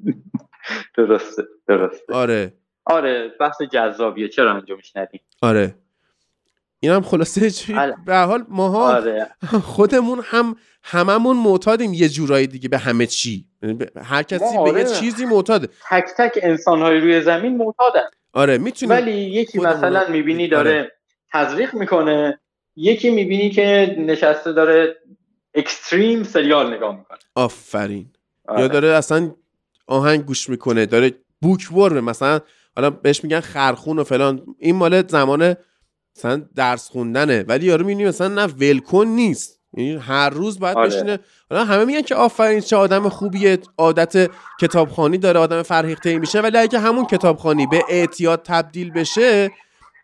درسته 0.97 1.43
درسته. 1.68 2.13
آره. 2.13 2.53
آره 2.86 3.32
بحث 3.39 3.61
جذابیه. 3.61 4.28
چرا 4.28 4.53
انجامش 4.53 4.95
ندیم 4.95 5.22
آره. 5.41 5.76
این 6.80 6.91
هم 6.91 7.01
خلاصه 7.01 7.51
چی. 7.51 7.76
به 8.07 8.18
حال 8.18 8.45
ماها 8.49 8.95
آره. 8.95 9.28
خودمون 9.63 10.22
هم 10.24 10.55
هممون 10.84 11.38
معتادیم 11.38 11.93
یه 11.93 12.09
جورایی 12.09 12.47
دیگه 12.47 12.70
به 12.70 12.78
همه 12.78 13.05
چی. 13.05 13.45
یعنی 13.63 13.86
هر 14.03 14.24
کسی 14.24 14.39
به 14.39 14.70
یه 14.70 14.70
آره. 14.70 14.84
چیزی 14.84 15.26
معتاده 15.26 15.68
تک 15.89 16.05
تک 16.18 16.39
انسان 16.43 16.82
های 16.82 16.99
روی 16.99 17.22
زمین 17.22 17.57
معتادن. 17.57 18.09
آره 18.34 18.57
می‌تونیم 18.57 18.95
ولی 18.95 19.11
یکی 19.11 19.59
مثلا 19.59 20.03
می‌بینی 20.09 20.43
آره. 20.43 20.49
داره 20.49 20.91
تزریق 21.34 21.74
می‌کنه 21.74 22.39
یکی 22.76 23.09
می‌بینی 23.09 23.49
که 23.49 23.95
نشسته 23.99 24.53
داره 24.53 24.95
اکستریم 25.56 26.24
سریال 26.24 26.74
نگاه 26.74 26.95
می‌کنه. 26.97 27.18
آفرین. 27.36 28.10
آره. 28.47 28.62
یا 28.62 28.68
داره 28.68 28.88
اصلا 28.88 29.32
آهنگ 29.88 30.26
گوش 30.26 30.49
می‌کنه 30.49 30.86
داره 30.86 31.12
بوک 31.41 31.72
ورمه 31.72 32.01
مثلا 32.01 32.39
حالا 32.76 32.89
بهش 32.89 33.24
میگن 33.24 33.39
خرخون 33.39 33.99
و 33.99 34.03
فلان. 34.03 34.41
این 34.60 34.76
مال 34.76 35.08
زمان 35.08 35.56
مثلا 36.18 36.45
درس 36.56 36.89
خوندنه. 36.89 37.45
ولی 37.47 37.66
یارو 37.66 37.86
می‌بینی 37.86 38.10
مثلا 38.10 38.28
نه 38.28 38.45
ولکن 38.45 39.06
نیست. 39.08 39.60
یعنی 39.78 39.95
هر 39.95 40.30
روز 40.30 40.60
باید 40.60 40.78
آره. 40.78 40.88
بشینه. 40.88 41.20
حالا 41.49 41.66
همه 41.66 41.86
میگن 41.86 42.01
که 42.01 42.16
آفرین 42.16 42.60
چه 42.60 42.76
آدم 42.76 43.10
خوبیه. 43.10 43.60
عادت 43.78 44.32
کتابخانی 44.62 45.18
داره 45.18 45.39
آدم 45.39 45.62
فرهیخته 45.62 46.20
میشه. 46.20 46.41
ولی 46.41 46.58
اگه 46.58 46.80
همون 46.80 47.06
کتابخانی 47.06 47.68
به 47.68 47.84
اعتیاد 47.89 48.41
تبدیل 48.43 48.91
بشه 48.91 49.51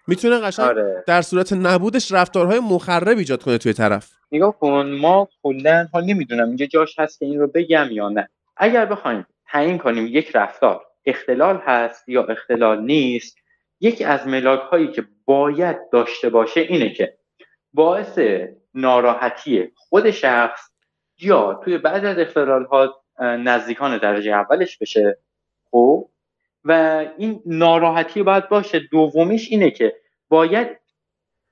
می‌تونه 0.08 0.40
قشنگ 0.40 0.66
آره. 0.66 1.04
در 1.08 1.22
صورت 1.22 1.54
نبودش 1.54 2.12
رفتارهای 2.12 2.60
مخرب 2.60 3.18
ایجاد 3.18 3.44
کنه 3.44 3.58
توی 3.58 3.74
طرف. 3.74 4.12
نگاه 4.32 4.60
کن 4.60 4.92
ما 5.02 5.28
کلا 5.44 5.88
حال 5.94 6.06
نمی‌دونم 6.06 6.48
اینجا 6.48 6.66
جاش 6.66 7.00
هست 7.00 7.20
که 7.20 7.26
این 7.26 7.40
رو 7.40 7.48
بگم 7.48 7.88
یا 7.92 8.10
نه. 8.10 8.30
اگر 8.58 8.86
بخوایم 8.86 9.26
تعیین 9.48 9.78
کنیم 9.78 10.08
یک 10.08 10.36
رفتار 10.36 10.82
اختلال 11.06 11.62
هست 11.66 12.10
یا 12.10 12.24
اختلال 12.24 12.82
نیست 12.82 13.38
یکی 13.80 14.04
از 14.04 14.28
ملاک 14.28 14.60
هایی 14.60 14.88
که 14.88 15.06
باید 15.26 15.78
داشته 15.92 16.30
باشه 16.30 16.62
اینه 16.62 16.94
که 16.94 17.18
باعث 17.74 18.20
ناراحتی 18.74 19.72
خود 19.76 20.12
شخص 20.12 20.62
یا 21.20 21.62
توی 21.64 21.78
بعضی 21.78 22.08
از 22.08 22.20
اختلال 22.20 22.66
ها 22.66 23.04
نزدیکان 23.20 23.98
درجه 23.98 24.32
اولش 24.32 24.78
بشه. 24.78 25.18
خب؟ 25.72 26.10
و 26.66 26.72
این 27.18 27.42
ناراحتی 27.46 28.24
باید 28.24 28.50
باشه. 28.50 28.80
دومیش 28.80 29.52
اینه 29.52 29.72
که 29.72 29.96
باید 30.30 30.68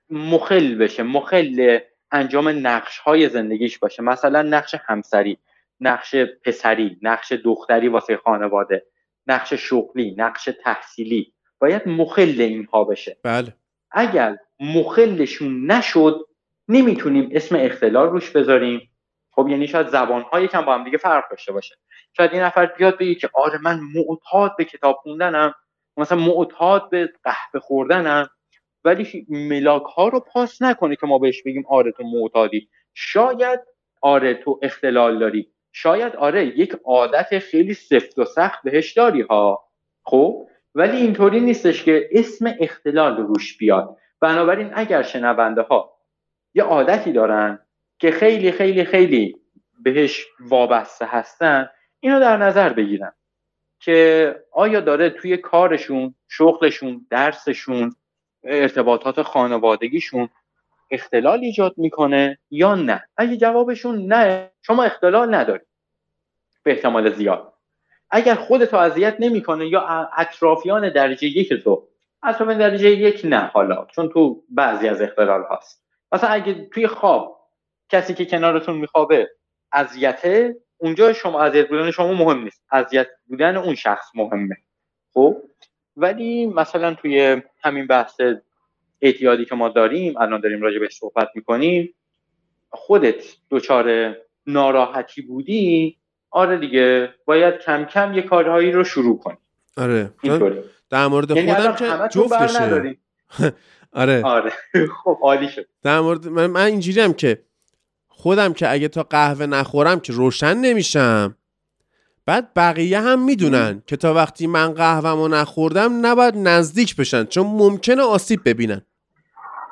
مخل 0.10 0.76
بشه 0.76 1.04
مخل 1.04 1.80
انجام 2.12 2.68
نقش 2.68 2.98
های 2.98 3.30
زندگیش 3.30 3.78
باشه. 3.78 4.04
مثلا 4.04 4.42
نقش 4.42 4.76
همسری 4.86 5.38
نقش 5.80 6.16
پسری 6.16 6.98
نقش 7.02 7.32
دختری 7.32 7.88
واسه 7.88 8.18
خانواده 8.18 8.86
نقش 9.28 9.54
شغلی 9.54 10.16
نقش 10.18 10.50
تحصیلی. 10.64 11.34
باید 11.60 11.88
مخل 11.88 12.36
اینها 12.38 12.84
بشه. 12.84 13.18
بله. 13.24 13.54
اگر 13.92 14.38
مخلشون 14.60 15.72
نشد 15.72 16.26
نمی‌تونیم 16.68 17.30
اسم 17.32 17.56
اختلال 17.56 18.10
روش 18.10 18.30
بذاریم. 18.30 18.89
خب 19.32 19.48
یعنی 19.48 19.68
شاید 19.68 19.88
زبانهای 19.88 20.48
کم 20.48 20.62
با 20.62 20.74
هم 20.74 20.84
دیگه 20.84 20.98
فرق 20.98 21.24
داشته 21.32 21.52
باشه. 21.54 21.76
شاید 22.18 22.34
این 22.34 22.42
نفر 22.42 22.66
بیاد 22.66 22.98
بگه 22.98 23.16
که 23.16 23.30
آره 23.34 23.60
من 23.62 23.80
معتاد 23.96 24.56
به 24.58 24.66
کتاب 24.66 24.96
خوندنم 24.96 25.54
مثلا 25.98 26.18
معتاد 26.18 26.90
به 26.90 27.14
قهوه 27.24 27.60
خوردنم 27.60 28.30
ولی 28.84 29.26
ملاک 29.30 29.84
ها 29.84 30.08
رو 30.08 30.20
پاس 30.20 30.62
نکنه 30.62 30.96
که 30.96 31.08
ما 31.08 31.18
بهش 31.18 31.44
بگیم 31.44 31.64
آره 31.70 31.92
تو 31.92 32.04
معتادی. 32.04 32.70
شاید 32.94 33.60
آره 34.02 34.34
تو 34.34 34.60
اختلال 34.62 35.20
داری. 35.20 35.52
شاید 35.72 36.16
آره 36.16 36.46
یک 36.46 36.76
عادت 36.86 37.40
خیلی 37.40 37.74
سفت 37.74 38.20
و 38.20 38.26
سخت 38.26 38.64
بهش 38.64 38.94
داری 38.94 39.22
ها. 39.22 39.70
خب؟ 40.04 40.48
ولی 40.76 40.98
اینطوری 40.98 41.40
نیستش 41.40 41.84
که 41.84 42.10
اسم 42.12 42.54
اختلال 42.60 43.18
روش 43.18 43.58
بیاد. 43.58 43.98
بنابراین 44.22 44.72
اگر 44.74 45.02
شنونده 45.02 45.62
ها 45.62 46.00
یه 46.54 46.64
عادتی 46.64 47.12
دارن 47.12 47.60
که 48.00 48.12
خیلی 48.12 48.52
خیلی 48.52 48.84
خیلی 48.84 49.36
بهش 49.80 50.26
وابسته 50.40 51.06
هستن 51.06 51.70
اینو 52.00 52.20
در 52.20 52.38
نظر 52.38 52.74
بگیرن 52.74 53.14
که 53.80 54.36
آیا 54.52 54.80
داره 54.80 55.10
توی 55.10 55.38
کارشون 55.38 56.16
شغلشون 56.28 57.06
درسشون 57.10 57.96
ارتباطات 58.44 59.22
خانوادگیشون 59.22 60.30
اختلال 60.92 61.40
ایجاد 61.40 61.74
می‌کنه 61.78 62.38
یا 62.52 62.76
نه؟ 62.76 63.04
اگه 63.18 63.38
جوابشون 63.38 64.06
نه 64.14 64.52
شما 64.62 64.84
اختلال 64.84 65.36
نداری 65.36 65.64
به 66.64 66.72
احتمال 66.72 67.10
زیاد. 67.10 67.54
اگر 68.10 68.36
خودتو 68.36 68.78
اذیت 68.78 69.16
نمی‌کنه 69.20 69.68
یا 69.68 70.10
اطرافیان 70.18 70.90
درجه 70.90 71.28
یک 71.28 71.54
تو 71.54 71.88
اطرافیان 72.24 72.58
درجه 72.58 72.90
یک 72.90 73.22
نه 73.24 73.40
حالا 73.40 73.88
چون 73.96 74.10
تو 74.10 74.44
بعضی 74.50 74.88
از 74.88 75.02
اختلال 75.02 75.44
هست 75.52 75.84
مثلا 76.12 76.30
اگه 76.30 76.68
توی 76.74 76.88
خواب 76.88 77.39
کسی 77.90 78.14
که 78.14 78.26
کنارتون 78.26 78.78
میخوابه 78.78 79.30
اذیته 79.72 80.56
اونجا 80.78 81.14
شما 81.14 81.42
اذیت 81.42 81.70
بودن 81.70 81.92
شما 81.92 82.14
مهم 82.14 82.44
نیست. 82.44 82.64
اذیت 82.72 83.08
بودن 83.28 83.58
اون 83.58 83.76
شخص 83.76 84.06
مهمه. 84.16 84.58
خب؟ 85.14 85.38
ولی 85.98 86.46
مثلا 86.46 86.94
توی 86.94 87.42
همین 87.64 87.88
بحث 87.88 88.22
اعتیادی 89.02 89.46
که 89.46 89.56
ما 89.56 89.70
داریم 89.70 90.18
الان 90.18 90.42
داریم 90.42 90.62
راجع 90.62 90.80
بهش 90.80 90.98
صحبت 90.98 91.30
می‌کنیم 91.36 91.96
خودت 92.70 93.24
دچار 93.50 94.16
ناراحتی 94.48 95.22
بودی؟ 95.22 95.98
آره 96.32 96.58
دیگه 96.58 97.14
باید 97.26 97.58
کم 97.58 97.86
کم 97.86 98.14
یه 98.14 98.22
کارهایی 98.22 98.72
رو 98.72 98.84
شروع 98.84 99.20
کنی. 99.20 99.38
آره. 99.78 100.12
در 100.90 101.08
مورد 101.08 101.32
یعنی 101.32 101.54
خودم 101.54 101.76
که 101.76 102.20
جفتشه. 102.20 102.98
آره. 103.92 104.24
آره. 104.24 104.52
خب 105.04 105.18
عالی 105.22 105.50
شد. 105.50 105.66
در 105.84 106.00
مورد 106.00 106.28
من, 106.28 106.48
من 106.48 106.66
اینجوری 106.66 107.02
هم 107.02 107.14
که 107.14 107.44
خودم 108.20 108.54
که 108.54 108.72
اگه 108.72 108.88
تا 108.88 109.04
قهوه 109.04 109.46
نخورم 109.46 110.00
که 110.00 110.14
روشن 110.14 110.58
نمیشم. 110.58 111.36
بعد 112.26 112.54
بقیه 112.56 113.02
هم 113.02 113.26
می‌دونن 113.26 113.84
که 113.88 113.98
تا 113.98 114.14
وقتی 114.14 114.48
من 114.48 114.74
قهوهمو 114.74 115.28
نخوردم 115.28 116.06
نباید 116.06 116.38
نزدیک 116.38 116.96
بشن 116.96 117.26
چون 117.26 117.48
ممکنه 117.48 118.02
آسیب 118.02 118.42
ببینن. 118.46 118.82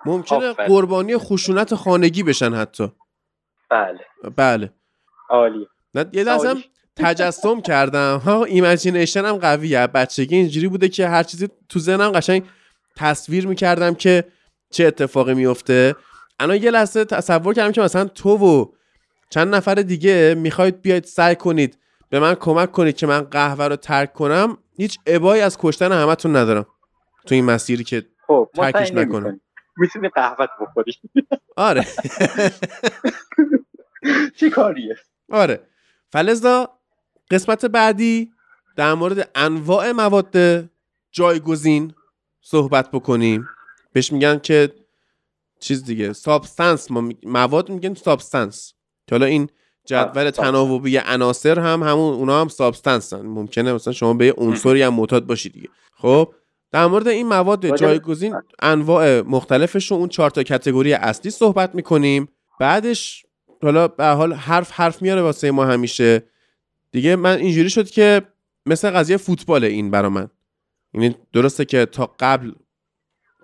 ممکنه 0.05 0.53
قربانی 0.53 1.17
خشونت 1.17 1.75
خانگی 1.75 2.23
بشن 2.23 2.53
حتی. 2.53 2.91
بله. 3.69 3.99
بله. 4.35 4.73
عالی. 5.29 5.67
یه 6.13 6.23
لحظم 6.23 6.57
تجسم 6.95 7.61
کردم. 7.61 8.17
ها 8.25 8.43
imagination 8.43 9.25
هم 9.25 9.37
قویه. 9.37 9.87
بچگی 9.87 10.35
اینجوری 10.35 10.67
بوده 10.67 10.89
که 10.89 11.07
هر 11.07 11.23
چیزی 11.23 11.49
تو 11.69 11.79
ذهنم 11.79 12.11
قشنگ 12.11 12.43
تصویر 12.95 13.47
می‌کردم 13.47 13.95
که 13.95 14.23
چه 14.71 14.85
اتفاقی 14.85 15.33
میفته 15.33 15.95
الان 16.39 16.63
یه 16.63 16.71
لحظه 16.71 17.05
تصور 17.05 17.53
کردم 17.53 17.71
که 17.71 17.81
مثلا 17.81 18.05
تو 18.05 18.29
و 18.29 18.65
چند 19.29 19.55
نفر 19.55 19.75
دیگه 19.75 20.35
می‌خواید 20.37 20.81
بیاید 20.81 21.03
سعی 21.03 21.35
کنید 21.35 21.77
به 22.09 22.19
من 22.19 22.35
کمک 22.35 22.71
کنید 22.71 22.97
که 22.97 23.07
من 23.07 23.21
قهوه 23.21 23.65
رو 23.65 23.75
ترک 23.75 24.13
کنم 24.13 24.57
هیچ 24.77 24.99
ابایی 25.05 25.41
از 25.41 25.57
کشتن 25.57 25.91
همتون 25.91 26.35
ندارم 26.35 26.65
تو 27.25 27.35
این 27.35 27.45
مسیری 27.45 27.83
که 27.83 28.05
خب 28.27 28.49
ترکش 28.55 28.91
نکنم. 28.91 29.41
می‌تونی 29.77 30.09
قهوه 30.09 30.47
بخوری. 30.61 30.93
آره. 31.55 31.85
چی 34.39 34.49
کاریه؟ 34.49 34.95
آره. 35.31 35.67
فلذا 36.11 36.69
قسمت 37.31 37.65
بعدی 37.65 38.31
در 38.75 38.93
مورد 38.93 39.29
انواع 39.35 39.91
مواد 39.91 40.35
جایگزین 41.11 41.93
صحبت 42.41 42.91
بکنیم. 42.91 43.47
بهش 43.93 44.11
میگن 44.11 44.39
که 44.39 44.73
چیز 45.59 45.83
دیگه. 45.83 46.13
substance 46.13 46.87
مواد 47.23 47.69
میگن 47.69 47.93
substance 47.93 48.73
که 49.07 49.15
حالا 49.15 49.25
این 49.25 49.49
جدول 49.85 50.29
تناوبی 50.29 50.97
عناصر 50.97 51.59
هم 51.59 51.83
همون 51.83 52.13
اونا 52.13 52.41
هم 52.41 52.47
substance 52.47 53.14
ن 53.14 53.21
ممکنه 53.21 53.73
مثلا 53.73 53.93
شما 53.93 54.13
به 54.13 54.33
عنصری 54.37 54.81
هم 54.81 54.93
معتاد 54.93 55.25
باشید 55.25 55.53
دیگه. 55.53 55.69
خب 55.93 56.33
در 56.71 56.87
مورد 56.87 57.07
این 57.07 57.27
مواد 57.27 57.77
جایگزین 57.77 58.35
انواع 58.61 59.21
مختلفش 59.21 59.91
رو 59.91 59.97
اون 59.97 60.09
چهار 60.09 60.29
تا 60.29 60.43
کتگوری 60.43 60.93
اصلی 60.93 61.31
صحبت 61.31 61.75
می‌کنیم. 61.75 62.27
بعدش 62.59 63.25
حالا 63.61 63.87
به 63.87 64.05
حال 64.05 64.33
حرف 64.33 64.71
حرف 64.71 65.01
میاره 65.01 65.21
واسه 65.21 65.51
ما 65.51 65.65
همیشه. 65.65 66.23
دیگه 66.91 67.15
من 67.15 67.37
اینجوری 67.37 67.69
شد 67.69 67.89
که 67.89 68.21
مثل 68.65 68.89
قضیه 68.89 69.17
فوتبال 69.17 69.63
این 69.63 69.91
برا 69.91 70.09
من. 70.09 70.29
یعنی 70.93 71.15
درسته 71.33 71.65
که 71.65 71.85
تا 71.85 72.15
قبل 72.19 72.51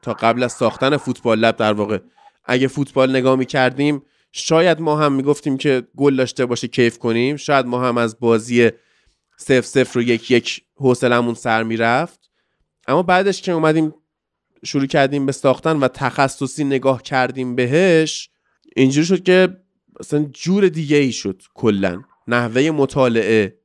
تا 0.04 0.14
قبل 0.14 0.44
از 0.44 0.52
ساختن 0.52 0.98
فوتبال 0.98 1.40
لب 1.40 1.56
در 1.56 1.74
واقع. 1.74 2.00
اگه 2.46 2.68
فوتبال 2.68 3.10
نگاه 3.10 3.36
می‌کردیم 3.36 4.02
شاید 4.32 4.80
ما 4.80 4.98
هم 4.98 5.14
می‌گفتیم 5.14 5.58
که 5.58 5.84
گل 5.96 6.16
داشته 6.16 6.46
باشه 6.46 6.68
کیف 6.68 6.98
کنیم. 6.98 7.36
شاید 7.36 7.66
ما 7.66 7.88
هم 7.88 7.98
از 7.98 8.20
بازی 8.20 8.72
سف 9.38 9.66
سف 9.66 9.96
رو 9.96 10.02
یک 10.02 10.32
یک 10.32 10.64
حوصلمون 10.76 11.34
سر 11.34 11.64
می‌رفت. 11.64 12.32
اما 12.88 13.04
بعدش 13.04 13.42
که 13.42 13.52
اومدیم 13.52 13.94
شروع 14.66 14.86
کردیم 14.86 15.26
به 15.26 15.32
ساختن 15.32 15.78
و 15.78 15.88
تخصصی 15.88 16.64
نگاه 16.64 17.04
کردیم 17.04 17.56
بهش 17.56 18.30
اینجوری 18.76 19.06
شد 19.08 19.24
که 19.24 19.58
مثلا 20.00 20.30
جور 20.34 20.68
دیگه 20.68 20.98
ای 20.98 21.12
شد 21.12 21.42
کلا. 21.54 22.02
نحوه 22.28 22.72
مطالعه 22.72 23.60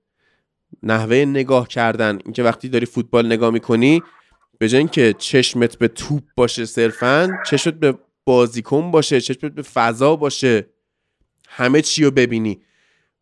نحوه 0.82 1.16
نگاه 1.16 1.68
کردن. 1.68 2.18
اینکه 2.24 2.42
وقتی 2.42 2.68
داری 2.68 2.86
فوتبال 2.86 3.26
نگاه 3.26 3.50
می‌کنی 3.50 4.02
به 4.58 4.68
جای 4.68 4.78
اینکه 4.78 5.14
چشمت 5.18 5.78
به 5.78 5.88
توپ 5.88 6.22
باشه 6.36 6.64
صرفا 6.64 7.38
چشمت 7.46 7.74
به 7.74 7.98
بازیکن 8.24 8.90
باشه 8.90 9.20
چشمت 9.20 9.52
به 9.52 9.62
فضا 9.62 10.16
باشه. 10.16 10.66
همه 11.48 11.82
چی 11.82 12.04
رو 12.04 12.10
ببینی. 12.10 12.60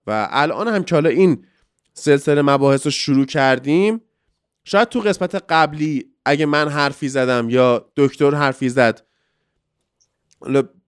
و 0.07 0.29
الان 0.31 0.69
هم 0.69 0.85
که 0.85 0.95
حالا 0.95 1.11
این 1.11 1.45
سلسله 1.95 2.43
مباحث 2.43 2.87
رو 2.87 2.91
شروع 2.91 3.27
کردیم 3.27 4.01
شاید 4.65 4.89
تو 4.89 5.01
قسمت 5.01 5.35
قبلی 5.49 6.07
اگه 6.25 6.47
من 6.47 6.69
حرفی 6.69 7.09
زدم 7.09 7.51
یا 7.51 7.89
دکتر 7.97 8.35
حرفی 8.35 8.69
زد 8.69 9.07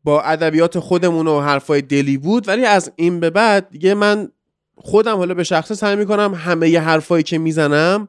با 0.05 0.23
ادبیات 0.23 0.79
خودمون 0.79 1.27
و 1.27 1.41
حرفای 1.41 1.83
دلی 1.83 2.19
بود 2.19 2.49
ولی 2.49 2.65
از 2.65 2.93
این 2.97 3.21
به 3.21 3.31
بعد 3.31 3.71
دیگه 3.71 3.95
من 3.95 4.29
خودم 4.77 5.17
حالا 5.17 5.35
به 5.35 5.45
شخصه 5.45 5.75
سعی 5.75 5.97
می‌کنم 5.97 6.35
همه 6.35 6.71
ی 6.71 6.77
حرفایی 6.77 7.23
که 7.23 7.39
می‌زنم 7.39 8.09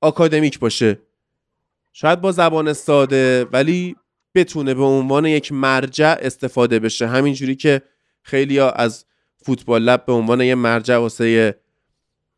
آکادمیک 0.00 0.58
باشه. 0.58 0.98
شاید 1.92 2.20
با 2.20 2.32
زبان 2.32 2.72
ساده 2.72 3.44
ولی 3.44 3.96
بتونه 4.34 4.74
به 4.74 4.84
عنوان 4.84 5.26
یک 5.26 5.52
مرجع 5.52 6.16
استفاده 6.20 6.78
بشه. 6.78 7.06
همینجوری 7.06 7.56
که 7.56 7.82
خیلی 8.22 8.60
از 8.60 9.04
فوتبال 9.44 9.82
لب 9.82 10.06
به 10.06 10.12
عنوان 10.12 10.40
یه 10.40 10.54
مرجع 10.54 10.96
واسه 10.96 11.56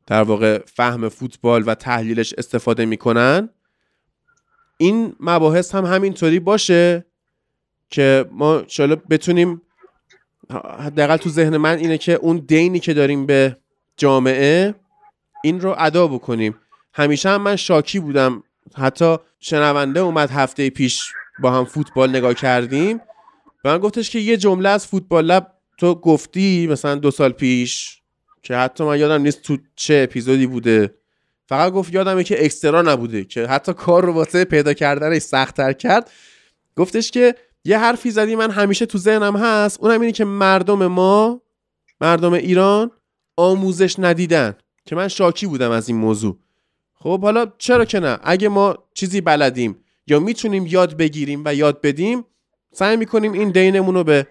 در 0.06 0.22
واقع 0.22 0.58
فهم 0.66 1.08
فوتبال 1.08 1.64
و 1.66 1.74
تحلیلش 1.74 2.34
استفاده 2.38 2.84
می‌کنن. 2.84 3.48
این 4.76 5.16
مباحث 5.20 5.74
هم 5.74 5.84
همینطوری 5.84 6.40
باشه 6.40 7.04
که 7.90 8.24
ما 8.32 8.62
شاید 8.68 9.08
بتونیم 9.08 9.62
حداقل 10.78 11.16
تو 11.16 11.30
ذهن 11.30 11.56
من 11.56 11.78
اینه 11.78 11.98
که 11.98 12.12
اون 12.12 12.36
دینی 12.36 12.80
که 12.80 12.94
داریم 12.94 13.26
به 13.26 13.56
جامعه 13.96 14.74
این 15.44 15.60
رو 15.60 15.74
ادا 15.78 16.06
بکنیم. 16.06 16.54
همیشه 16.94 17.28
هم 17.28 17.42
من 17.42 17.56
شاکی 17.56 18.00
بودم 18.00 18.42
حتی 18.76 19.16
شنونده 19.40 20.00
اومد 20.00 20.30
هفته 20.30 20.70
پیش 20.70 21.02
با 21.42 21.50
هم 21.50 21.64
فوتبال 21.64 22.10
نگاه 22.10 22.34
کردیم 22.34 23.00
به 23.62 23.70
من 23.70 23.78
گفتش 23.78 24.10
که 24.10 24.18
یه 24.18 24.36
جمله 24.36 24.68
از 24.68 24.86
فوتبال 24.86 25.24
لب 25.24 25.52
تو 25.78 25.94
گفتی 25.94 26.66
مثلا 26.66 26.94
دو 26.94 27.10
سال 27.10 27.32
پیش 27.32 28.02
که 28.42 28.56
حتی 28.56 28.84
من 28.84 28.98
یادم 28.98 29.22
نیست 29.22 29.42
تو 29.42 29.56
چه 29.76 30.00
اپیزودی 30.08 30.46
بوده. 30.46 30.94
فقط 31.46 31.72
گفت 31.72 31.94
یادمه 31.94 32.24
که 32.24 32.44
اکسترا 32.44 32.82
نبوده 32.82 33.24
که 33.24 33.46
حتی 33.46 33.72
کار 33.72 34.04
رو 34.04 34.12
واسه 34.12 34.44
پیدا 34.44 34.72
کردنش 34.72 35.22
سختتر 35.22 35.72
کرد. 35.72 36.10
گفتش 36.76 37.10
که 37.10 37.34
یه 37.64 37.78
حرفی 37.78 38.10
زدی 38.10 38.36
من 38.36 38.50
همیشه 38.50 38.86
تو 38.86 38.98
ذهنم 38.98 39.36
هست 39.36 39.80
اونم 39.80 40.00
اینه 40.00 40.12
که 40.12 40.24
مردم 40.24 40.86
ما 40.86 41.42
مردم 42.00 42.32
ایران 42.32 42.90
آموزش 43.36 43.98
ندیدن. 43.98 44.54
که 44.86 44.96
من 44.96 45.08
شاکی 45.08 45.46
بودم 45.46 45.70
از 45.70 45.88
این 45.88 45.98
موضوع. 45.98 46.38
خب 47.04 47.20
حالا 47.22 47.46
چرا 47.58 47.84
که 47.84 48.00
نه؟ 48.00 48.18
اگه 48.22 48.48
ما 48.48 48.78
چیزی 48.94 49.20
بلدیم 49.20 49.84
یا 50.06 50.20
می‌تونیم 50.20 50.66
یاد 50.66 50.96
بگیریم 50.96 51.42
و 51.44 51.54
یاد 51.54 51.80
بدیم 51.80 52.24
سعی 52.72 52.96
می‌کنیم 52.96 53.32
این 53.32 53.50
دینمون 53.50 53.94
رو 53.94 54.04
به 54.04 54.26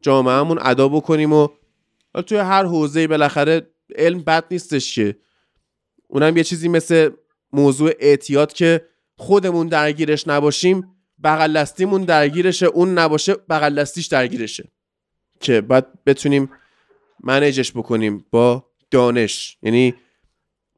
جامعهمون 0.00 0.58
ادا 0.62 0.88
بکنیم 0.88 1.32
و 1.32 1.48
توی 2.26 2.38
هر 2.38 2.64
حوزه 2.64 3.06
بالاخره 3.06 3.70
علم 3.96 4.20
بد 4.20 4.44
نیستش 4.50 4.94
که. 4.94 5.16
اونم 6.08 6.36
یه 6.36 6.44
چیزی 6.44 6.68
مثل 6.68 7.10
موضوع 7.52 7.92
اعتیاد 8.00 8.52
که 8.52 8.84
خودمون 9.16 9.66
درگیرش 9.66 10.28
نباشیم 10.28 10.96
بغل 11.24 11.52
دستیمون 11.52 12.04
درگیرشه 12.04 12.66
اون 12.66 12.98
نباشه 12.98 13.34
بغل 13.34 13.74
دستیش 13.74 14.06
درگیرشه. 14.06 14.68
که 15.40 15.60
باید 15.60 16.04
بتونیم 16.04 16.50
منیجش 17.22 17.72
بکنیم 17.72 18.26
با 18.30 18.64
دانش. 18.90 19.58
یعنی 19.62 19.94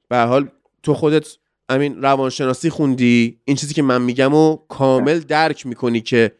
به 0.09 0.19
حال 0.19 0.51
تو 0.83 0.95
خودت 0.95 1.29
همین 1.71 2.03
روانشناسی 2.03 2.71
خوندی؟ 2.71 3.41
این 3.45 3.57
چیزی 3.57 3.75
که 3.75 3.83
من 3.83 4.03
میگم 4.03 4.35
و 4.35 4.57
کامل 4.57 5.19
درک 5.19 5.67
می‌کنی 5.67 6.01
که 6.01 6.33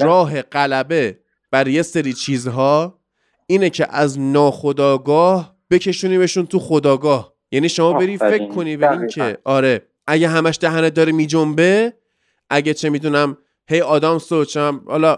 راه 0.00 0.42
غلبه 0.42 1.18
بر 1.50 1.68
یه 1.68 1.82
سری 1.82 2.12
چیزها 2.12 3.00
اینه 3.46 3.70
که 3.70 3.86
از 3.90 4.20
ناخداگاه 4.20 5.56
بکشونیمشون 5.70 6.46
تو 6.46 6.58
خداگاه 6.58 7.32
یعنی 7.52 7.68
شما 7.68 7.92
بری 7.92 8.18
فکر 8.18 8.48
کنی 8.48 8.76
به 8.76 8.90
این 8.90 9.06
که 9.06 9.38
آره 9.44 9.86
اگه 10.06 10.28
همش 10.28 10.58
دهنت 10.60 10.94
داره 10.94 11.12
میجنبه 11.12 11.92
اگه 12.50 12.74
چه 12.74 12.90
می‌دونم 12.90 13.36
هی 13.68 13.80
آدم 13.80 14.18
سوچم 14.18 14.82
حالا 14.86 15.16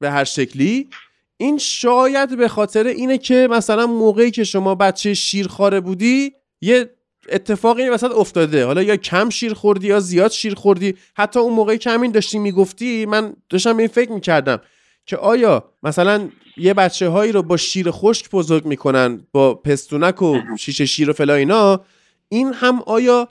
به 0.00 0.10
هر 0.10 0.24
شکلی. 0.24 0.88
این 1.36 1.58
شاید 1.58 2.36
به 2.36 2.48
خاطر 2.48 2.86
اینه 2.86 3.18
که 3.18 3.48
مثلا 3.50 3.86
موقعی 3.86 4.30
که 4.30 4.44
شما 4.44 4.74
بچه 4.74 5.14
شیرخواره 5.14 5.80
بودی 5.80 6.32
یه 6.60 6.90
اتفاقی 7.32 7.82
این 7.82 7.92
وسط 7.92 8.10
افتاده. 8.10 8.66
حالا 8.66 8.82
یا 8.82 8.96
کم 8.96 9.30
شیر 9.30 9.54
خوردی 9.54 9.86
یا 9.86 10.00
زیاد 10.00 10.30
شیر 10.30 10.54
خوردی. 10.54 10.94
حتی 11.16 11.40
اون 11.40 11.52
موقعی 11.52 11.78
که 11.78 11.90
همین 11.90 12.12
داشتی 12.12 12.38
می‌گفتی 12.38 13.06
من 13.06 13.36
داشتم 13.48 13.76
به 13.76 13.82
این 13.82 13.88
فکر 13.88 14.12
می‌کردم 14.12 14.60
که 15.06 15.16
آیا 15.16 15.64
مثلا 15.82 16.28
یه 16.56 16.74
بچه 16.74 17.08
هایی 17.08 17.32
رو 17.32 17.42
با 17.42 17.56
شیر 17.56 17.90
خشک 17.90 18.30
بزرگ 18.30 18.66
می‌کنن 18.66 19.26
با 19.32 19.54
پستونک 19.54 20.22
و 20.22 20.38
شیشه 20.58 20.86
شیر 20.86 21.10
و 21.10 21.12
فلا 21.12 21.34
اینا 21.34 21.80
این 22.28 22.52
هم 22.52 22.82
آیا 22.86 23.28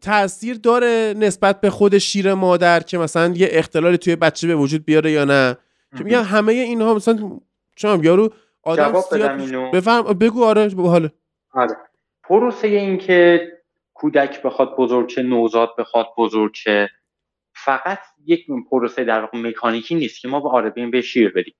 تاثیر 0.00 0.56
داره 0.56 1.14
نسبت 1.16 1.60
به 1.60 1.70
خود 1.70 1.98
شیر 1.98 2.34
مادر 2.34 2.80
که 2.80 2.98
مثلا 2.98 3.34
یه 3.36 3.48
اختلالی 3.50 3.98
توی 3.98 4.16
بچه 4.16 4.46
به 4.46 4.54
وجود 4.54 4.84
بیاره 4.84 5.10
یا 5.10 5.24
نه؟ 5.24 5.56
که 5.98 6.04
میگم 6.04 6.22
همه 6.22 6.52
اینها 6.52 6.94
مثلا 6.94 7.30
چون 7.76 8.04
یارو 8.04 8.30
آدم 8.62 8.92
بفهم 9.72 10.02
بگو 10.02 10.44
آره 10.44 10.70
حاله 10.76 11.12
آره. 11.52 11.76
پروسه 12.28 12.68
این 12.68 12.98
که 12.98 13.48
کودک 13.94 14.42
بخواد 14.42 14.76
بزرگ 14.76 15.08
چه 15.08 15.22
نوزاد 15.22 15.76
بخواد 15.78 16.06
بزرگ 16.18 16.52
چه 16.54 16.90
فقط 17.54 17.98
یک 18.26 18.46
پروسه 18.70 19.04
در 19.04 19.20
واقع 19.20 19.38
مکانیکی 19.38 19.94
نیست 19.94 20.20
که 20.20 20.28
ما 20.28 20.40
به 20.40 20.48
آره 20.48 20.70
به 20.70 21.00
شیر 21.00 21.32
بدیم 21.32 21.54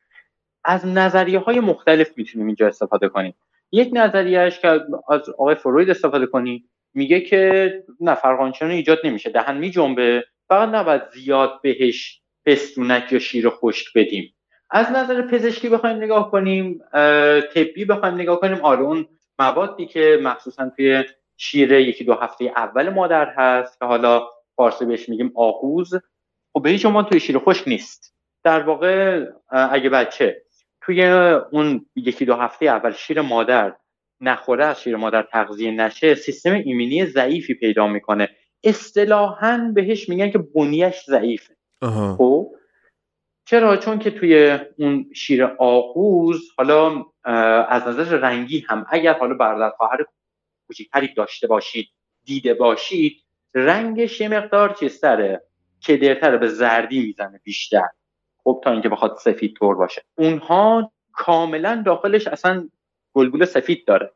از 0.64 0.86
نظریه 0.86 1.38
های 1.38 1.60
مختلف 1.60 2.10
می‌تونیم 2.16 2.46
اینجا 2.46 2.66
استفاده 2.66 3.08
کنیم. 3.08 3.34
یک 3.72 3.90
نظریهش 3.92 4.58
که 4.58 4.68
از 5.08 5.28
آقای 5.28 5.54
فروید 5.54 5.90
استفاده 5.90 6.26
کنیم 6.26 6.70
میگه 6.94 7.20
که 7.20 7.72
نه 8.00 8.16
ایجاد 8.62 8.98
نمیشه 9.04 9.30
دهن 9.30 9.56
میجنبه 9.56 10.24
فقط 10.48 10.68
نباید 10.68 11.02
زیاد 11.14 11.60
بهش 11.62 12.20
پستونک 12.46 13.12
یا 13.12 13.18
شیر 13.18 13.50
خشک 13.50 13.86
بدیم. 13.94 14.34
از 14.70 14.90
نظر 14.90 15.22
پزشکی 15.22 15.68
بخوایم 15.68 15.96
نگاه 15.96 16.30
کنیم 16.30 16.80
طبی 17.54 17.84
بخوایم 17.84 18.14
نگاه 18.14 18.40
کنیم 18.40 18.58
آره 18.62 18.80
اون 18.80 19.06
موادی 19.38 19.86
که 19.86 20.18
مخصوصا 20.22 20.72
توی 20.76 21.04
شیر 21.36 21.72
یکی 21.72 22.04
دو 22.04 22.14
هفته 22.14 22.44
اول 22.44 22.88
مادر 22.88 23.34
هست 23.36 23.78
که 23.78 23.84
حالا 23.84 24.28
فارسی 24.56 24.84
بهش 24.84 25.08
میگیم 25.08 25.32
آهوز 25.34 25.94
خب 26.52 26.62
به 26.62 26.70
هیچ 26.70 26.86
توی 26.86 27.20
شیر 27.20 27.38
خشک 27.38 27.68
نیست. 27.68 28.14
در 28.44 28.60
واقع 28.60 29.24
اگه 29.48 29.90
بچه 29.90 30.42
توی 30.80 31.02
اون 31.52 31.86
یکی 31.96 32.24
دو 32.24 32.34
هفته 32.34 32.66
اول 32.66 32.92
شیر 32.92 33.20
مادر 33.20 33.76
نخوره 34.20 34.66
از 34.66 34.80
شیر 34.80 34.96
مادر 34.96 35.22
تغذیه 35.22 35.70
نشه 35.70 36.14
سیستم 36.14 36.52
ایمنی 36.52 37.06
ضعیفی 37.06 37.54
پیدا 37.54 37.86
می‌کنه. 37.86 38.28
اصطلاحا 38.64 39.70
بهش 39.74 40.08
میگن 40.08 40.30
که 40.30 40.38
بنیش 40.38 41.04
ضعیفه. 41.04 41.56
خب؟ 42.18 42.53
چرا؟ 43.44 43.76
چون 43.76 43.98
که 43.98 44.10
توی 44.10 44.58
اون 44.78 45.10
شیر 45.14 45.44
آغوز 45.44 46.50
حالا 46.56 47.04
از 47.68 47.88
نظر 47.88 48.04
رنگی 48.04 48.64
هم 48.68 48.86
اگر 48.88 49.18
حالا 49.18 49.34
برادر 49.34 49.70
خواهر 49.76 50.06
کوچیکتری 50.66 51.14
داشته 51.14 51.46
باشید 51.46 51.88
دیده 52.24 52.54
باشید 52.54 53.22
رنگش 53.54 54.20
یه 54.20 54.28
مقدار 54.28 54.72
چیزتره 54.72 55.42
کدرتره 55.86 56.38
به 56.38 56.48
زردی 56.48 57.06
می‌زنه 57.06 57.40
بیشتر. 57.44 57.88
خب 58.44 58.60
تا 58.64 58.70
اینکه 58.72 58.88
بخواد 58.88 59.16
سفید 59.20 59.56
طور 59.56 59.74
باشه. 59.74 60.02
اونها 60.18 60.92
کاملا 61.12 61.82
داخلش 61.86 62.26
اصلا 62.26 62.68
گلگول 63.14 63.44
سفید 63.44 63.84
داره. 63.86 64.12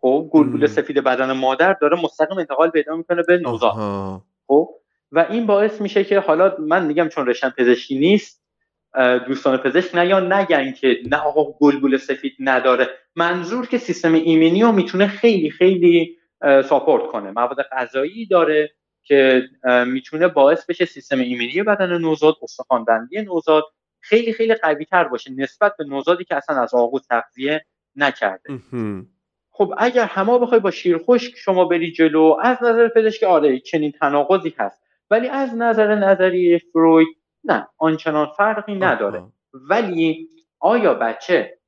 خب 0.00 0.28
گلگول 0.32 0.66
سفید 0.66 0.98
بدن 0.98 1.32
مادر 1.32 1.72
داره 1.72 2.02
مستقیم 2.02 2.38
انتقال 2.38 2.70
پیدا 2.70 2.96
می‌کنه 2.96 3.22
به 3.22 3.38
نوزاد. 3.38 3.72
خب 4.46 4.74
و 5.14 5.26
این 5.30 5.46
باعث 5.46 5.80
میشه 5.80 6.04
که 6.04 6.20
حالا 6.20 6.56
من 6.58 6.86
میگم 6.86 7.08
چون 7.08 7.26
رشتم 7.26 7.54
پزشکی 7.58 7.98
نیست 7.98 8.44
دوستان 9.26 9.56
پزشک 9.56 9.94
نه 9.94 10.06
یا 10.06 10.20
نگن 10.20 10.72
که 10.72 10.98
نه 11.10 11.16
آقا 11.16 11.52
گلگول 11.60 11.96
سفید 11.96 12.36
نداره. 12.38 12.88
منظور 13.16 13.66
که 13.66 13.78
سیستم 13.78 14.14
ایمنی 14.14 14.62
رو 14.62 14.72
می‌تونه 14.72 15.06
خیلی 15.06 15.50
خیلی 15.50 16.16
ساپورت 16.42 17.06
کنه. 17.06 17.30
مواد 17.30 17.62
غذایی 17.72 18.26
داره 18.26 18.70
که 19.02 19.42
می‌تونه 19.86 20.28
باعث 20.28 20.66
بشه 20.66 20.84
سیستم 20.84 21.18
ایمنی 21.18 21.62
بدن 21.62 21.98
نوزاد 21.98 22.34
استخوان 22.42 22.84
بندی 22.84 23.22
نوزاد 23.22 23.64
خیلی 24.00 24.32
خیلی 24.32 24.54
قوی 24.54 24.84
تر 24.84 25.04
باشه 25.04 25.30
نسبت 25.30 25.76
به 25.78 25.84
نوزادی 25.84 26.24
که 26.24 26.36
اصلا 26.36 26.62
از 26.62 26.74
آغوز 26.74 27.06
تغذیه 27.08 27.64
نکرده. 27.96 28.60
خب 29.50 29.74
اگر 29.78 30.04
همه 30.04 30.38
بخوای 30.38 30.60
با 30.60 30.70
شیر 30.70 30.98
خشک 30.98 31.36
شما 31.36 31.64
بری 31.64 31.92
جلو 31.92 32.36
از 32.42 32.56
نظر 32.62 32.88
پزشک 32.88 33.22
آره 33.22 33.58
چنین 33.58 33.92
تناقضی 33.92 34.54
هست. 34.58 34.83
ولی 35.14 35.28
از 35.28 35.56
نظر 35.56 35.94
نظری 35.94 36.58
فروید 36.58 37.08
نه 37.44 37.68
آنچنان 37.78 38.26
فرقی 38.36 38.74
نداره. 38.74 39.22
ولی 39.52 40.28
آیا 40.60 40.94
بچه 40.94 41.58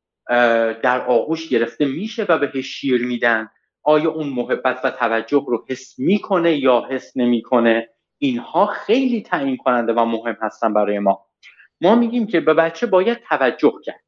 در 0.82 1.06
آغوش 1.06 1.48
گرفته 1.48 1.84
میشه 1.84 2.26
و 2.28 2.38
بهش 2.38 2.66
شیر 2.66 3.06
میدن؟ 3.06 3.48
آیا 3.82 4.10
اون 4.10 4.28
محبت 4.28 4.80
و 4.84 4.90
توجه 4.90 5.44
رو 5.48 5.64
حس 5.68 5.98
می‌کنه 5.98 6.56
یا 6.56 6.86
حس 6.90 7.16
نمی‌کنه؟ 7.16 7.88
اینها 8.18 8.66
خیلی 8.66 9.22
تعیین 9.22 9.56
کننده 9.56 9.92
و 9.92 10.04
مهم 10.04 10.36
هستن 10.40 10.74
برای 10.74 10.98
ما. 10.98 11.26
ما 11.80 11.94
میگیم 11.94 12.26
که 12.26 12.40
به 12.40 12.54
بچه 12.54 12.86
باید 12.86 13.18
توجه 13.28 13.72
کرد. 13.84 14.00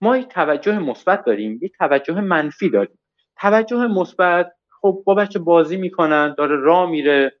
ما 0.00 0.16
یک 0.16 0.28
توجه 0.28 0.78
مثبت 0.78 1.24
داریم 1.24 1.58
یک 1.62 1.72
توجه 1.78 2.20
منفی 2.20 2.70
داریم. 2.70 2.98
توجه 3.40 3.86
مثبت 3.86 4.52
خب 4.80 5.02
با 5.06 5.14
بچه 5.14 5.38
بازی 5.38 5.76
می‌کنن 5.76 6.34
داره 6.38 6.56
راه 6.56 6.90
میره. 6.90 7.32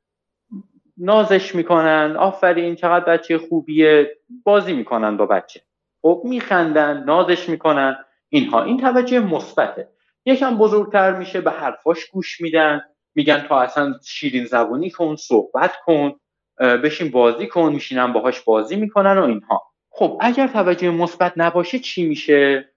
نازش 0.96 1.54
می‌کنن 1.54 2.16
آفرین 2.18 2.74
چقدر 2.74 3.04
بچه 3.04 3.38
خوبیه. 3.38 4.16
بازی 4.44 4.72
می‌کنن 4.72 5.16
با 5.16 5.26
بچه. 5.26 5.60
خب 6.02 6.22
میخندن 6.24 7.04
نازش 7.04 7.48
می‌کنن. 7.48 7.96
اینها. 8.28 8.62
این 8.64 8.80
توجه 8.80 9.20
مثبته. 9.20 9.88
یکم 10.26 10.58
بزرگتر 10.58 11.12
میشه 11.12 11.40
به 11.40 11.50
حرفاش 11.50 12.06
گوش 12.06 12.40
میدن. 12.40 12.82
میگن 13.14 13.44
تا 13.48 13.60
اصلا 13.60 13.94
شیرین 14.04 14.44
زبونی 14.44 14.90
کن 14.90 15.16
صحبت 15.16 15.72
کن 15.84 16.12
بشین 16.58 17.10
بازی 17.10 17.46
کن 17.46 17.72
میشینن 17.72 18.12
باهاش 18.12 18.40
بازی 18.40 18.76
می‌کنن 18.76 19.18
و 19.18 19.24
اینها. 19.24 19.62
خب 19.90 20.18
اگر 20.20 20.46
توجه 20.46 20.90
مثبت 20.90 21.32
نباشه 21.36 21.78
چی 21.78 22.06
میشه؟ 22.08 22.70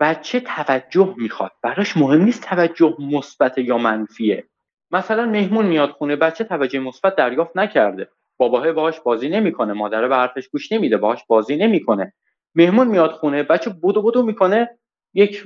بچه 0.00 0.40
توجه 0.40 1.14
می‌خواد. 1.16 1.52
براش 1.62 1.96
مهم 1.96 2.22
نیست 2.22 2.42
توجه 2.42 2.96
مثبت 2.98 3.58
یا 3.58 3.78
منفیه. 3.78 4.44
مثلا 4.92 5.26
مهمون 5.26 5.66
میاد 5.66 5.90
خونه 5.90 6.16
بچه 6.16 6.44
توجه 6.44 6.78
مثبت 6.78 7.16
دریافت 7.16 7.56
نکرده. 7.56 8.08
باباه 8.36 8.72
باهاش 8.72 9.00
بازی 9.00 9.28
نمی‌کنه 9.28 9.72
مادره 9.72 10.08
به 10.08 10.16
حرفش 10.16 10.48
گوش 10.48 10.72
نمیده 10.72 10.96
باهاش 10.96 11.24
بازی 11.28 11.56
نمی‌کنه. 11.56 12.12
مهمون 12.54 12.88
میاد 12.88 13.10
خونه 13.10 13.42
بچه 13.42 13.70
بودو 13.70 14.02
بودو 14.02 14.22
می‌کنه 14.22 14.78
یک 15.14 15.44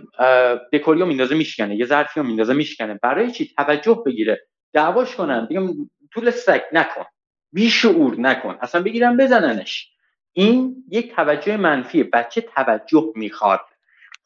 دکوریو 0.72 1.06
میندازه 1.06 1.34
میشکنه 1.34 1.76
یه 1.76 1.86
ظرفی 1.86 2.20
رو 2.20 2.26
میندازه 2.26 2.54
میشکنه. 2.54 2.98
برای 3.02 3.30
چی؟ 3.30 3.50
توجه 3.56 4.02
بگیره. 4.06 4.46
دعواش 4.72 5.16
کنن. 5.16 5.46
بگم 5.50 5.68
طول 6.12 6.30
سگ 6.30 6.60
نکن. 6.72 7.04
بیشعور 7.52 8.20
نکن. 8.20 8.58
اصلا 8.60 8.82
بگیرن 8.82 9.16
بزننش. 9.16 9.92
این 10.32 10.84
یک 10.90 11.14
توجه 11.14 11.56
منفی 11.56 12.02
بچه 12.02 12.40
توجه 12.40 13.12
می‌خواد. 13.14 13.60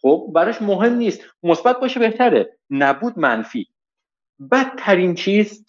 خب 0.02 0.30
براش 0.34 0.62
مهم 0.62 0.94
نیست. 0.94 1.24
مثبت 1.42 1.80
باشه 1.80 2.00
بهتره. 2.00 2.58
نبود 2.70 3.18
منفی. 3.18 3.66
بدترین 4.52 5.14
چیز 5.14 5.66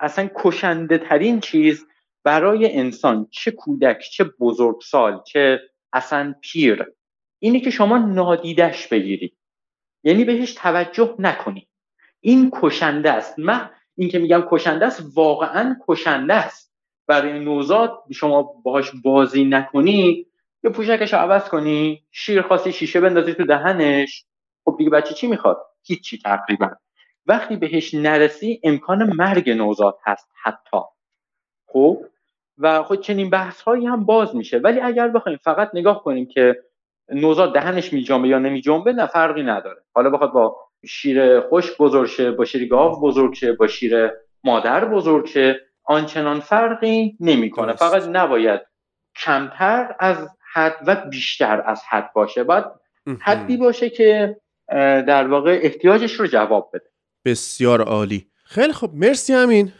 اصلا 0.00 0.30
کشنده 0.34 0.98
ترین 0.98 1.40
چیز 1.40 1.86
برای 2.24 2.78
انسان 2.78 3.26
چه 3.30 3.50
کودک 3.50 3.98
چه 4.12 4.24
بزرگسال 4.24 5.22
چه 5.26 5.60
اصلا 5.92 6.34
پیر 6.40 6.86
اینه 7.38 7.60
که 7.60 7.70
شما 7.70 7.98
نادیدش 7.98 8.88
بگیری. 8.88 9.36
یعنی 10.04 10.24
بهش 10.24 10.54
توجه 10.54 11.14
نکنی. 11.18 11.68
این 12.20 12.50
کشنده 12.54 13.10
است. 13.12 13.38
من 13.38 13.70
این 13.96 14.08
که 14.08 14.18
میگم 14.18 14.44
کشنده 14.50 14.86
است 14.86 15.02
واقعا 15.14 15.76
کشنده 15.88 16.34
است. 16.34 16.72
برای 17.06 17.38
نوزاد 17.38 18.02
شما 18.12 18.42
باهاش 18.42 18.90
بازی 19.04 19.44
نکنی 19.44 20.26
یه 20.64 20.70
پوشکش 20.70 21.14
عوض 21.14 21.48
کنی 21.48 22.04
شیر 22.10 22.42
خاصی 22.42 22.72
شیشه 22.72 23.00
بندازی 23.00 23.34
تو 23.34 23.44
دهنش. 23.44 24.24
خب 24.64 24.74
دیگه 24.78 24.90
بچه 24.90 25.14
چی 25.14 25.26
می‌خواد؟ 25.26 25.58
هیچی 25.82 26.18
تقریبا. 26.18 26.70
وقتی 27.26 27.56
بهش 27.56 27.94
نرسی 27.94 28.60
امکان 28.64 29.12
مرگ 29.16 29.50
نوزاد 29.50 29.98
هست 30.04 30.28
حتی. 30.42 30.78
خب؟ 31.66 32.04
و 32.58 32.82
خود 32.82 33.00
چنین 33.00 33.30
بحث 33.30 33.60
هایی 33.60 33.86
هم 33.86 34.04
باز 34.04 34.36
میشه. 34.36 34.58
ولی 34.58 34.80
اگر 34.80 35.08
بخوایم 35.08 35.38
فقط 35.42 35.70
نگاه 35.74 36.04
کنیم 36.04 36.26
که 36.26 36.56
نوزاد 37.08 37.54
دهنش 37.54 37.92
میجنبه 37.92 38.28
یا 38.28 38.38
نمیجنبه 38.38 38.92
نه 38.92 39.06
فرقی 39.06 39.42
نداره. 39.42 39.82
حالا 39.94 40.10
بخواد 40.10 40.32
با 40.32 40.56
شیر 40.86 41.40
خوش 41.40 41.76
بزرگ 41.80 42.08
شه 42.08 42.30
با 42.30 42.44
شیر 42.44 42.68
گاو 42.68 43.00
بزرگ 43.00 43.34
شه 43.34 43.52
با 43.52 43.66
شیر 43.66 44.10
مادر 44.44 44.84
بزرگ 44.84 45.26
شه 45.26 45.60
آنچنان 45.84 46.40
فرقی 46.40 47.16
نمی‌کنه. 47.20 47.72
فقط 47.72 48.08
نباید 48.08 48.60
کمتر 49.16 49.96
از 49.98 50.28
حد 50.52 50.76
و 50.86 50.96
بیشتر 51.10 51.62
از 51.66 51.82
حد 51.88 52.12
باشه. 52.12 52.44
باید 52.44 52.64
حدی 53.20 53.56
باشه 53.56 53.90
که 53.90 54.36
در 55.06 55.28
واقع 55.28 55.60
احتیاجش 55.62 56.12
رو 56.12 56.26
جواب 56.26 56.70
بده. 56.74 56.91
بسیار 57.24 57.82
عالی. 57.82 58.26
خیلی 58.44 58.72
خب 58.72 58.90
مرسی 58.94 59.32
همین 59.32 59.72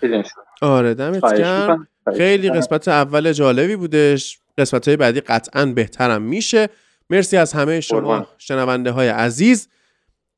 آره 0.62 0.94
دمت 0.94 1.38
گرم. 1.38 1.88
خیلی 2.16 2.50
قسمت 2.50 2.88
اول 2.88 3.32
جالبی 3.32 3.76
بودش. 3.76 4.38
قسمت 4.58 4.88
های 4.88 4.96
بعدی 4.96 5.20
قطعا 5.20 5.66
بهترم 5.66 6.22
میشه. 6.22 6.68
مرسی 7.10 7.36
از 7.36 7.52
همه 7.52 7.80
شما 7.80 8.26
شنونده 8.38 8.90
های 8.90 9.08
عزیز 9.08 9.68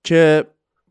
که 0.04 0.44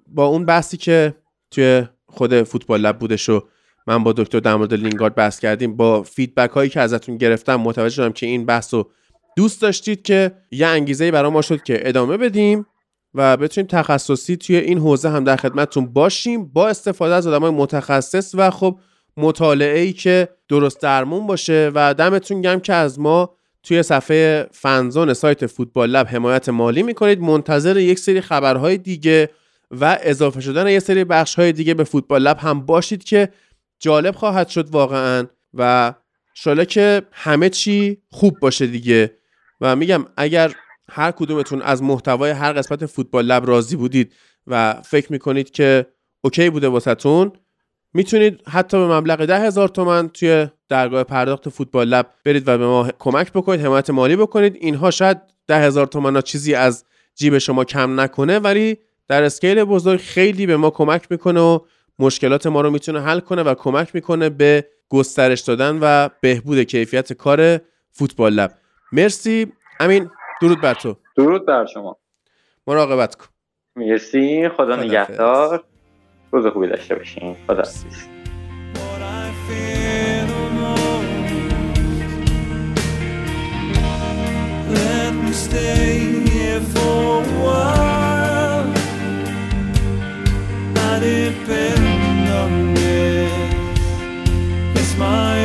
با 0.07 0.25
اون 0.25 0.45
بحثی 0.45 0.77
که 0.77 1.15
توی 1.51 1.87
خود 2.07 2.43
فوتبال 2.43 2.81
لب 2.81 2.99
بودش 2.99 3.29
و 3.29 3.47
من 3.87 4.03
با 4.03 4.13
دکتر 4.13 4.39
در 4.39 4.55
مورد 4.55 4.73
لینگارد 4.73 5.15
بحث 5.15 5.39
کردیم 5.39 5.77
با 5.77 6.03
فیدبک 6.03 6.49
هایی 6.49 6.69
که 6.69 6.79
ازتون 6.79 7.17
گرفتم 7.17 7.55
متوجه 7.55 7.95
شدم 7.95 8.11
که 8.11 8.25
این 8.25 8.45
بحث 8.45 8.73
رو 8.73 8.91
دوست 9.35 9.61
داشتید 9.61 10.01
که 10.01 10.31
یه 10.51 10.67
انگیزه 10.67 11.11
برای 11.11 11.31
ما 11.31 11.41
شد 11.41 11.63
که 11.63 11.89
ادامه 11.89 12.17
بدیم. 12.17 12.65
و 13.15 13.37
بتونیم 13.37 13.67
تخصصی 13.67 14.37
توی 14.37 14.55
این 14.55 14.77
حوزه 14.77 15.09
هم 15.09 15.23
در 15.23 15.35
خدمتتون 15.35 15.85
باشیم 15.85 16.45
با 16.45 16.67
استفاده 16.67 17.15
از 17.15 17.27
آدمای 17.27 17.51
متخصص 17.51 18.31
و 18.37 18.49
خب 18.49 18.79
مطالعه 19.17 19.79
ای 19.79 19.93
که 19.93 20.29
درست 20.49 20.81
درمون 20.81 21.27
باشه 21.27 21.71
و 21.75 21.93
دمتون 21.93 22.41
گم 22.41 22.59
که 22.59 22.73
از 22.73 22.99
ما 22.99 23.35
توی 23.63 23.83
صفحه 23.83 24.47
فنزون 24.51 25.13
سایت 25.13 25.45
فوتبال 25.45 25.89
لب 25.89 26.07
حمایت 26.07 26.49
مالی 26.49 26.83
می‌کنید. 26.83 27.21
منتظر 27.21 27.77
یک 27.77 27.99
سری 27.99 28.21
خبرهای 28.21 28.77
دیگه 28.77 29.29
و 29.71 29.97
اضافه 30.01 30.41
شدن 30.41 30.67
یک 30.67 30.79
سری 30.79 31.03
بخش 31.03 31.35
های 31.35 31.51
دیگه 31.51 31.73
به 31.73 31.83
فوتبال 31.83 32.21
لب 32.21 32.37
هم 32.39 32.65
باشید 32.65 33.03
که 33.03 33.29
جالب 33.79 34.15
خواهد 34.15 34.47
شد 34.47 34.69
واقعا 34.69 35.27
و 35.53 35.93
شاله 36.33 36.65
که 36.65 37.01
همه 37.11 37.49
چی 37.49 37.97
خوب 38.11 38.39
باشه 38.39 38.67
دیگه. 38.67 39.11
و 39.61 39.75
میگم 39.75 40.05
اگر 40.17 40.55
هر 40.89 41.11
کدومتون 41.11 41.61
از 41.61 41.83
محتوای 41.83 42.31
هر 42.31 42.53
قسمت 42.53 42.85
فوتبال 42.85 43.25
لب 43.25 43.47
راضی 43.47 43.75
بودید 43.75 44.13
و 44.47 44.73
فکر 44.73 45.11
می‌کنید 45.11 45.51
که 45.51 45.85
اوکی 46.21 46.49
بوده 46.49 46.67
واسهتون 46.67 47.31
می‌تونید 47.93 48.41
حتی 48.49 48.77
به 48.77 48.87
مبلغ 48.87 49.25
ده 49.25 49.39
هزار 49.39 49.67
تومن 49.67 50.09
توی 50.09 50.47
درگاه 50.69 51.03
پرداخت 51.03 51.49
فوتبال 51.49 51.87
لب 51.87 52.09
برید 52.25 52.47
و 52.47 52.57
به 52.57 52.67
ما 52.67 52.89
کمک 52.99 53.31
بکنید 53.31 53.61
حمایت 53.61 53.89
مالی 53.89 54.15
بکنید. 54.15 54.55
اینها 54.55 54.91
شاید 54.91 55.17
ده 55.47 55.59
هزار 55.59 55.85
تومن 55.85 56.15
ها 56.15 56.21
چیزی 56.21 56.53
از 56.53 56.85
جیب 57.15 57.37
شما 57.37 57.65
کم 57.65 57.99
نکنه 57.99 58.39
ولی 58.39 58.77
در 59.07 59.23
اسکیل 59.23 59.63
بزرگ 59.63 59.99
خیلی 59.99 60.45
به 60.45 60.57
ما 60.57 60.69
کمک 60.69 61.07
می‌کنه 61.09 61.39
و 61.39 61.59
مشکلات 61.99 62.47
ما 62.47 62.61
رو 62.61 62.71
می‌تونه 62.71 63.01
حل 63.01 63.19
کنه 63.19 63.43
و 63.43 63.53
کمک 63.53 63.95
می‌کنه 63.95 64.29
به 64.29 64.67
گسترش 64.89 65.41
دادن 65.41 65.79
و 65.81 66.09
بهبود 66.21 66.63
کیفیت 66.63 67.13
کار 67.13 67.61
فوتبال 67.91 68.33
لب. 68.33 68.53
مرسی. 68.91 69.53
امین 69.79 70.09
درود 70.43 70.61
بر 70.61 70.73
تو. 70.73 70.95
درود 71.17 71.45
بر 71.45 71.65
شما. 71.65 71.97
مراقبت 72.67 73.15
کن. 73.15 73.25
مرسی. 73.75 74.49
خدا 74.49 74.75
نگهدار. 74.75 75.63
روز 76.31 76.47
خوبی 76.47 76.67
داشته 76.67 76.95
باشین. 76.95 77.35
خدا 77.47 77.63
stay 85.33 85.97
here 86.29 86.61
for 86.73 87.23
a 87.23 87.31
while. 87.43 88.67
I 90.89 90.93
depend 90.99 92.23
on 92.41 92.51
this. 92.75 93.33
It's 94.79 94.93
my 94.97 95.42